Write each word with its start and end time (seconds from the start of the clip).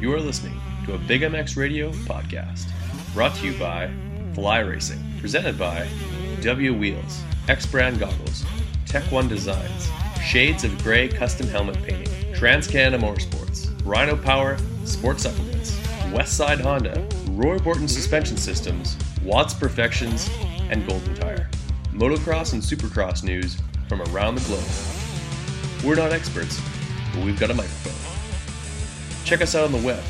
You 0.00 0.14
are 0.14 0.20
listening 0.20 0.60
to 0.86 0.94
a 0.94 0.98
Big 0.98 1.22
MX 1.22 1.56
Radio 1.56 1.90
podcast, 1.90 2.70
brought 3.14 3.34
to 3.34 3.46
you 3.46 3.58
by 3.58 3.90
Fly 4.32 4.60
Racing, 4.60 5.02
presented 5.18 5.58
by 5.58 5.88
W 6.40 6.72
Wheels, 6.72 7.20
X 7.48 7.66
Brand 7.66 7.98
Goggles, 7.98 8.44
Tech 8.86 9.02
One 9.10 9.26
Designs, 9.26 9.88
Shades 10.24 10.62
of 10.62 10.80
Grey 10.84 11.08
Custom 11.08 11.48
Helmet 11.48 11.82
Painting, 11.82 12.06
TransCanada 12.32 13.00
Motorsports, 13.00 13.68
Rhino 13.84 14.16
Power, 14.16 14.56
Sports 14.84 15.24
Supplements, 15.24 15.76
Westside 16.12 16.60
Honda, 16.60 17.04
Roy 17.32 17.58
Borton 17.58 17.88
Suspension 17.88 18.36
Systems, 18.36 18.96
Watts 19.24 19.52
Perfections, 19.52 20.30
and 20.70 20.86
Golden 20.86 21.12
Tire. 21.16 21.50
Motocross 21.92 22.52
and 22.52 22.62
Supercross 22.62 23.24
news 23.24 23.58
from 23.88 24.00
around 24.02 24.36
the 24.36 24.42
globe. 24.42 24.62
We're 25.84 26.00
not 26.00 26.12
experts, 26.12 26.60
but 27.12 27.24
we've 27.24 27.40
got 27.40 27.50
a 27.50 27.54
microphone. 27.54 27.97
Check 29.28 29.42
us 29.42 29.54
out 29.54 29.64
on 29.64 29.72
the 29.72 29.86
web 29.86 30.02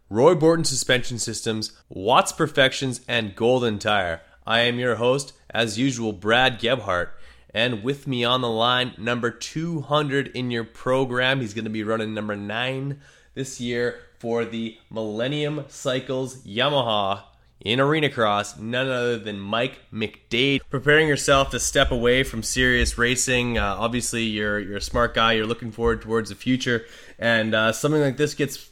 Roy 0.09 0.33
Borton 0.33 0.63
Suspension 0.63 1.19
Systems, 1.19 1.73
Watts 1.89 2.31
Perfections, 2.31 3.01
and 3.05 3.35
Golden 3.35 3.79
Tire. 3.79 4.21
I 4.47 4.61
am 4.61 4.79
your 4.79 4.95
host, 4.95 5.33
as 5.49 5.77
usual, 5.77 6.13
Brad 6.13 6.57
Gebhardt. 6.57 7.09
And 7.53 7.83
with 7.83 8.07
me 8.07 8.23
on 8.23 8.39
the 8.39 8.49
line, 8.49 8.93
number 8.97 9.29
200 9.29 10.29
in 10.29 10.51
your 10.51 10.63
program. 10.63 11.41
He's 11.41 11.53
going 11.53 11.65
to 11.65 11.69
be 11.69 11.83
running 11.83 12.13
number 12.13 12.37
9 12.37 13.01
this 13.33 13.59
year 13.59 13.99
for 14.19 14.45
the 14.45 14.77
Millennium 14.89 15.65
Cycles 15.67 16.37
Yamaha 16.45 17.23
in 17.65 17.79
Arena 17.79 18.09
Cross, 18.09 18.59
none 18.59 18.87
other 18.87 19.17
than 19.17 19.39
Mike 19.39 19.79
McDade. 19.91 20.61
Preparing 20.69 21.07
yourself 21.07 21.49
to 21.49 21.59
step 21.59 21.91
away 21.91 22.23
from 22.23 22.43
serious 22.43 22.97
racing. 22.97 23.57
Uh, 23.57 23.75
obviously, 23.77 24.23
you're 24.23 24.59
you're 24.59 24.77
a 24.77 24.81
smart 24.81 25.15
guy. 25.15 25.33
You're 25.33 25.47
looking 25.47 25.71
forward 25.71 26.01
towards 26.01 26.29
the 26.29 26.35
future, 26.35 26.85
and 27.19 27.53
uh, 27.53 27.71
something 27.73 27.99
like 27.99 28.17
this 28.17 28.35
gets 28.35 28.69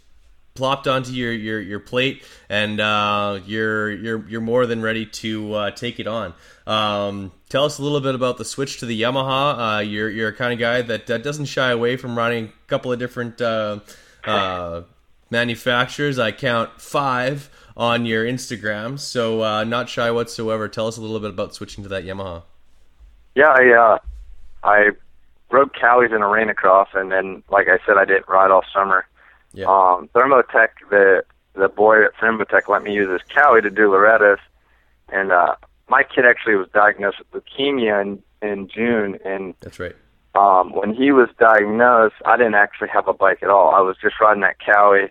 plopped 0.54 0.88
onto 0.88 1.12
your 1.12 1.34
your, 1.34 1.60
your 1.60 1.80
plate, 1.80 2.24
and 2.50 2.80
uh, 2.80 3.40
you're 3.48 3.92
you're 3.92 4.30
you're 4.30 4.42
more 4.42 4.68
than 4.68 4.84
ready 4.84 5.08
to 5.08 5.54
uh, 5.56 5.72
take 5.72 6.00
it 6.00 6.06
on. 6.06 6.36
Um, 6.68 7.32
tell 7.50 7.66
us 7.66 7.80
a 7.80 7.82
little 7.82 8.00
bit 8.00 8.14
about 8.14 8.38
the 8.38 8.46
switch 8.46 8.80
to 8.82 8.86
the 8.86 9.02
Yamaha. 9.02 9.78
Uh, 9.78 9.80
you're 9.82 10.10
you're 10.10 10.30
a 10.30 10.36
kind 10.36 10.54
of 10.54 10.60
guy 10.60 10.84
that 10.84 11.08
doesn't 11.08 11.46
shy 11.46 11.72
away 11.72 11.98
from 11.98 12.16
riding 12.16 12.46
a 12.46 12.68
couple 12.68 12.92
of 12.92 13.00
different 13.00 13.42
uh, 13.42 13.80
manufacturers. 15.34 16.18
I 16.18 16.32
count 16.32 16.80
five 16.80 17.50
on 17.76 18.06
your 18.06 18.24
Instagram, 18.24 18.98
so 18.98 19.44
uh, 19.44 19.64
not 19.66 19.90
shy 19.90 20.10
whatsoever. 20.12 20.70
Tell 20.70 20.88
us 20.88 20.96
a 20.96 21.02
little 21.02 21.20
bit 21.20 21.32
about 21.32 21.54
switching 21.54 21.84
to 21.84 21.90
that 21.90 22.06
Yamaha. 22.06 22.44
Yeah, 23.36 23.50
I 23.50 23.74
uh, 23.74 23.98
I 24.64 24.90
rode 25.52 25.74
Kawi's 25.74 26.14
in 26.14 26.22
Arena 26.22 26.54
Cross, 26.54 26.90
and 26.94 27.12
then 27.12 27.44
like 27.50 27.68
I 27.68 27.80
said, 27.86 27.98
I 27.98 28.06
didn't 28.06 28.30
ride 28.30 28.52
all 28.52 28.64
summer. 28.74 29.06
Yeah. 29.54 29.66
Um, 29.66 30.08
Thermotech, 30.16 30.70
the 30.90 31.26
the 31.56 31.68
boy 31.68 32.06
at 32.06 32.16
Thermotech 32.16 32.70
let 32.70 32.84
me 32.84 32.94
use 32.94 33.10
his 33.12 33.22
Kawi 33.36 33.62
to 33.64 33.70
do 33.70 33.90
Loretta's, 33.92 34.40
and 35.10 35.32
uh, 35.32 35.56
my 35.90 36.04
kid 36.04 36.26
actually 36.26 36.56
was 36.56 36.68
diagnosed 36.74 37.18
with 37.20 37.44
leukemia 37.44 38.02
in 38.02 38.24
in 38.48 38.68
June, 38.68 39.18
and 39.26 39.56
That's 39.62 39.80
right. 39.80 39.96
um, 40.36 40.74
when 40.74 40.94
he 40.94 41.12
was 41.12 41.30
diagnosed, 41.40 42.16
I 42.26 42.38
didn't 42.38 42.56
actually 42.56 42.90
have 42.90 43.08
a 43.08 43.14
bike 43.14 43.42
at 43.42 43.50
all. 43.50 43.74
I 43.74 43.80
was 43.80 43.96
just 44.02 44.20
riding 44.20 44.42
that 44.42 44.58
Kawi. 44.60 45.10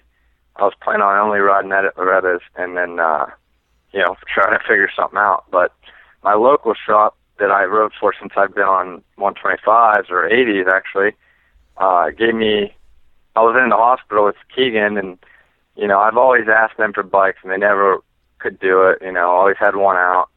I 0.57 0.65
was 0.65 0.75
planning 0.83 1.03
on 1.03 1.19
only 1.19 1.39
riding 1.39 1.73
at 1.73 1.97
Loretta's 1.97 2.43
and 2.57 2.77
then, 2.77 3.01
uh, 3.01 3.27
you 3.93 4.01
know, 4.01 4.17
trying 4.33 4.59
to 4.59 4.65
figure 4.65 4.91
something 4.95 5.19
out. 5.19 5.45
But 5.51 5.73
my 6.23 6.35
local 6.35 6.75
shop 6.75 7.17
that 7.39 7.51
I 7.51 7.65
rode 7.65 7.93
for 7.99 8.15
since 8.19 8.33
I've 8.37 8.55
been 8.55 8.65
on 8.65 9.03
125s 9.19 10.11
or 10.11 10.29
80s 10.29 10.69
actually, 10.71 11.13
uh, 11.79 12.11
gave 12.11 12.35
me, 12.35 12.75
I 13.35 13.41
was 13.41 13.59
in 13.63 13.71
the 13.71 13.77
hospital 13.77 14.27
with 14.27 14.37
Keegan 14.55 14.99
and, 14.99 15.19
you 15.77 15.87
know, 15.87 15.99
I've 15.99 16.17
always 16.17 16.47
asked 16.49 16.77
them 16.77 16.93
for 16.93 17.03
bikes 17.03 17.39
and 17.43 17.51
they 17.51 17.57
never 17.57 17.99
could 18.39 18.61
do 18.61 18.83
it, 18.89 18.99
you 19.01 19.13
know, 19.13 19.31
always 19.31 19.57
had 19.59 19.77
one 19.77 19.97
out. 19.97 20.29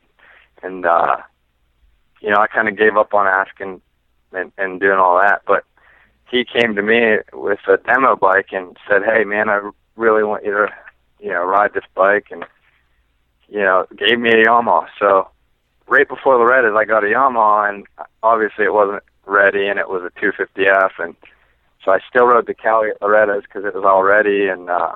And, 0.63 0.85
uh, 0.85 1.17
you 2.21 2.29
know, 2.29 2.37
I 2.37 2.47
kind 2.47 2.69
of 2.69 2.77
gave 2.77 2.95
up 2.95 3.13
on 3.13 3.27
asking 3.27 3.81
and, 4.31 4.51
and 4.57 4.79
doing 4.79 4.97
all 4.97 5.19
that. 5.19 5.41
But 5.45 5.65
he 6.29 6.45
came 6.45 6.75
to 6.75 6.81
me 6.81 7.17
with 7.33 7.59
a 7.67 7.77
demo 7.77 8.15
bike 8.15 8.47
and 8.51 8.77
said, 8.89 9.03
"Hey, 9.03 9.23
man, 9.23 9.49
I 9.49 9.69
really 9.95 10.23
want 10.23 10.44
you 10.44 10.51
to, 10.51 10.67
you 11.19 11.29
know, 11.29 11.44
ride 11.44 11.73
this 11.73 11.85
bike," 11.94 12.28
and 12.31 12.45
you 13.47 13.59
know, 13.59 13.85
gave 13.95 14.19
me 14.19 14.31
a 14.31 14.45
Yamaha. 14.45 14.88
So 15.00 15.29
right 15.88 16.07
before 16.07 16.38
Loretta's, 16.38 16.75
I 16.75 16.85
got 16.85 17.03
a 17.03 17.07
Yamaha, 17.07 17.69
and 17.69 17.85
obviously 18.23 18.66
it 18.66 18.73
wasn't 18.73 19.03
ready, 19.25 19.67
and 19.67 19.79
it 19.79 19.89
was 19.89 20.03
a 20.03 20.19
250F, 20.19 20.91
and 21.00 21.16
so 21.83 21.91
I 21.91 22.00
still 22.09 22.25
rode 22.25 22.47
the 22.47 22.53
Cali 22.53 22.89
at 22.89 23.01
Loretta's 23.01 23.44
because 23.44 23.66
it 23.66 23.75
was 23.75 23.85
all 23.85 24.03
ready, 24.03 24.47
and 24.47 24.69
uh, 24.69 24.94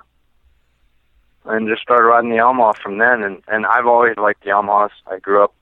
and 1.45 1.67
just 1.67 1.81
started 1.81 2.05
riding 2.05 2.31
the 2.31 2.37
Yamaha 2.37 2.75
from 2.77 2.97
then. 2.97 3.23
And 3.23 3.43
and 3.47 3.65
I've 3.65 3.85
always 3.85 4.17
liked 4.17 4.43
Yamahas. 4.43 4.91
I 5.07 5.19
grew 5.19 5.43
up 5.43 5.53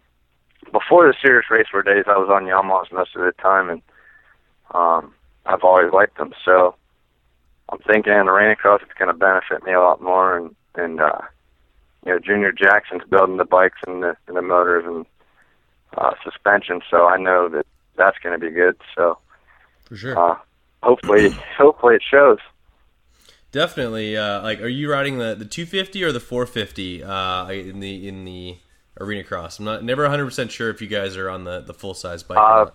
before 0.71 1.05
the 1.07 1.13
serious 1.21 1.49
race 1.51 1.67
racer 1.73 1.83
days. 1.83 2.05
I 2.07 2.17
was 2.17 2.29
on 2.29 2.45
Yamahas 2.45 2.91
most 2.91 3.15
of 3.15 3.23
the 3.23 3.33
time, 3.33 3.69
and 3.69 3.81
um, 4.73 5.13
I've 5.45 5.63
always 5.63 5.91
liked 5.91 6.17
them. 6.17 6.33
So 6.45 6.75
I'm 7.69 7.79
thinking 7.79 8.13
in 8.13 8.25
the 8.25 8.31
Arena 8.31 8.55
Cross 8.55 8.81
it's 8.83 8.97
going 8.97 9.11
to 9.11 9.17
benefit 9.17 9.63
me 9.65 9.73
a 9.73 9.79
lot 9.79 10.01
more. 10.01 10.37
And 10.37 10.55
and 10.75 11.01
uh, 11.01 11.19
you 12.05 12.13
know, 12.13 12.19
Junior 12.19 12.51
Jackson's 12.51 13.03
building 13.09 13.37
the 13.37 13.45
bikes 13.45 13.79
and 13.85 14.03
the, 14.03 14.15
and 14.27 14.37
the 14.37 14.41
motors 14.41 14.85
and 14.85 15.05
uh, 15.97 16.13
suspension, 16.23 16.81
so 16.89 17.05
I 17.05 17.17
know 17.17 17.49
that 17.49 17.65
that's 17.95 18.17
going 18.19 18.39
to 18.39 18.45
be 18.45 18.53
good. 18.53 18.77
So 18.95 19.17
For 19.85 19.95
sure. 19.95 20.17
uh, 20.17 20.37
hopefully, 20.83 21.29
hopefully 21.57 21.95
it 21.95 22.03
shows. 22.09 22.39
Definitely. 23.51 24.15
Uh, 24.15 24.41
like, 24.43 24.61
are 24.61 24.67
you 24.67 24.91
riding 24.91 25.17
the, 25.17 25.35
the 25.35 25.45
250 25.45 26.03
or 26.03 26.11
the 26.11 26.19
450 26.19 27.03
uh, 27.03 27.49
in 27.49 27.79
the 27.79 28.07
in 28.07 28.25
the 28.25 28.57
Arena 28.99 29.23
Cross? 29.23 29.59
I'm 29.59 29.65
not 29.65 29.83
never 29.83 30.03
100 30.03 30.25
percent 30.25 30.51
sure 30.51 30.69
if 30.69 30.81
you 30.81 30.87
guys 30.87 31.17
are 31.17 31.29
on 31.29 31.43
the, 31.43 31.61
the 31.61 31.73
full 31.73 31.93
size 31.93 32.23
bike. 32.23 32.37
Uh. 32.37 32.67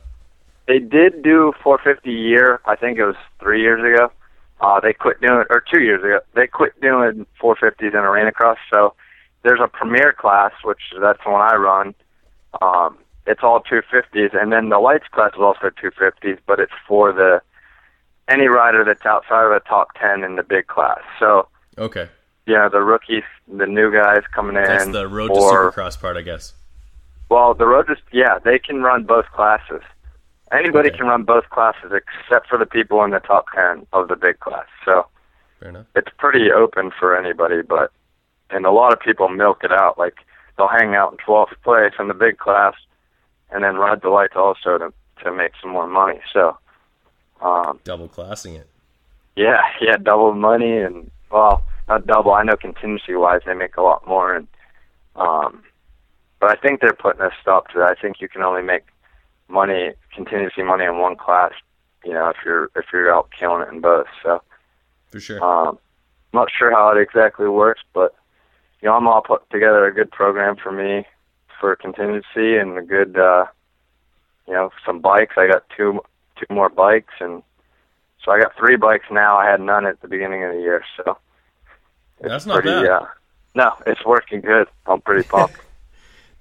They 0.69 0.79
did 0.79 1.23
do 1.25 1.53
450 1.63 2.09
a 2.09 2.13
year. 2.13 2.61
I 2.65 2.77
think 2.77 2.97
it 2.97 3.05
was 3.05 3.17
three 3.41 3.61
years 3.61 3.81
ago. 3.81 4.13
Uh, 4.63 4.79
they 4.81 4.93
quit 4.93 5.21
doing, 5.21 5.45
or 5.51 5.61
two 5.61 5.81
years 5.83 6.03
ago, 6.03 6.21
they 6.35 6.47
quit 6.47 6.81
doing 6.81 7.27
450s 7.43 7.81
in 7.93 7.97
Arena 7.97 8.31
Cross. 8.31 8.59
So 8.73 8.95
there's 9.43 9.59
a 9.61 9.67
premier 9.67 10.13
class, 10.13 10.53
which 10.63 10.81
that's 11.01 11.19
the 11.25 11.31
one 11.31 11.41
I 11.43 11.57
run. 11.57 11.95
Um, 12.63 12.99
it's 13.27 13.41
all 13.43 13.61
250s, 13.61 14.41
and 14.41 14.53
then 14.53 14.69
the 14.69 14.79
lights 14.79 15.07
class 15.11 15.33
is 15.35 15.41
also 15.41 15.71
250s, 15.71 16.39
but 16.47 16.61
it's 16.61 16.73
for 16.87 17.13
the 17.13 17.43
any 18.29 18.47
rider 18.47 18.85
that's 18.85 19.05
outside 19.05 19.45
of 19.45 19.51
the 19.53 19.69
top 19.69 19.89
10 20.01 20.23
in 20.23 20.37
the 20.37 20.43
big 20.45 20.69
class. 20.69 21.01
So 21.19 21.49
Okay, 21.77 22.09
know 22.47 22.69
the 22.69 22.83
rookies, 22.83 23.25
the 23.53 23.67
new 23.67 23.93
guys 23.93 24.23
coming 24.33 24.57
in. 24.57 24.63
that's 24.65 24.93
the 24.93 25.09
road 25.09 25.29
to 25.29 25.35
Supercross 25.41 26.01
part, 26.01 26.17
I 26.17 26.23
guess. 26.23 26.53
well, 27.29 27.55
the 27.55 27.67
road 27.67 27.87
just 27.89 28.03
yeah, 28.13 28.39
they 28.39 28.59
can 28.59 28.83
run 28.83 29.05
both 29.05 29.27
classes. 29.35 29.83
Anybody 30.53 30.89
Okay. 30.91 30.99
can 30.99 31.07
run 31.07 31.23
both 31.23 31.49
classes 31.51 31.93
except 31.93 32.49
for 32.49 32.59
the 32.59 32.67
people 32.67 33.03
in 33.05 33.11
the 33.11 33.21
top 33.21 33.47
ten 33.55 33.87
of 33.93 34.09
the 34.09 34.17
big 34.17 34.39
class. 34.41 34.67
So 34.85 35.07
Fair 35.61 35.71
enough. 35.71 35.87
it's 35.97 36.11
pretty 36.19 36.53
open 36.53 36.91
for 36.99 37.17
anybody, 37.17 37.63
but 37.63 37.91
and 38.51 38.67
a 38.67 38.71
lot 38.71 38.93
of 38.93 39.01
people 39.01 39.29
milk 39.29 39.65
it 39.65 39.73
out. 39.73 39.99
Like 39.99 40.17
they'll 40.57 40.69
hang 40.69 40.95
out 40.95 41.13
in 41.13 41.19
twelfth 41.19 41.55
place 41.65 41.95
in 41.99 42.09
the 42.09 42.15
big 42.15 42.39
class 42.39 42.75
and 43.51 43.65
then 43.65 43.77
ride 43.77 44.03
the 44.03 44.11
lights 44.11 44.35
also 44.37 44.77
to 44.79 44.93
to 45.25 45.33
make 45.33 45.53
some 45.61 45.71
more 45.71 45.87
money. 45.87 46.21
So 46.33 46.57
um 47.41 47.81
Double 47.85 48.09
classing 48.09 48.55
it. 48.57 48.69
yeah, 49.37 49.61
yeah, 49.81 49.97
double 49.97 50.35
money 50.35 50.79
and 50.79 51.11
well, 51.31 51.63
not 51.89 52.07
double. 52.07 52.33
I 52.35 52.43
know 52.43 52.57
contingency 52.57 53.15
wise 53.15 53.41
they 53.47 53.55
make 53.55 53.77
a 53.79 53.83
lot 53.83 54.07
more 54.07 54.35
and 54.37 54.47
um 55.17 55.63
but 56.41 56.51
I 56.51 56.57
think 56.61 56.81
they're 56.81 56.93
putting 56.93 57.23
a 57.23 57.31
stop 57.41 57.69
to 57.69 57.79
that. 57.79 57.97
I 57.97 58.01
think 58.01 58.21
you 58.21 58.29
can 58.29 58.43
only 58.43 58.63
make 58.63 58.83
money 59.53 59.93
contingency 60.15 60.63
money 60.63 60.85
in 60.85 60.99
one 60.99 61.17
class, 61.17 61.53
you 62.05 62.13
know, 62.13 62.29
if 62.31 62.37
you're 62.45 62.71
if 62.75 62.87
you're 62.93 63.15
out 63.15 63.31
killing 63.39 63.63
it 63.63 63.73
in 63.73 63.81
both. 63.81 64.07
So 64.23 64.43
For 65.09 65.21
sure. 65.21 65.43
um 65.45 65.79
not 66.33 66.49
sure 66.57 66.71
how 66.71 66.89
it 66.91 67.01
exactly 67.01 67.47
works, 67.49 67.83
but 67.93 68.15
you 68.81 68.89
know, 68.89 68.95
I'm 68.97 69.07
all 69.07 69.21
put 69.23 69.49
together 69.51 69.87
a 69.87 69.95
good 69.95 70.11
program 70.11 70.57
for 70.57 70.73
me 70.73 71.07
for 71.61 71.77
contingency 71.77 72.57
and 72.57 72.79
a 72.79 72.83
good 72.83 73.19
uh 73.19 73.47
you 74.49 74.55
know, 74.55 74.71
some 74.85 75.01
bikes. 75.01 75.35
I 75.37 75.47
got 75.47 75.65
two 75.77 76.01
two 76.37 76.53
more 76.53 76.69
bikes 76.71 77.15
and 77.21 77.43
So 78.25 78.33
I 78.33 78.41
got 78.41 78.57
three 78.57 78.77
bikes 78.77 79.07
now. 79.11 79.37
I 79.37 79.47
had 79.51 79.61
none 79.61 79.87
at 79.87 80.01
the 80.01 80.09
beginning 80.09 80.45
of 80.45 80.53
the 80.55 80.61
year, 80.61 80.83
so 80.97 81.19
that's 82.21 82.47
not 82.47 82.63
pretty, 82.63 82.71
bad. 82.71 82.87
Uh, 82.87 83.07
no, 83.55 83.73
it's 83.87 84.05
working 84.05 84.41
good. 84.41 84.69
I'm 84.87 85.01
pretty 85.01 85.29
pumped. 85.29 85.57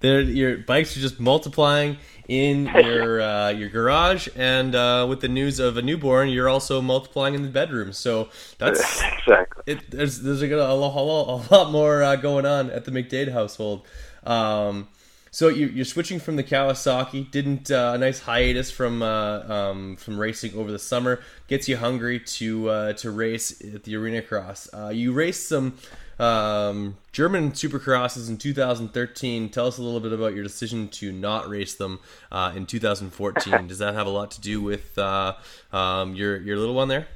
your 0.07 0.57
bikes 0.57 0.95
are 0.97 0.99
just 0.99 1.19
multiplying 1.19 1.97
in 2.27 2.65
your 2.75 3.21
uh, 3.21 3.49
your 3.49 3.69
garage, 3.69 4.27
and 4.35 4.73
uh, 4.73 5.05
with 5.07 5.21
the 5.21 5.27
news 5.27 5.59
of 5.59 5.77
a 5.77 5.81
newborn, 5.81 6.29
you're 6.29 6.49
also 6.49 6.81
multiplying 6.81 7.33
in 7.33 7.43
the 7.43 7.49
bedroom. 7.49 7.93
So 7.93 8.29
that's 8.57 8.79
exactly. 9.19 9.63
It, 9.65 9.91
there's 9.91 10.21
there's 10.21 10.41
a, 10.41 10.47
a, 10.47 10.73
lot, 10.73 10.95
a 10.95 11.53
lot 11.53 11.71
more 11.71 12.03
uh, 12.03 12.15
going 12.15 12.45
on 12.45 12.69
at 12.69 12.85
the 12.85 12.91
McDade 12.91 13.31
household. 13.31 13.85
Um, 14.23 14.87
so 15.33 15.47
you, 15.47 15.81
are 15.81 15.85
switching 15.85 16.19
from 16.19 16.35
the 16.35 16.43
Kawasaki. 16.43 17.31
Didn't 17.31 17.71
uh, 17.71 17.93
a 17.95 17.97
nice 17.97 18.19
hiatus 18.19 18.69
from 18.69 19.01
uh, 19.01 19.39
um, 19.47 19.95
from 19.95 20.19
racing 20.19 20.55
over 20.55 20.71
the 20.71 20.79
summer 20.79 21.21
gets 21.47 21.69
you 21.69 21.77
hungry 21.77 22.19
to 22.19 22.69
uh, 22.69 22.93
to 22.93 23.11
race 23.11 23.61
at 23.73 23.83
the 23.83 23.95
Arena 23.95 24.21
Cross. 24.21 24.69
Uh, 24.73 24.89
you 24.89 25.13
raced 25.13 25.47
some 25.47 25.77
um, 26.21 26.97
German 27.11 27.51
Supercrosses 27.51 28.29
in 28.29 28.37
2013. 28.37 29.49
Tell 29.49 29.67
us 29.67 29.77
a 29.77 29.81
little 29.81 29.99
bit 29.99 30.13
about 30.13 30.33
your 30.33 30.43
decision 30.43 30.87
to 30.89 31.11
not 31.11 31.49
race 31.49 31.75
them 31.75 31.99
uh, 32.31 32.53
in 32.55 32.65
2014. 32.65 33.67
Does 33.67 33.79
that 33.79 33.93
have 33.93 34.07
a 34.07 34.11
lot 34.11 34.31
to 34.31 34.41
do 34.41 34.61
with 34.61 34.97
uh, 34.97 35.33
um, 35.73 36.15
your 36.15 36.37
your 36.37 36.57
little 36.57 36.75
one 36.75 36.87
there? 36.87 37.07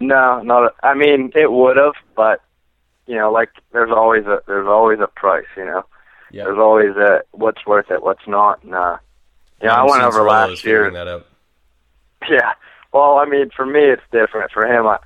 No, 0.00 0.42
not. 0.42 0.74
I 0.82 0.94
mean, 0.94 1.32
it 1.34 1.50
would 1.50 1.76
have, 1.76 1.94
but 2.16 2.40
you 3.06 3.16
know, 3.16 3.30
like 3.30 3.50
there's 3.72 3.90
always 3.90 4.24
a 4.26 4.42
there's 4.46 4.66
always 4.66 4.98
a 5.00 5.06
price. 5.06 5.46
You 5.56 5.64
know 5.64 5.84
Yep. 6.32 6.46
There's 6.46 6.58
always 6.58 6.96
a 6.96 7.22
what's 7.32 7.64
worth 7.66 7.90
it, 7.90 8.02
what's 8.02 8.26
not. 8.26 8.62
And, 8.64 8.74
uh, 8.74 8.96
yeah, 9.62 9.74
I 9.74 9.84
went 9.84 10.02
over 10.02 10.22
last 10.22 10.64
year. 10.64 10.90
Yeah. 12.28 12.52
Well, 12.92 13.18
I 13.18 13.26
mean, 13.26 13.50
for 13.54 13.66
me, 13.66 13.80
it's 13.80 14.02
different. 14.10 14.50
For 14.50 14.66
him, 14.66 14.86
I, 14.86 14.98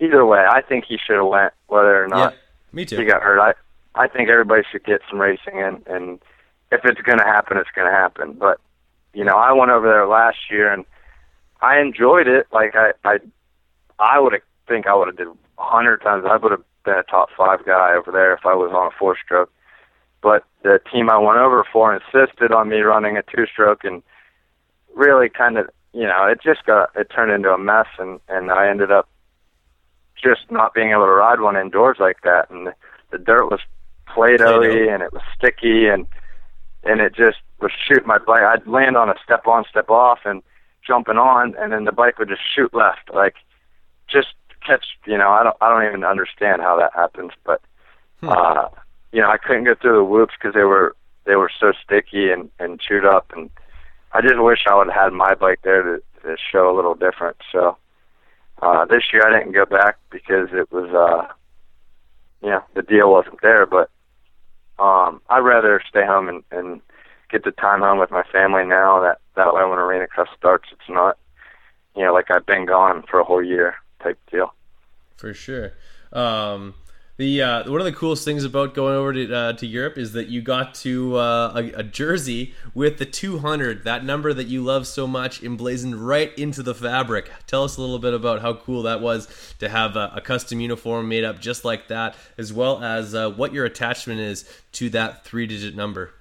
either 0.00 0.24
way, 0.24 0.44
I 0.48 0.62
think 0.62 0.86
he 0.86 0.96
should 0.96 1.16
have 1.16 1.26
went, 1.26 1.52
whether 1.66 2.02
or 2.02 2.08
not 2.08 2.32
yeah, 2.32 2.38
me 2.72 2.84
too. 2.84 2.98
he 2.98 3.04
got 3.04 3.22
hurt. 3.22 3.40
I 3.40 3.54
I 3.94 4.08
think 4.08 4.28
everybody 4.28 4.62
should 4.70 4.84
get 4.84 5.00
some 5.08 5.20
racing 5.20 5.58
in, 5.58 5.82
and 5.86 6.20
if 6.70 6.84
it's 6.84 7.00
going 7.00 7.18
to 7.18 7.24
happen, 7.24 7.56
it's 7.56 7.70
going 7.74 7.90
to 7.90 7.96
happen. 7.96 8.32
But 8.32 8.60
you 9.12 9.24
know, 9.24 9.36
I 9.36 9.52
went 9.52 9.70
over 9.70 9.86
there 9.86 10.06
last 10.06 10.50
year, 10.50 10.72
and 10.72 10.84
I 11.60 11.80
enjoyed 11.80 12.28
it. 12.28 12.46
Like 12.52 12.74
I 12.74 12.92
I 13.04 13.18
I 13.98 14.20
would 14.20 14.34
think 14.68 14.86
I 14.86 14.94
would 14.94 15.08
have 15.08 15.16
did 15.16 15.26
a 15.26 15.34
hundred 15.56 15.98
times. 15.98 16.24
I 16.28 16.36
would 16.36 16.52
have 16.52 16.64
been 16.84 16.94
a 16.94 17.02
top 17.02 17.28
five 17.36 17.64
guy 17.66 17.94
over 17.94 18.10
there 18.10 18.32
if 18.32 18.46
I 18.46 18.54
was 18.54 18.70
on 18.72 18.86
a 18.86 18.96
four 18.98 19.16
stroke 19.22 19.50
but 20.22 20.44
the 20.62 20.80
team 20.92 21.10
I 21.10 21.18
went 21.18 21.38
over 21.38 21.64
for 21.72 21.94
insisted 21.94 22.52
on 22.52 22.68
me 22.68 22.80
running 22.80 23.16
a 23.16 23.22
two 23.22 23.46
stroke 23.46 23.84
and 23.84 24.02
really 24.94 25.28
kind 25.28 25.58
of 25.58 25.68
you 25.92 26.06
know 26.06 26.26
it 26.26 26.40
just 26.42 26.64
got 26.66 26.90
it 26.94 27.10
turned 27.14 27.32
into 27.32 27.50
a 27.50 27.58
mess 27.58 27.86
and 27.98 28.20
and 28.28 28.50
I 28.50 28.68
ended 28.68 28.90
up 28.90 29.08
just 30.22 30.50
not 30.50 30.74
being 30.74 30.90
able 30.90 31.04
to 31.04 31.12
ride 31.12 31.40
one 31.40 31.56
indoors 31.56 31.96
like 31.98 32.22
that 32.22 32.50
and 32.50 32.68
the, 32.68 32.74
the 33.10 33.18
dirt 33.18 33.46
was 33.46 33.60
play-dohy 34.06 34.88
and 34.88 35.02
it 35.02 35.12
was 35.12 35.22
sticky 35.36 35.86
and 35.86 36.06
and 36.82 37.00
it 37.00 37.14
just 37.14 37.38
was 37.60 37.70
shoot 37.86 38.06
my 38.06 38.18
bike 38.18 38.42
I'd 38.42 38.66
land 38.66 38.96
on 38.96 39.08
a 39.08 39.14
step 39.22 39.46
on 39.46 39.64
step 39.68 39.90
off 39.90 40.20
and 40.24 40.42
jumping 40.86 41.18
on 41.18 41.54
and 41.58 41.72
then 41.72 41.84
the 41.84 41.92
bike 41.92 42.18
would 42.18 42.28
just 42.28 42.42
shoot 42.54 42.72
left 42.74 43.12
like 43.14 43.34
just 44.08 44.28
catch 44.66 44.84
you 45.06 45.16
know 45.16 45.30
I 45.30 45.42
don't 45.42 45.56
I 45.60 45.68
don't 45.68 45.86
even 45.86 46.04
understand 46.04 46.62
how 46.62 46.76
that 46.78 46.92
happens 46.94 47.32
but 47.44 47.60
hmm. 48.20 48.28
uh 48.30 48.68
you 49.12 49.20
know, 49.20 49.28
I 49.28 49.38
couldn't 49.38 49.64
get 49.64 49.80
through 49.80 49.96
the 49.96 50.04
whoops 50.04 50.34
because 50.38 50.54
they 50.54 50.64
were 50.64 50.94
they 51.24 51.36
were 51.36 51.50
so 51.58 51.72
sticky 51.84 52.30
and 52.30 52.50
and 52.58 52.80
chewed 52.80 53.04
up, 53.04 53.32
and 53.34 53.50
I 54.12 54.20
just 54.20 54.38
wish 54.38 54.64
I 54.68 54.74
would 54.74 54.88
have 54.88 55.02
had 55.04 55.12
my 55.12 55.34
bike 55.34 55.60
there 55.62 55.82
to, 55.82 56.02
to 56.22 56.36
show 56.50 56.72
a 56.72 56.76
little 56.76 56.94
different. 56.94 57.36
So 57.50 57.76
uh, 58.60 58.84
this 58.84 59.04
year 59.12 59.22
I 59.26 59.38
didn't 59.38 59.52
go 59.52 59.64
back 59.64 59.98
because 60.10 60.48
it 60.52 60.70
was, 60.72 60.90
uh, 60.90 61.32
know, 62.50 62.62
the 62.74 62.82
deal 62.82 63.10
wasn't 63.10 63.40
there. 63.42 63.66
But 63.66 63.90
um, 64.78 65.20
I'd 65.28 65.40
rather 65.40 65.82
stay 65.88 66.04
home 66.04 66.28
and, 66.28 66.42
and 66.50 66.80
get 67.30 67.44
the 67.44 67.52
time 67.52 67.80
home 67.80 67.98
with 67.98 68.10
my 68.10 68.22
family 68.24 68.64
now. 68.64 69.00
That 69.00 69.18
that 69.36 69.54
way 69.54 69.62
when 69.64 69.78
Arena 69.78 70.06
Cross 70.06 70.28
starts, 70.36 70.68
it's 70.72 70.88
not, 70.88 71.18
you 71.96 72.04
know, 72.04 72.12
like 72.12 72.30
I've 72.30 72.46
been 72.46 72.66
gone 72.66 73.04
for 73.08 73.20
a 73.20 73.24
whole 73.24 73.42
year 73.42 73.76
type 74.02 74.18
deal. 74.30 74.54
For 75.16 75.34
sure. 75.34 75.72
Um, 76.12 76.74
the 77.20 77.42
uh, 77.42 77.70
one 77.70 77.82
of 77.82 77.84
the 77.84 77.92
coolest 77.92 78.24
things 78.24 78.44
about 78.44 78.72
going 78.72 78.94
over 78.94 79.12
to, 79.12 79.34
uh, 79.34 79.52
to 79.52 79.66
Europe 79.66 79.98
is 79.98 80.12
that 80.12 80.28
you 80.28 80.40
got 80.40 80.74
to 80.74 81.16
uh, 81.18 81.52
a, 81.54 81.80
a, 81.80 81.82
jersey 81.82 82.54
with 82.72 82.96
the 82.96 83.04
200, 83.04 83.84
that 83.84 84.02
number 84.06 84.32
that 84.32 84.46
you 84.46 84.64
love 84.64 84.86
so 84.86 85.06
much, 85.06 85.42
emblazoned 85.42 85.96
right 85.96 86.36
into 86.38 86.62
the 86.62 86.74
fabric. 86.74 87.30
Tell 87.46 87.62
us 87.62 87.76
a 87.76 87.80
little 87.82 87.98
bit 87.98 88.14
about 88.14 88.40
how 88.40 88.54
cool 88.54 88.84
that 88.84 89.02
was 89.02 89.28
to 89.58 89.68
have 89.68 89.96
a, 89.96 90.12
a 90.16 90.22
custom 90.22 90.60
uniform 90.60 91.10
made 91.10 91.22
up 91.22 91.40
just 91.40 91.62
like 91.62 91.88
that, 91.88 92.16
as 92.38 92.54
well 92.54 92.82
as 92.82 93.14
uh, 93.14 93.28
what 93.28 93.52
your 93.52 93.66
attachment 93.66 94.20
is 94.20 94.48
to 94.72 94.88
that 94.88 95.22
three-digit 95.22 95.76
number. 95.76 96.14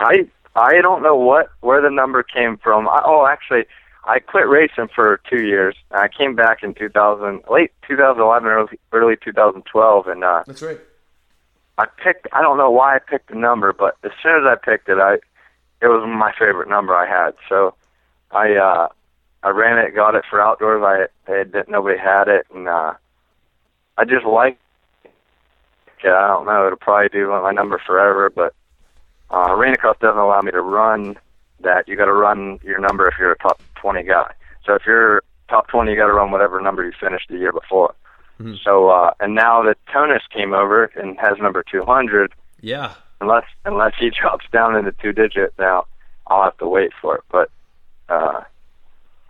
I 0.00 0.26
I 0.56 0.80
don't 0.80 1.02
know 1.02 1.16
what 1.16 1.50
where 1.60 1.82
the 1.82 1.90
number 1.90 2.22
came 2.22 2.56
from. 2.56 2.88
I, 2.88 3.02
oh, 3.04 3.26
actually, 3.26 3.66
I 4.08 4.20
quit 4.20 4.48
racing 4.48 4.88
for 4.94 5.20
two 5.28 5.44
years. 5.44 5.76
I 5.90 6.08
came 6.08 6.34
back 6.34 6.62
in 6.62 6.72
2000, 6.72 7.42
late 7.50 7.72
2011, 7.86 8.48
early, 8.48 8.78
early 8.90 9.16
2012, 9.22 10.06
and 10.06 10.24
uh, 10.24 10.44
that's 10.46 10.62
right. 10.62 10.80
I 11.76 11.84
picked. 12.02 12.26
I 12.32 12.40
don't 12.40 12.56
know 12.56 12.70
why 12.70 12.96
I 12.96 13.00
picked 13.00 13.28
the 13.28 13.36
number, 13.36 13.74
but 13.74 13.98
as 14.02 14.10
soon 14.22 14.32
as 14.36 14.44
I 14.46 14.56
picked 14.56 14.88
it, 14.88 14.98
I 14.98 15.16
it 15.82 15.88
was 15.88 16.08
my 16.08 16.32
favorite 16.32 16.70
number 16.70 16.96
I 16.96 17.06
had. 17.06 17.34
So 17.50 17.74
I 18.30 18.54
uh, 18.54 18.88
I 19.42 19.50
ran 19.50 19.78
it, 19.78 19.94
got 19.94 20.14
it 20.14 20.24
for 20.28 20.40
outdoors. 20.40 20.82
I, 20.82 21.32
didn't 21.44 21.68
nobody 21.68 21.98
had 21.98 22.28
it, 22.28 22.46
and 22.52 22.66
uh, 22.66 22.94
I 23.98 24.04
just 24.06 24.24
liked. 24.24 24.60
Yeah, 26.02 26.16
I 26.16 26.28
don't 26.28 26.46
know. 26.46 26.66
It'll 26.66 26.78
probably 26.78 27.08
be 27.10 27.26
my 27.26 27.52
number 27.52 27.78
forever, 27.84 28.30
but 28.30 28.54
uh, 29.30 29.54
Cross 29.76 29.98
doesn't 30.00 30.18
allow 30.18 30.40
me 30.40 30.50
to 30.52 30.62
run 30.62 31.18
that. 31.60 31.86
You 31.86 31.96
got 31.96 32.06
to 32.06 32.12
run 32.12 32.58
your 32.64 32.78
number 32.78 33.06
if 33.06 33.14
you're 33.18 33.32
a 33.32 33.38
top 33.38 33.60
20 33.80 34.02
guy. 34.02 34.32
So 34.64 34.74
if 34.74 34.82
you're 34.86 35.22
top 35.48 35.68
20, 35.68 35.90
you 35.90 35.96
got 35.96 36.06
to 36.06 36.12
run 36.12 36.30
whatever 36.30 36.60
number 36.60 36.84
you 36.84 36.92
finished 36.98 37.28
the 37.28 37.38
year 37.38 37.52
before. 37.52 37.94
Mm-hmm. 38.40 38.54
So 38.62 38.90
uh, 38.90 39.12
and 39.20 39.34
now 39.34 39.62
that 39.64 39.78
Teunis 39.92 40.20
came 40.32 40.52
over 40.52 40.84
and 40.84 41.18
has 41.18 41.38
number 41.40 41.64
200. 41.70 42.32
Yeah. 42.60 42.94
Unless 43.20 43.44
unless 43.64 43.94
he 43.98 44.10
drops 44.20 44.46
down 44.52 44.76
into 44.76 44.92
two 44.92 45.12
digit, 45.12 45.52
now 45.58 45.86
I'll 46.26 46.44
have 46.44 46.56
to 46.58 46.68
wait 46.68 46.92
for 47.00 47.16
it. 47.16 47.24
But 47.30 47.50
uh, 48.08 48.42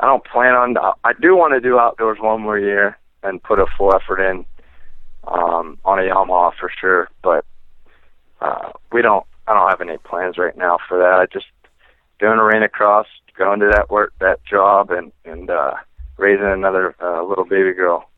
I 0.00 0.06
don't 0.06 0.25
plan 0.25 0.55
on. 0.55 0.77
I 1.05 1.12
do 1.21 1.37
want 1.37 1.55
to 1.55 1.61
do 1.61 1.79
outdoors 1.79 2.19
one 2.21 2.43
more 2.43 2.59
year 2.59 2.99
and 3.23 3.43
put 3.43 3.59
a 3.59 3.67
full 3.76 3.95
effort 3.95 4.21
in 4.21 4.45
um, 5.26 5.78
on 5.85 5.99
a 5.99 6.02
Yamaha 6.02 6.52
for 6.59 6.71
sure. 6.81 7.09
But 7.23 7.45
uh, 8.40 8.73
we 8.93 9.02
don't. 9.02 9.25
I 9.47 9.55
don't 9.55 9.71
have 9.71 9.81
any 9.81 9.97
plans 9.97 10.37
right 10.37 10.57
now 10.57 10.78
for 10.87 10.99
that. 10.99 11.14
I 11.21 11.26
just 11.33 11.47
doing 12.18 12.38
arena 12.38 12.68
cross, 12.68 13.06
going 13.37 13.60
to 13.60 13.70
that 13.72 13.90
work, 13.90 14.12
that 14.20 14.44
job, 14.44 14.90
and 14.90 15.12
and 15.25 15.50
uh, 15.50 15.75
raising 16.16 16.46
another 16.46 16.94
uh, 17.00 17.22
little 17.22 17.44
baby 17.44 17.72
girl. 17.72 18.08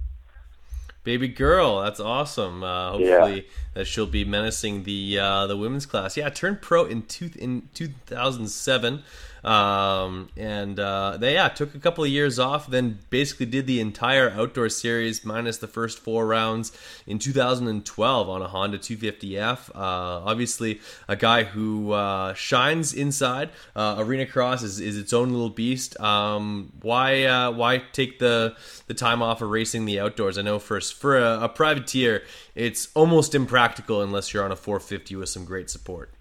Baby 1.03 1.29
girl, 1.29 1.81
that's 1.81 2.01
awesome. 2.01 2.63
Uh, 2.63 2.93
hopefully, 2.93 3.37
yeah. 3.37 3.53
that 3.75 3.87
she'll 3.87 4.07
be 4.07 4.25
menacing 4.25 4.83
the 4.83 5.19
uh, 5.19 5.47
the 5.47 5.57
women's 5.57 5.87
class. 5.87 6.17
Yeah, 6.17 6.29
turned 6.29 6.61
pro 6.61 6.85
in 6.85 7.03
two 7.03 7.31
in 7.39 7.69
two 7.73 7.89
thousand 8.07 8.49
seven. 8.49 9.03
Um, 9.45 10.29
and 10.37 10.79
uh, 10.79 11.17
they 11.17 11.35
yeah 11.35 11.49
took 11.49 11.75
a 11.75 11.79
couple 11.79 12.05
of 12.05 12.11
years 12.11 12.39
off, 12.39 12.67
then 12.67 12.99
basically 13.09 13.47
did 13.47 13.67
the 13.67 13.81
entire 13.81 14.31
outdoor 14.31 14.69
series 14.69 15.25
minus 15.25 15.59
the 15.59 15.67
first 15.67 15.99
four 15.99 16.27
rounds 16.27 16.73
in 17.07 17.19
2012 17.19 18.29
on 18.29 18.43
a 18.43 18.49
Honda 18.49 18.79
250F. 18.79 19.71
Uh, 19.71 19.79
obviously, 19.79 20.81
a 21.09 21.17
guy 21.17 21.45
who 21.45 21.93
uh, 21.93 22.35
shines 22.35 22.93
inside. 22.93 23.51
Uh, 23.75 23.97
Arena 23.99 24.27
Cross 24.27 24.63
is, 24.63 24.81
is 24.81 24.99
its 24.99 25.13
own 25.13 25.31
little 25.31 25.51
beast. 25.51 25.99
Um, 26.01 26.73
why 26.83 27.25
uh, 27.25 27.51
why 27.51 27.83
take 27.93 28.19
the 28.19 28.57
the 28.87 28.95
time 28.95 29.23
off 29.23 29.41
of 29.41 29.51
racing 29.51 29.87
the 29.87 30.01
outdoors? 30.01 30.37
I 30.37 30.43
know 30.43 30.59
for 30.59 30.81
for 30.91 31.19
a, 31.19 31.41
a 31.43 31.49
privateer, 31.49 32.23
it's 32.55 32.89
almost 32.95 33.35
impractical 33.35 34.03
unless 34.03 34.33
you're 34.33 34.45
on 34.45 34.53
a 34.53 34.57
450 34.57 35.17
with 35.17 35.29
some 35.29 35.45
great 35.45 35.71
support. 35.71 36.13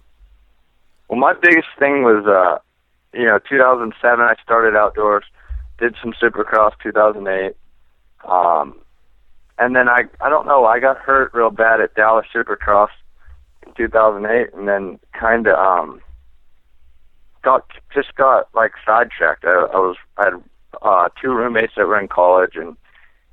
Well, 1.08 1.20
my 1.20 1.34
biggest 1.34 1.68
thing 1.80 2.04
was 2.04 2.26
uh, 2.26 2.60
you 3.14 3.26
know, 3.26 3.40
2007 3.50 4.26
I 4.26 4.36
started 4.44 4.76
outdoors, 4.76 5.24
did 5.80 5.96
some 6.02 6.14
Supercross 6.14 6.74
2008, 6.84 7.56
um, 8.28 8.76
and 9.58 9.76
then 9.76 9.90
I 9.90 10.04
I 10.22 10.30
don't 10.30 10.48
know 10.48 10.66
I 10.66 10.80
got 10.80 10.98
hurt 10.98 11.34
real 11.34 11.50
bad 11.50 11.82
at 11.82 11.96
Dallas 11.96 12.26
Supercross 12.34 12.90
in 13.66 13.74
2008, 13.74 14.54
and 14.54 14.68
then 14.68 15.00
kind 15.14 15.48
of 15.48 15.58
um 15.58 16.02
got 17.42 17.66
just 17.94 18.16
got 18.16 18.48
like 18.54 18.74
sidetracked. 18.86 19.46
I, 19.46 19.68
I 19.74 19.78
was 19.78 19.98
I 20.18 20.26
had 20.26 20.34
uh, 20.82 21.10
two 21.22 21.34
roommates 21.34 21.74
that 21.76 21.88
were 21.88 22.00
in 22.00 22.08
college 22.08 22.56
and 22.56 22.78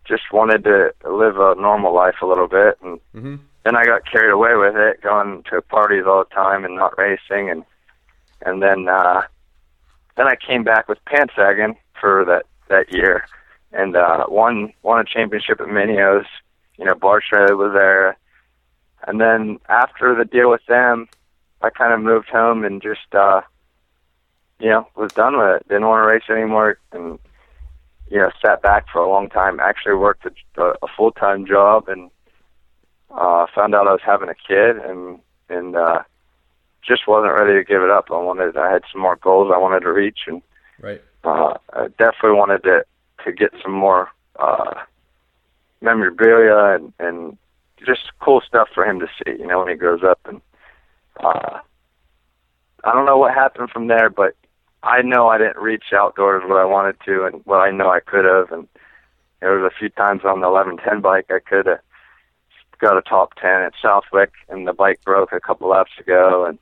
just 0.06 0.32
wanted 0.32 0.64
to 0.64 0.92
live 1.08 1.36
a 1.38 1.54
normal 1.56 1.94
life 1.94 2.16
a 2.22 2.26
little 2.26 2.48
bit, 2.48 2.78
and 2.82 3.00
mm-hmm. 3.14 3.36
then 3.64 3.76
I 3.76 3.84
got 3.84 4.10
carried 4.10 4.32
away 4.32 4.54
with 4.54 4.76
it, 4.76 5.02
going 5.02 5.42
to 5.50 5.62
parties 5.62 6.04
all 6.06 6.24
the 6.24 6.34
time 6.34 6.64
and 6.64 6.76
not 6.76 6.98
racing, 6.98 7.50
and 7.50 7.64
and 8.44 8.62
then 8.62 8.88
uh, 8.88 9.22
then 10.16 10.26
I 10.26 10.36
came 10.36 10.64
back 10.64 10.88
with 10.88 11.04
pants 11.04 11.34
sagging 11.36 11.76
for 12.00 12.24
that 12.24 12.46
that 12.68 12.92
year, 12.92 13.26
and 13.72 13.96
uh, 13.96 14.26
won 14.28 14.72
won 14.82 15.00
a 15.00 15.04
championship 15.04 15.60
at 15.60 15.68
Mini 15.68 15.98
O's. 16.00 16.26
You 16.78 16.84
know, 16.84 16.94
Bart 16.94 17.24
Shredder 17.30 17.56
was 17.56 17.72
there, 17.72 18.16
and 19.06 19.20
then 19.20 19.58
after 19.68 20.14
the 20.14 20.24
deal 20.24 20.50
with 20.50 20.64
them, 20.66 21.08
I 21.62 21.70
kind 21.70 21.92
of 21.92 22.00
moved 22.00 22.28
home 22.28 22.64
and 22.64 22.82
just 22.82 23.14
uh, 23.14 23.40
you 24.58 24.68
know 24.68 24.88
was 24.96 25.12
done 25.12 25.38
with 25.38 25.56
it. 25.56 25.68
Didn't 25.68 25.86
want 25.86 26.02
to 26.02 26.06
race 26.06 26.28
anymore, 26.30 26.78
and 26.92 27.18
you 28.08 28.18
know 28.18 28.30
sat 28.44 28.62
back 28.62 28.86
for 28.92 29.00
a 29.00 29.08
long 29.08 29.28
time. 29.28 29.60
Actually 29.60 29.94
worked 29.94 30.26
a, 30.26 30.62
a 30.62 30.88
full 30.96 31.12
time 31.12 31.46
job 31.46 31.88
and 31.88 32.10
uh, 33.10 33.46
found 33.54 33.74
out 33.74 33.88
I 33.88 33.92
was 33.92 34.00
having 34.04 34.28
a 34.28 34.34
kid 34.34 34.76
and 34.76 35.18
and 35.48 35.76
uh, 35.76 36.02
just 36.86 37.06
wasn't 37.08 37.34
ready 37.34 37.54
to 37.54 37.64
give 37.64 37.82
it 37.82 37.90
up. 37.90 38.06
I 38.10 38.18
wanted 38.18 38.56
I 38.56 38.72
had 38.72 38.82
some 38.92 39.00
more 39.00 39.16
goals 39.16 39.52
I 39.54 39.58
wanted 39.58 39.80
to 39.80 39.92
reach 39.92 40.20
and 40.26 40.42
right. 40.80 41.02
uh, 41.24 41.54
I 41.72 41.88
definitely 41.98 42.38
wanted 42.38 42.62
to 42.64 42.84
to 43.24 43.32
get 43.32 43.52
some 43.62 43.72
more 43.72 44.08
uh, 44.38 44.74
memorabilia 45.80 46.76
and 46.76 46.92
and 46.98 47.38
just 47.84 48.10
cool 48.20 48.40
stuff 48.46 48.68
for 48.74 48.84
him 48.84 49.00
to 49.00 49.06
see. 49.18 49.32
You 49.38 49.46
know 49.46 49.60
when 49.60 49.68
he 49.68 49.74
grows 49.74 50.02
up 50.02 50.20
and 50.26 50.40
uh, 51.20 51.60
I 52.84 52.92
don't 52.92 53.06
know 53.06 53.18
what 53.18 53.34
happened 53.34 53.70
from 53.70 53.88
there, 53.88 54.10
but 54.10 54.36
I 54.86 55.02
know 55.02 55.28
I 55.28 55.38
didn't 55.38 55.58
reach 55.58 55.92
outdoors 55.92 56.42
what 56.46 56.58
I 56.58 56.64
wanted 56.64 56.96
to 57.06 57.24
and 57.24 57.42
what 57.44 57.58
I 57.58 57.70
know 57.70 57.90
I 57.90 58.00
could 58.00 58.24
have 58.24 58.52
and 58.52 58.68
there 59.40 59.58
was 59.58 59.70
a 59.70 59.76
few 59.76 59.88
times 59.90 60.22
on 60.24 60.40
the 60.40 60.48
1110 60.48 61.00
bike 61.00 61.26
I 61.28 61.40
could 61.40 61.66
have 61.66 61.80
got 62.78 62.96
a 62.96 63.02
top 63.02 63.34
10 63.40 63.50
at 63.50 63.72
Southwick 63.80 64.32
and 64.48 64.66
the 64.66 64.72
bike 64.72 65.00
broke 65.04 65.32
a 65.32 65.40
couple 65.40 65.68
laps 65.68 65.92
ago 65.98 66.44
and 66.46 66.58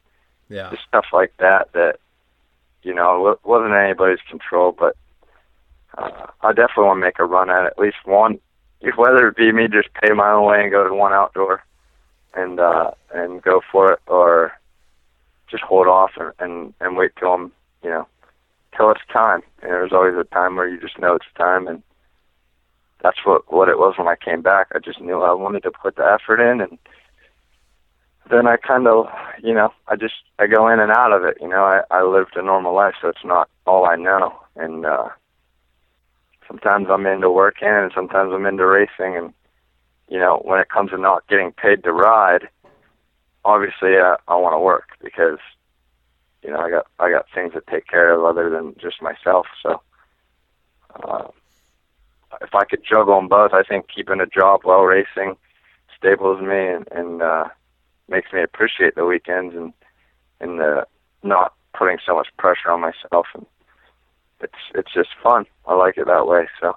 Yeah. 0.48 0.70
just 0.70 0.84
stuff 0.84 1.06
like 1.12 1.34
that 1.38 1.72
that 1.72 1.98
you 2.82 2.94
know 2.94 3.38
wasn't 3.44 3.74
anybody's 3.74 4.20
control 4.28 4.72
but 4.72 4.96
uh, 5.96 6.26
I 6.42 6.52
definitely 6.52 6.84
want 6.84 6.96
to 6.98 7.06
make 7.06 7.18
a 7.18 7.24
run 7.24 7.50
at 7.50 7.66
at 7.66 7.78
least 7.78 7.96
one 8.04 8.38
if 8.80 8.96
whether 8.96 9.28
it 9.28 9.36
be 9.36 9.52
me 9.52 9.68
just 9.68 9.92
pay 9.94 10.12
my 10.12 10.30
own 10.30 10.44
way 10.46 10.62
and 10.62 10.70
go 10.70 10.86
to 10.86 10.94
one 10.94 11.12
outdoor 11.12 11.62
and 12.34 12.58
uh 12.60 12.90
and 13.12 13.42
go 13.42 13.60
for 13.70 13.92
it 13.92 14.00
or 14.06 14.52
just 15.50 15.62
hold 15.62 15.86
off 15.86 16.12
and 16.16 16.32
and, 16.38 16.74
and 16.80 16.96
wait 16.96 17.12
till 17.18 17.32
I'm 17.32 17.52
you 17.82 17.90
know 17.90 18.06
till 18.76 18.90
it's 18.90 19.00
time 19.12 19.42
and 19.62 19.70
there's 19.70 19.92
always 19.92 20.14
a 20.14 20.24
time 20.34 20.56
where 20.56 20.68
you 20.68 20.80
just 20.80 20.98
know 20.98 21.14
it's 21.14 21.24
time 21.36 21.66
and 21.66 21.82
that's 23.02 23.18
what 23.24 23.52
what 23.52 23.68
it 23.68 23.78
was 23.78 23.94
when 23.98 24.08
I 24.08 24.16
came 24.16 24.42
back 24.42 24.68
I 24.74 24.78
just 24.78 25.00
knew 25.00 25.22
I 25.22 25.32
wanted 25.32 25.62
to 25.64 25.70
put 25.70 25.96
the 25.96 26.04
effort 26.04 26.40
in 26.40 26.60
and 26.60 26.78
then 28.30 28.46
I 28.46 28.56
kind 28.56 28.86
of, 28.86 29.06
you 29.42 29.52
know, 29.52 29.70
I 29.88 29.96
just 29.96 30.14
I 30.38 30.46
go 30.46 30.68
in 30.68 30.80
and 30.80 30.90
out 30.90 31.12
of 31.12 31.24
it. 31.24 31.36
You 31.40 31.48
know, 31.48 31.64
I 31.64 31.82
I 31.90 32.02
lived 32.02 32.36
a 32.36 32.42
normal 32.42 32.74
life, 32.74 32.94
so 33.00 33.08
it's 33.08 33.24
not 33.24 33.48
all 33.66 33.86
I 33.86 33.96
know. 33.96 34.34
And 34.56 34.86
uh, 34.86 35.08
sometimes 36.48 36.86
I'm 36.90 37.06
into 37.06 37.30
working, 37.30 37.68
and 37.68 37.92
sometimes 37.94 38.32
I'm 38.32 38.46
into 38.46 38.66
racing. 38.66 39.16
And 39.16 39.34
you 40.08 40.18
know, 40.18 40.40
when 40.44 40.58
it 40.58 40.70
comes 40.70 40.90
to 40.90 40.98
not 40.98 41.26
getting 41.28 41.52
paid 41.52 41.84
to 41.84 41.92
ride, 41.92 42.48
obviously 43.44 43.96
uh, 43.96 44.16
I 44.26 44.36
want 44.36 44.54
to 44.54 44.60
work 44.60 44.88
because 45.02 45.38
you 46.44 46.50
know 46.50 46.58
I 46.58 46.70
got 46.70 46.86
I 46.98 47.10
got 47.10 47.26
things 47.34 47.52
to 47.54 47.62
take 47.70 47.86
care 47.86 48.12
of 48.12 48.24
other 48.24 48.50
than 48.50 48.74
just 48.80 49.02
myself. 49.02 49.46
So. 49.62 49.80
Uh, 51.02 51.26
if 52.40 52.54
I 52.54 52.64
could 52.64 52.82
juggle 52.88 53.16
them 53.16 53.28
both, 53.28 53.52
I 53.52 53.62
think 53.62 53.86
keeping 53.94 54.20
a 54.20 54.26
job 54.26 54.60
while 54.64 54.82
racing 54.82 55.36
stables 55.96 56.40
me 56.40 56.68
and, 56.68 56.88
and 56.90 57.22
uh, 57.22 57.48
makes 58.08 58.32
me 58.32 58.42
appreciate 58.42 58.94
the 58.94 59.04
weekends 59.04 59.54
and 59.54 59.72
and 60.40 60.60
uh, 60.60 60.84
not 61.22 61.54
putting 61.76 61.98
so 62.04 62.14
much 62.14 62.28
pressure 62.38 62.70
on 62.70 62.80
myself 62.80 63.26
and 63.34 63.46
it's 64.40 64.52
it's 64.74 64.92
just 64.92 65.10
fun. 65.22 65.46
I 65.66 65.74
like 65.74 65.96
it 65.96 66.06
that 66.06 66.26
way. 66.26 66.48
So 66.60 66.76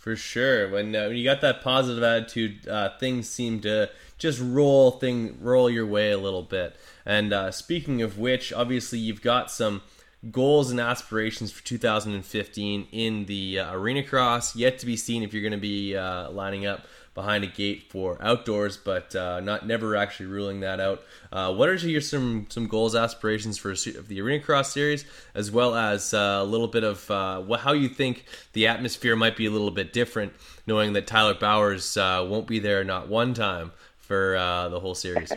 For 0.00 0.16
sure. 0.16 0.70
When, 0.70 0.96
uh, 0.96 1.08
when 1.08 1.16
you 1.18 1.24
got 1.24 1.42
that 1.42 1.60
positive 1.60 2.02
attitude, 2.02 2.66
uh, 2.66 2.96
things 2.96 3.28
seem 3.28 3.60
to 3.60 3.90
just 4.16 4.40
roll 4.40 4.92
thing 4.92 5.36
roll 5.42 5.68
your 5.68 5.84
way 5.84 6.10
a 6.10 6.16
little 6.16 6.42
bit. 6.42 6.74
And 7.04 7.34
uh, 7.34 7.50
speaking 7.50 8.00
of 8.00 8.18
which, 8.18 8.50
obviously 8.50 8.98
you've 8.98 9.20
got 9.20 9.50
some 9.50 9.82
goals 10.30 10.70
and 10.70 10.80
aspirations 10.80 11.52
for 11.52 11.62
2015 11.64 12.86
in 12.92 13.26
the 13.26 13.58
uh, 13.58 13.74
arena 13.74 14.02
cross. 14.02 14.56
Yet 14.56 14.78
to 14.78 14.86
be 14.86 14.96
seen 14.96 15.22
if 15.22 15.34
you're 15.34 15.42
going 15.42 15.52
to 15.52 15.58
be 15.58 15.94
uh, 15.94 16.30
lining 16.30 16.64
up 16.64 16.86
behind 17.14 17.42
a 17.44 17.46
gate 17.46 17.90
for 17.90 18.16
outdoors, 18.20 18.76
but 18.76 19.14
uh, 19.14 19.40
not 19.40 19.66
never 19.66 19.96
actually 19.96 20.26
ruling 20.26 20.60
that 20.60 20.80
out. 20.80 21.02
Uh, 21.32 21.52
what 21.52 21.68
are 21.68 21.74
your 21.74 22.00
some 22.00 22.46
some 22.48 22.66
goals 22.66 22.94
aspirations 22.94 23.58
for 23.58 23.74
the 23.74 24.20
arena 24.20 24.42
cross 24.42 24.72
series, 24.72 25.04
as 25.34 25.50
well 25.50 25.74
as 25.74 26.14
uh, 26.14 26.38
a 26.40 26.44
little 26.44 26.68
bit 26.68 26.84
of 26.84 27.10
uh, 27.10 27.42
how 27.56 27.72
you 27.72 27.88
think 27.88 28.24
the 28.52 28.66
atmosphere 28.66 29.16
might 29.16 29.36
be 29.36 29.46
a 29.46 29.50
little 29.50 29.70
bit 29.70 29.92
different, 29.92 30.32
knowing 30.66 30.92
that 30.92 31.06
Tyler 31.06 31.34
Bowers 31.34 31.96
uh, 31.96 32.26
won't 32.28 32.46
be 32.46 32.58
there 32.58 32.84
not 32.84 33.08
one 33.08 33.34
time 33.34 33.72
for 33.98 34.34
the 34.70 34.80
whole 34.80 34.94
series. 34.94 35.32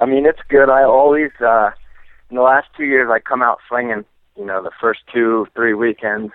I 0.00 0.06
mean, 0.06 0.26
it's 0.26 0.40
good. 0.48 0.68
I 0.68 0.82
always 0.82 1.30
in 1.40 2.36
the 2.36 2.42
last 2.42 2.68
two 2.76 2.84
years 2.84 3.08
I 3.10 3.20
come 3.20 3.42
out 3.42 3.58
swinging. 3.68 4.04
You 4.36 4.46
know, 4.46 4.62
the 4.62 4.70
first 4.80 5.00
two 5.12 5.46
three 5.54 5.74
weekends 5.74 6.32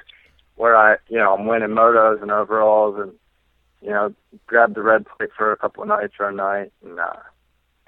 where 0.56 0.76
I 0.76 0.98
you 1.10 1.18
know 1.18 1.34
I'm 1.36 1.46
winning 1.46 1.70
motos 1.70 2.22
and 2.22 2.32
overalls 2.32 3.00
and 3.00 3.12
you 3.82 3.90
know, 3.90 4.14
grab 4.48 4.76
the 4.76 4.82
red 4.82 5.06
plate 5.06 5.30
for 5.38 5.52
a 5.52 5.58
couple 5.58 5.84
of 5.84 5.90
nights 5.90 6.16
or 6.20 6.30
a 6.30 6.34
night, 6.34 6.72
and 6.84 7.00
uh, 7.00 7.14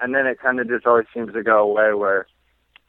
and 0.00 0.14
then 0.14 0.26
it 0.26 0.40
kind 0.40 0.60
of 0.60 0.68
just 0.68 0.86
always 0.86 1.06
seems 1.12 1.32
to 1.32 1.42
go 1.42 1.58
away 1.58 1.92
where, 1.94 2.26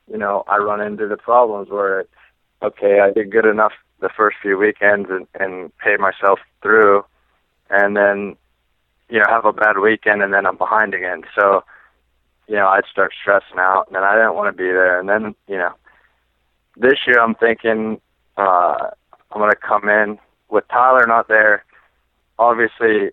you 0.10 0.18
know, 0.18 0.44
I 0.48 0.58
run 0.58 0.82
into 0.82 1.08
the 1.08 1.18
problems 1.18 1.70
where 1.70 2.02
it's 2.02 2.14
okay, 2.62 3.00
I 3.00 3.12
did 3.12 3.32
good 3.32 3.46
enough 3.46 3.74
the 4.00 4.10
first 4.10 4.38
few 4.42 4.58
weekends 4.58 5.10
and 5.10 5.28
and 5.40 5.76
paid 5.78 6.00
myself 6.00 6.40
through, 6.62 7.04
and 7.70 7.98
then, 7.98 8.36
you 9.10 9.20
know, 9.20 9.26
have 9.28 9.46
a 9.46 9.54
bad 9.54 9.80
weekend 9.80 10.22
and 10.22 10.34
then 10.34 10.46
I'm 10.46 10.58
behind 10.58 10.94
again. 10.94 11.24
So, 11.36 11.64
you 12.48 12.56
know, 12.56 12.68
I'd 12.68 12.86
start 12.86 13.14
stressing 13.20 13.58
out, 13.58 13.88
and 13.88 13.96
then 13.96 14.04
I 14.04 14.16
didn't 14.16 14.36
want 14.36 14.56
to 14.56 14.64
be 14.64 14.70
there, 14.70 15.00
and 15.00 15.10
then 15.10 15.36
you 15.48 15.58
know, 15.58 15.74
this 16.78 17.00
year 17.08 17.20
I'm 17.20 17.36
thinking 17.36 18.00
uh, 18.38 18.90
I'm 19.32 19.42
gonna 19.42 19.56
come 19.56 19.90
in 19.90 20.20
with 20.50 20.68
Tyler 20.68 21.08
not 21.08 21.28
there 21.28 21.66
obviously 22.42 23.12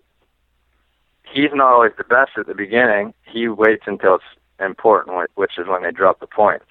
he's 1.31 1.51
not 1.53 1.71
always 1.71 1.91
the 1.97 2.03
best 2.03 2.31
at 2.37 2.47
the 2.47 2.55
beginning. 2.55 3.13
He 3.23 3.47
waits 3.47 3.83
until 3.85 4.15
it's 4.15 4.23
important, 4.59 5.29
which 5.35 5.57
is 5.57 5.67
when 5.67 5.83
they 5.83 5.91
drop 5.91 6.19
the 6.19 6.27
points. 6.27 6.65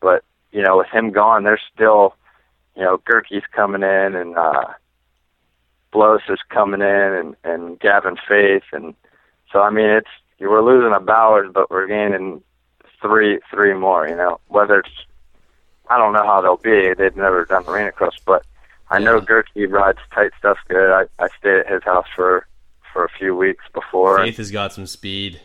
But 0.00 0.24
you 0.50 0.62
know, 0.62 0.78
with 0.78 0.88
him 0.88 1.12
gone, 1.12 1.44
there's 1.44 1.60
still, 1.72 2.14
you 2.76 2.82
know, 2.82 2.98
Gerke's 2.98 3.44
coming 3.52 3.82
in 3.82 4.14
and 4.16 4.36
uh, 4.36 4.64
Blows 5.92 6.22
is 6.28 6.38
coming 6.48 6.80
in 6.80 6.86
and 7.12 7.36
and 7.44 7.78
Gavin 7.78 8.16
Faith 8.26 8.64
and 8.72 8.94
so 9.52 9.60
I 9.60 9.68
mean 9.68 9.90
it's 9.90 10.08
we're 10.40 10.62
losing 10.62 10.92
a 10.92 10.98
Bowers, 10.98 11.50
but 11.54 11.70
we're 11.70 11.86
gaining 11.86 12.42
three 13.00 13.38
three 13.50 13.74
more. 13.74 14.08
You 14.08 14.16
know, 14.16 14.40
whether 14.48 14.80
it's 14.80 15.06
I 15.90 15.98
don't 15.98 16.14
know 16.14 16.24
how 16.24 16.40
they'll 16.40 16.56
be. 16.56 16.94
They've 16.94 17.14
never 17.14 17.44
done 17.44 17.66
arena 17.66 17.92
cross, 17.92 18.16
but 18.24 18.44
I 18.92 18.98
know 18.98 19.20
Gerke 19.20 19.70
rides 19.70 19.98
tight 20.14 20.32
stuff 20.38 20.58
good. 20.68 20.90
I 20.92 21.04
I 21.18 21.28
stayed 21.38 21.60
at 21.60 21.72
his 21.72 21.82
house 21.82 22.06
for 22.14 22.46
for 22.92 23.04
a 23.04 23.08
few 23.18 23.34
weeks 23.34 23.64
before. 23.72 24.18
Faith 24.18 24.36
has 24.36 24.50
got 24.50 24.72
some 24.72 24.86
speed. 24.86 25.40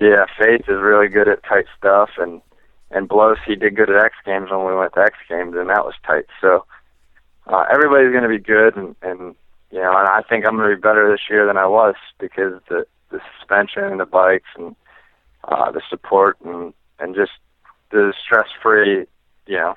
Yeah, 0.00 0.26
Faith 0.36 0.62
is 0.62 0.80
really 0.80 1.08
good 1.08 1.28
at 1.28 1.44
tight 1.44 1.66
stuff, 1.78 2.10
and 2.18 2.42
and 2.90 3.08
Blows 3.08 3.38
he 3.46 3.54
did 3.54 3.76
good 3.76 3.88
at 3.88 4.04
X 4.04 4.16
Games 4.24 4.50
when 4.50 4.66
we 4.66 4.74
went 4.74 4.92
to 4.94 5.00
X 5.00 5.16
Games, 5.28 5.54
and 5.56 5.70
that 5.70 5.84
was 5.84 5.94
tight. 6.04 6.26
So 6.40 6.64
uh, 7.46 7.64
everybody's 7.72 8.10
going 8.10 8.24
to 8.24 8.28
be 8.28 8.38
good, 8.38 8.76
and 8.76 8.96
and 9.02 9.36
you 9.70 9.78
know, 9.78 9.96
and 9.96 10.08
I 10.08 10.22
think 10.28 10.44
I'm 10.44 10.56
going 10.56 10.70
to 10.70 10.76
be 10.76 10.80
better 10.80 11.10
this 11.10 11.30
year 11.30 11.46
than 11.46 11.56
I 11.56 11.66
was 11.66 11.94
because 12.18 12.60
the 12.68 12.86
the 13.10 13.20
suspension 13.38 13.84
and 13.84 14.00
the 14.00 14.06
bikes 14.06 14.48
and 14.56 14.74
uh, 15.44 15.70
the 15.70 15.82
support 15.88 16.36
and 16.44 16.74
and 16.98 17.14
just 17.14 17.32
the 17.90 18.12
stress 18.24 18.48
free, 18.62 19.06
you 19.46 19.56
know, 19.56 19.76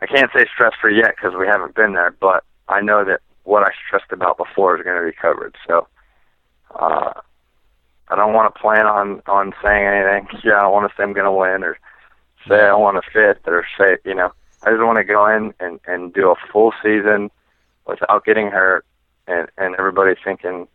I 0.00 0.06
can't 0.06 0.30
say 0.34 0.46
stress 0.52 0.72
free 0.80 0.96
yet 0.96 1.14
because 1.16 1.36
we 1.38 1.46
haven't 1.46 1.74
been 1.74 1.92
there, 1.92 2.10
but 2.18 2.44
I 2.68 2.80
know 2.80 3.04
that 3.04 3.20
what 3.44 3.62
I 3.62 3.70
stressed 3.86 4.12
about 4.12 4.38
before 4.38 4.76
is 4.76 4.84
going 4.84 5.00
to 5.00 5.06
be 5.06 5.16
covered. 5.16 5.56
So 5.66 5.86
uh, 6.78 7.12
I 8.08 8.16
don't 8.16 8.32
want 8.32 8.54
to 8.54 8.60
plan 8.60 8.86
on 8.86 9.22
on 9.26 9.52
saying 9.62 9.86
anything. 9.86 10.28
Yeah, 10.44 10.58
I 10.58 10.62
don't 10.62 10.72
want 10.72 10.90
to 10.90 10.96
say 10.96 11.02
I'm 11.02 11.12
going 11.12 11.26
to 11.26 11.32
win 11.32 11.62
or 11.64 11.78
say 12.48 12.60
I 12.60 12.74
want 12.74 13.02
to 13.02 13.10
fit 13.10 13.42
or 13.46 13.66
say 13.78 13.98
you 14.04 14.14
know. 14.14 14.32
I 14.62 14.70
just 14.70 14.82
want 14.82 14.98
to 14.98 15.04
go 15.04 15.26
in 15.26 15.54
and 15.60 15.80
and 15.86 16.12
do 16.12 16.30
a 16.30 16.34
full 16.52 16.72
season 16.82 17.30
without 17.86 18.24
getting 18.24 18.48
hurt 18.48 18.84
and 19.26 19.48
and 19.58 19.74
everybody 19.76 20.14
thinking 20.22 20.66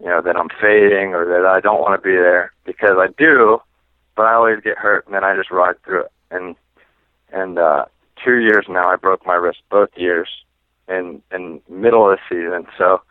you 0.00 0.06
know 0.06 0.20
that 0.22 0.36
I'm 0.36 0.48
fading 0.60 1.14
or 1.14 1.24
that 1.26 1.46
I 1.46 1.60
don't 1.60 1.80
want 1.80 2.00
to 2.00 2.06
be 2.06 2.14
there 2.14 2.52
because 2.64 2.96
I 2.98 3.08
do, 3.18 3.60
but 4.16 4.26
I 4.26 4.34
always 4.34 4.60
get 4.60 4.76
hurt 4.78 5.06
and 5.06 5.14
then 5.14 5.24
I 5.24 5.36
just 5.36 5.50
ride 5.50 5.82
through 5.84 6.04
it 6.04 6.12
and 6.30 6.56
and 7.32 7.58
uh 7.58 7.86
two 8.24 8.38
years 8.38 8.66
now. 8.68 8.88
I 8.88 8.96
broke 8.96 9.26
my 9.26 9.34
wrist 9.34 9.58
both 9.70 9.90
years 9.96 10.28
in 10.88 11.22
in 11.32 11.60
middle 11.68 12.10
of 12.10 12.18
the 12.18 12.34
season. 12.34 12.66
So 12.78 13.02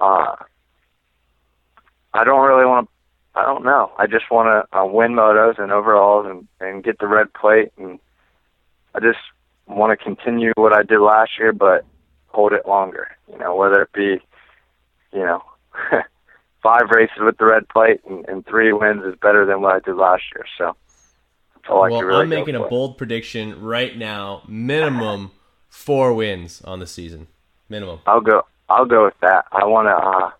uh, 0.00 0.36
I 2.14 2.24
don't 2.24 2.46
really 2.46 2.66
want 2.66 2.88
to. 2.88 2.92
I 3.34 3.46
don't 3.46 3.64
know. 3.64 3.90
I 3.96 4.06
just 4.06 4.30
want 4.30 4.48
to 4.70 4.78
uh, 4.78 4.84
win 4.84 5.12
motos 5.12 5.58
and 5.58 5.72
overalls 5.72 6.26
and 6.26 6.48
and 6.60 6.84
get 6.84 6.98
the 6.98 7.06
red 7.06 7.32
plate 7.32 7.72
and 7.78 7.98
I 8.94 9.00
just 9.00 9.18
want 9.66 9.98
to 9.98 10.04
continue 10.04 10.52
what 10.56 10.72
I 10.72 10.82
did 10.82 11.00
last 11.00 11.32
year, 11.38 11.52
but 11.52 11.84
hold 12.28 12.52
it 12.52 12.66
longer. 12.66 13.08
You 13.30 13.38
know, 13.38 13.54
whether 13.54 13.82
it 13.82 13.92
be, 13.92 14.20
you 15.12 15.20
know, 15.20 15.42
five 16.62 16.90
races 16.94 17.18
with 17.20 17.38
the 17.38 17.46
red 17.46 17.68
plate 17.68 18.00
and, 18.08 18.28
and 18.28 18.46
three 18.46 18.72
wins 18.72 19.04
is 19.04 19.14
better 19.20 19.46
than 19.46 19.62
what 19.62 19.74
I 19.74 19.80
did 19.80 19.96
last 19.96 20.24
year. 20.34 20.44
So 20.58 20.76
all 21.68 21.84
I 21.84 21.90
well, 21.90 22.00
can 22.00 22.08
really 22.08 22.22
I'm 22.22 22.28
making 22.28 22.54
a 22.54 22.66
bold 22.66 22.98
prediction 22.98 23.60
right 23.60 23.96
now. 23.96 24.42
Minimum 24.48 25.30
four 25.68 26.12
wins 26.12 26.62
on 26.62 26.78
the 26.78 26.86
season. 26.86 27.28
Minimum. 27.68 28.00
I'll 28.06 28.20
go. 28.20 28.46
I'll 28.68 28.84
go 28.84 29.04
with 29.04 29.18
that. 29.20 29.46
I 29.52 29.64
want 29.64 29.88
to. 29.88 29.92
Uh, 29.92 30.30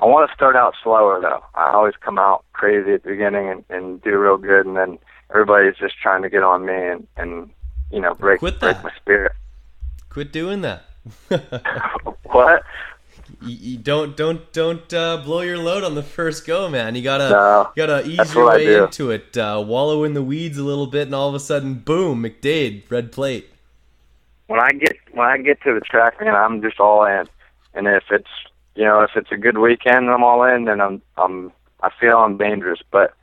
I 0.00 0.06
want 0.06 0.28
to 0.30 0.34
start 0.34 0.54
out 0.54 0.74
slower 0.82 1.20
though. 1.20 1.42
I 1.54 1.72
always 1.72 1.94
come 2.00 2.18
out 2.18 2.44
crazy 2.52 2.92
at 2.92 3.02
the 3.02 3.10
beginning 3.10 3.48
and, 3.48 3.64
and 3.68 4.02
do 4.02 4.16
real 4.16 4.36
good, 4.36 4.66
and 4.66 4.76
then 4.76 4.98
everybody's 5.30 5.76
just 5.76 5.98
trying 6.00 6.22
to 6.22 6.30
get 6.30 6.42
on 6.42 6.64
me 6.66 6.74
and 6.74 7.06
and 7.16 7.50
you 7.90 8.00
know 8.00 8.14
break 8.14 8.38
Quit 8.38 8.60
break 8.60 8.82
my 8.82 8.92
spirit. 8.96 9.32
Quit 10.08 10.32
doing 10.32 10.62
that. 10.62 10.84
what? 12.24 12.62
You, 13.42 13.56
you 13.72 13.78
don't 13.78 14.16
don't 14.16 14.52
don't 14.52 14.92
uh, 14.92 15.18
blow 15.18 15.40
your 15.40 15.58
load 15.58 15.84
on 15.84 15.94
the 15.94 16.02
first 16.02 16.46
go, 16.46 16.68
man. 16.68 16.94
You 16.94 17.02
gotta 17.02 17.30
No, 17.30 17.70
you 17.76 17.86
gotta 17.86 18.06
ease 18.06 18.34
your 18.34 18.46
way 18.46 18.74
into 18.74 19.10
it. 19.10 19.36
Uh, 19.36 19.62
wallow 19.64 20.04
in 20.04 20.14
the 20.14 20.22
weeds 20.22 20.58
a 20.58 20.64
little 20.64 20.86
bit, 20.86 21.06
and 21.06 21.14
all 21.14 21.28
of 21.28 21.34
a 21.34 21.40
sudden, 21.40 21.74
boom, 21.74 22.22
McDade, 22.22 22.90
red 22.90 23.12
plate. 23.12 23.48
when 24.48 24.60
I 24.60 24.70
get 24.70 24.96
when 25.12 25.26
I 25.26 25.38
get 25.38 25.60
to 25.62 25.74
the 25.74 25.80
track, 25.80 26.20
man, 26.20 26.34
I'm 26.34 26.60
just 26.62 26.80
all 26.80 27.04
in. 27.04 27.28
And 27.74 27.86
if 27.86 28.04
it's 28.10 28.30
you 28.74 28.84
know 28.84 29.02
if 29.02 29.10
it's 29.14 29.30
a 29.30 29.36
good 29.36 29.58
weekend, 29.58 30.10
I'm 30.10 30.24
all 30.24 30.42
in. 30.42 30.68
and 30.68 30.82
I'm 30.82 31.02
I'm 31.16 31.52
I 31.80 31.90
feel 32.00 32.18
I'm 32.18 32.36
dangerous. 32.36 32.80
But 32.90 33.14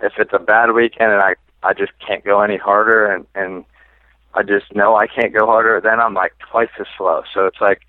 if 0.00 0.14
it's 0.18 0.32
a 0.32 0.38
bad 0.38 0.72
weekend 0.72 1.12
and 1.12 1.20
I 1.22 1.34
I 1.62 1.74
just 1.74 1.92
can't 2.04 2.24
go 2.24 2.40
any 2.40 2.56
harder, 2.56 3.06
and 3.06 3.26
and 3.34 3.64
I 4.34 4.42
just 4.42 4.74
know 4.74 4.96
I 4.96 5.06
can't 5.06 5.32
go 5.32 5.46
harder, 5.46 5.80
then 5.80 6.00
I'm 6.00 6.14
like 6.14 6.32
twice 6.38 6.70
as 6.80 6.86
slow. 6.96 7.22
So 7.32 7.46
it's 7.46 7.60
like 7.60 7.82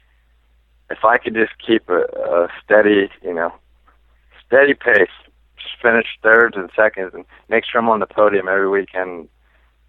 if 0.92 1.04
I 1.06 1.18
could 1.18 1.34
just 1.34 1.54
keep 1.66 1.90
a, 1.90 2.02
a 2.04 2.48
steady, 2.64 3.10
you 3.24 3.34
know, 3.34 3.54
steady 4.46 4.74
pace, 4.74 5.10
just 5.58 5.82
finish 5.82 6.08
thirds 6.22 6.56
and 6.56 6.70
seconds, 6.76 7.12
and 7.14 7.26
make 7.50 7.66
sure 7.66 7.80
I'm 7.82 7.90
on 7.90 8.00
the 8.00 8.06
podium 8.08 8.48
every 8.48 8.70
weekend. 8.70 9.30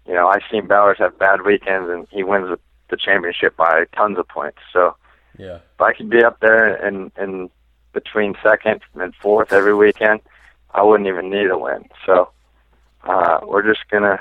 You 0.07 0.13
know, 0.13 0.27
I've 0.27 0.41
seen 0.51 0.67
Bowers 0.67 0.97
have 0.99 1.17
bad 1.17 1.43
weekends, 1.45 1.89
and 1.89 2.07
he 2.09 2.23
wins 2.23 2.49
the 2.49 2.59
the 2.89 2.97
championship 2.97 3.55
by 3.55 3.85
tons 3.95 4.19
of 4.19 4.27
points. 4.27 4.59
So 4.71 4.95
Yeah. 5.39 5.55
if 5.75 5.81
I 5.81 5.93
could 5.93 6.09
be 6.09 6.23
up 6.23 6.39
there 6.41 6.75
in 6.87 7.11
in 7.17 7.49
between 7.93 8.35
second 8.43 8.81
and 8.95 9.15
fourth 9.15 9.51
every 9.53 9.73
weekend, 9.73 10.21
I 10.73 10.83
wouldn't 10.83 11.07
even 11.07 11.29
need 11.29 11.49
a 11.49 11.57
win. 11.57 11.87
So 12.05 12.29
uh, 13.03 13.39
we're 13.43 13.63
just 13.63 13.87
gonna. 13.89 14.19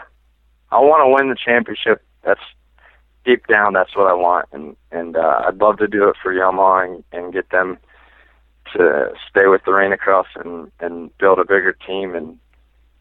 I 0.71 0.79
want 0.81 1.03
to 1.03 1.09
win 1.15 1.29
the 1.29 1.37
championship. 1.37 2.03
That's 2.23 2.41
deep 3.25 3.47
down. 3.47 3.73
That's 3.73 3.97
what 3.97 4.09
I 4.09 4.15
want, 4.15 4.49
and 4.53 4.77
and 4.91 5.17
uh, 5.17 5.43
I'd 5.47 5.61
love 5.61 5.79
to 5.79 5.89
do 5.89 6.09
it 6.09 6.17
for 6.23 6.33
Yamaha 6.33 6.85
and, 6.87 7.05
and 7.13 7.33
get 7.33 7.51
them 7.51 7.79
to 8.75 9.13
stay 9.29 9.47
with 9.47 9.65
the 9.65 9.73
Arena 9.73 9.97
Cross 9.97 10.29
and 10.37 10.71
and 10.81 11.17
build 11.19 11.39
a 11.39 11.45
bigger 11.45 11.73
team 11.87 12.15
and 12.15 12.39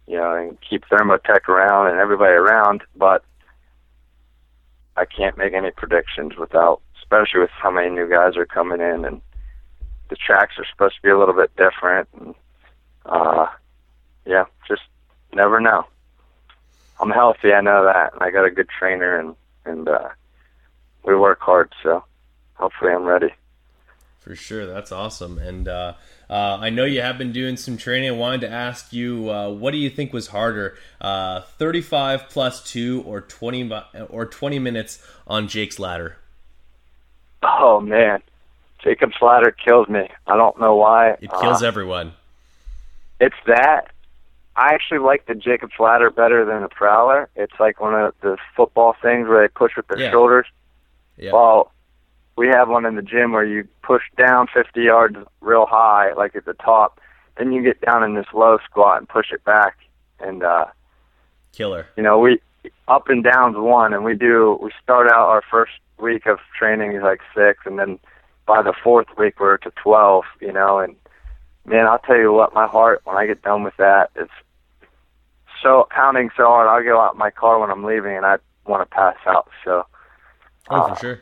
you 0.08 0.18
know 0.18 0.34
and 0.34 0.58
keep 0.62 0.86
Thermotech 0.86 1.48
around 1.48 1.88
and 1.88 2.00
everybody 2.00 2.34
around. 2.34 2.84
But 2.96 3.24
I 4.98 5.06
can't 5.06 5.38
make 5.38 5.54
any 5.54 5.72
predictions 5.72 6.36
without, 6.38 6.82
especially 7.02 7.42
with 7.42 7.50
how 7.52 7.72
many 7.72 7.90
new 7.90 8.10
guys 8.10 8.36
are 8.38 8.46
coming 8.46 8.82
in, 8.82 9.06
and 9.06 9.22
the 10.10 10.16
tracks 10.16 10.56
are 10.58 10.66
supposed 10.70 10.96
to 10.96 11.02
be 11.02 11.10
a 11.10 11.18
little 11.18 11.36
bit 11.36 11.56
different. 11.56 12.10
And 12.20 12.36
uh, 13.06 13.48
yeah, 14.26 14.46
just 14.68 14.84
never 15.34 15.60
know. 15.60 15.86
I'm 17.00 17.10
healthy, 17.10 17.52
I 17.52 17.62
know 17.62 17.86
that, 17.86 18.14
and 18.14 18.22
I 18.22 18.30
got 18.30 18.46
a 18.46 18.52
good 18.52 18.70
trainer, 18.70 19.18
and 19.18 19.36
and 19.66 19.88
uh, 19.88 20.10
we 21.04 21.16
work 21.16 21.40
hard, 21.40 21.74
so 21.84 22.04
hopefully 22.56 22.92
I'm 22.92 23.04
ready. 23.04 23.34
For 24.20 24.36
sure, 24.36 24.68
that's 24.68 24.92
awesome. 24.92 25.40
And 25.40 25.68
uh, 25.68 25.94
uh, 26.30 26.58
I 26.62 26.70
know 26.70 26.86
you 26.86 27.02
have 27.02 27.18
been 27.18 27.32
doing 27.32 27.58
some 27.58 27.76
training. 27.76 28.10
I 28.10 28.12
wanted 28.12 28.42
to 28.42 28.50
ask 28.52 28.94
you, 28.94 29.32
uh, 29.32 29.50
what 29.50 29.72
do 29.72 29.78
you 29.78 29.90
think 29.90 30.14
was 30.14 30.28
harder, 30.28 30.78
uh, 31.00 31.42
35 31.42 32.30
plus 32.30 32.64
two 32.64 33.04
or 33.08 33.22
20 33.22 33.72
or 34.10 34.26
20 34.28 34.60
minutes 34.60 35.04
on 35.26 35.48
Jake's 35.48 35.80
ladder? 35.80 36.18
Oh 37.42 37.80
man, 37.82 38.22
Jacob's 38.84 39.16
ladder 39.22 39.50
kills 39.52 39.88
me. 39.90 40.08
I 40.28 40.36
don't 40.38 40.60
know 40.60 40.76
why. 40.76 41.12
It 41.20 41.32
kills 41.42 41.64
Uh, 41.64 41.68
everyone. 41.68 42.14
it's 43.20 43.36
that. 43.48 43.92
I 44.62 44.76
actually 44.76 45.00
like 45.00 45.26
the 45.26 45.34
Jacob's 45.34 45.74
ladder 45.80 46.12
better 46.12 46.46
than 46.46 46.62
the 46.62 46.70
Prowler. 46.70 47.30
It's 47.36 47.60
like 47.60 47.82
one 47.82 47.96
of 47.96 48.14
the 48.22 48.38
football 48.56 48.96
things 49.02 49.28
where 49.28 49.42
they 49.42 49.52
push 49.52 49.76
with 49.76 49.88
their 49.88 49.98
Yeah. 50.00 50.12
shoulders. 50.12 50.46
Yeah. 51.18 51.32
Well, 51.34 51.72
we 52.36 52.48
have 52.50 52.70
one 52.70 52.86
in 52.86 52.96
the 52.96 53.02
gym 53.02 53.32
where 53.32 53.44
you 53.44 53.68
push 53.82 54.04
down 54.18 54.46
50 54.54 54.82
yards 54.84 55.18
real 55.42 55.66
high, 55.66 56.14
like 56.14 56.36
at 56.36 56.46
the 56.46 56.54
top. 56.54 57.00
Then 57.38 57.52
you 57.52 57.64
get 57.64 57.82
down 57.82 58.04
in 58.04 58.14
this 58.14 58.28
low 58.34 58.60
squat 58.70 59.00
and 59.00 59.10
push 59.10 59.32
it 59.32 59.44
back. 59.44 59.78
And, 60.20 60.44
uh, 60.44 60.66
Killer. 61.54 61.88
you 61.96 62.04
know, 62.04 62.20
we, 62.20 62.40
up 62.88 63.10
and 63.10 63.24
down's 63.24 63.58
one, 63.58 63.94
and 63.96 64.04
we 64.04 64.16
do, 64.16 64.60
we 64.62 64.70
start 64.84 65.08
out 65.08 65.28
our 65.28 65.42
first 65.50 65.74
week 65.98 66.28
of 66.28 66.38
training 66.56 66.92
is 66.94 67.02
like 67.02 67.22
six, 67.34 67.66
and 67.66 67.80
then 67.80 67.98
by 68.46 68.62
the 68.62 68.74
fourth 68.84 69.08
week 69.18 69.40
we're 69.40 69.58
to 69.58 69.72
12, 69.82 70.24
you 70.40 70.52
know, 70.52 70.78
and 70.78 70.96
man, 71.66 71.88
I'll 71.88 71.98
tell 72.00 72.18
you 72.18 72.32
what, 72.32 72.54
my 72.54 72.68
heart, 72.68 73.02
when 73.06 73.18
I 73.18 73.26
get 73.26 73.42
done 73.42 73.64
with 73.64 73.76
that, 73.78 74.12
it's 74.16 74.32
so 75.62 75.88
pounding 75.92 76.30
so 76.36 76.46
hard. 76.46 76.68
I'll 76.68 76.84
go 76.84 77.00
out 77.00 77.14
in 77.14 77.20
my 77.20 77.32
car 77.32 77.60
when 77.60 77.70
I'm 77.72 77.84
leaving 77.84 78.16
and 78.18 78.26
I 78.26 78.38
want 78.66 78.82
to 78.90 78.96
pass 78.96 79.16
out. 79.28 79.50
So, 79.64 79.86
Oh, 80.70 80.82
uh, 80.82 80.94
for 80.94 81.00
sure. 81.00 81.22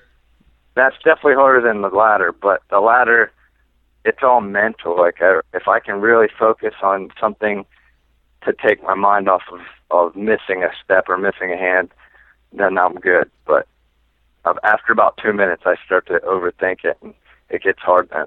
that's 0.75 0.95
definitely 0.97 1.35
harder 1.35 1.61
than 1.61 1.81
the 1.81 1.89
ladder, 1.89 2.31
but 2.31 2.61
the 2.69 2.79
ladder, 2.79 3.31
it's 4.05 4.19
all 4.21 4.41
mental. 4.41 4.97
Like 4.97 5.21
I, 5.21 5.39
if 5.53 5.67
I 5.67 5.79
can 5.79 6.01
really 6.01 6.27
focus 6.37 6.75
on 6.83 7.09
something 7.19 7.65
to 8.45 8.53
take 8.53 8.81
my 8.83 8.93
mind 8.95 9.27
off 9.29 9.43
of 9.51 9.59
of 9.91 10.15
missing 10.15 10.63
a 10.63 10.69
step 10.83 11.05
or 11.09 11.17
missing 11.17 11.51
a 11.51 11.57
hand, 11.57 11.89
then 12.53 12.77
I'm 12.77 12.95
good. 12.95 13.29
But 13.45 13.67
uh, 14.45 14.53
after 14.63 14.91
about 14.91 15.17
two 15.17 15.33
minutes, 15.33 15.63
I 15.65 15.75
start 15.85 16.05
to 16.07 16.19
overthink 16.19 16.83
it, 16.85 16.97
and 17.01 17.13
it 17.49 17.63
gets 17.63 17.79
hard 17.79 18.09
then. 18.11 18.25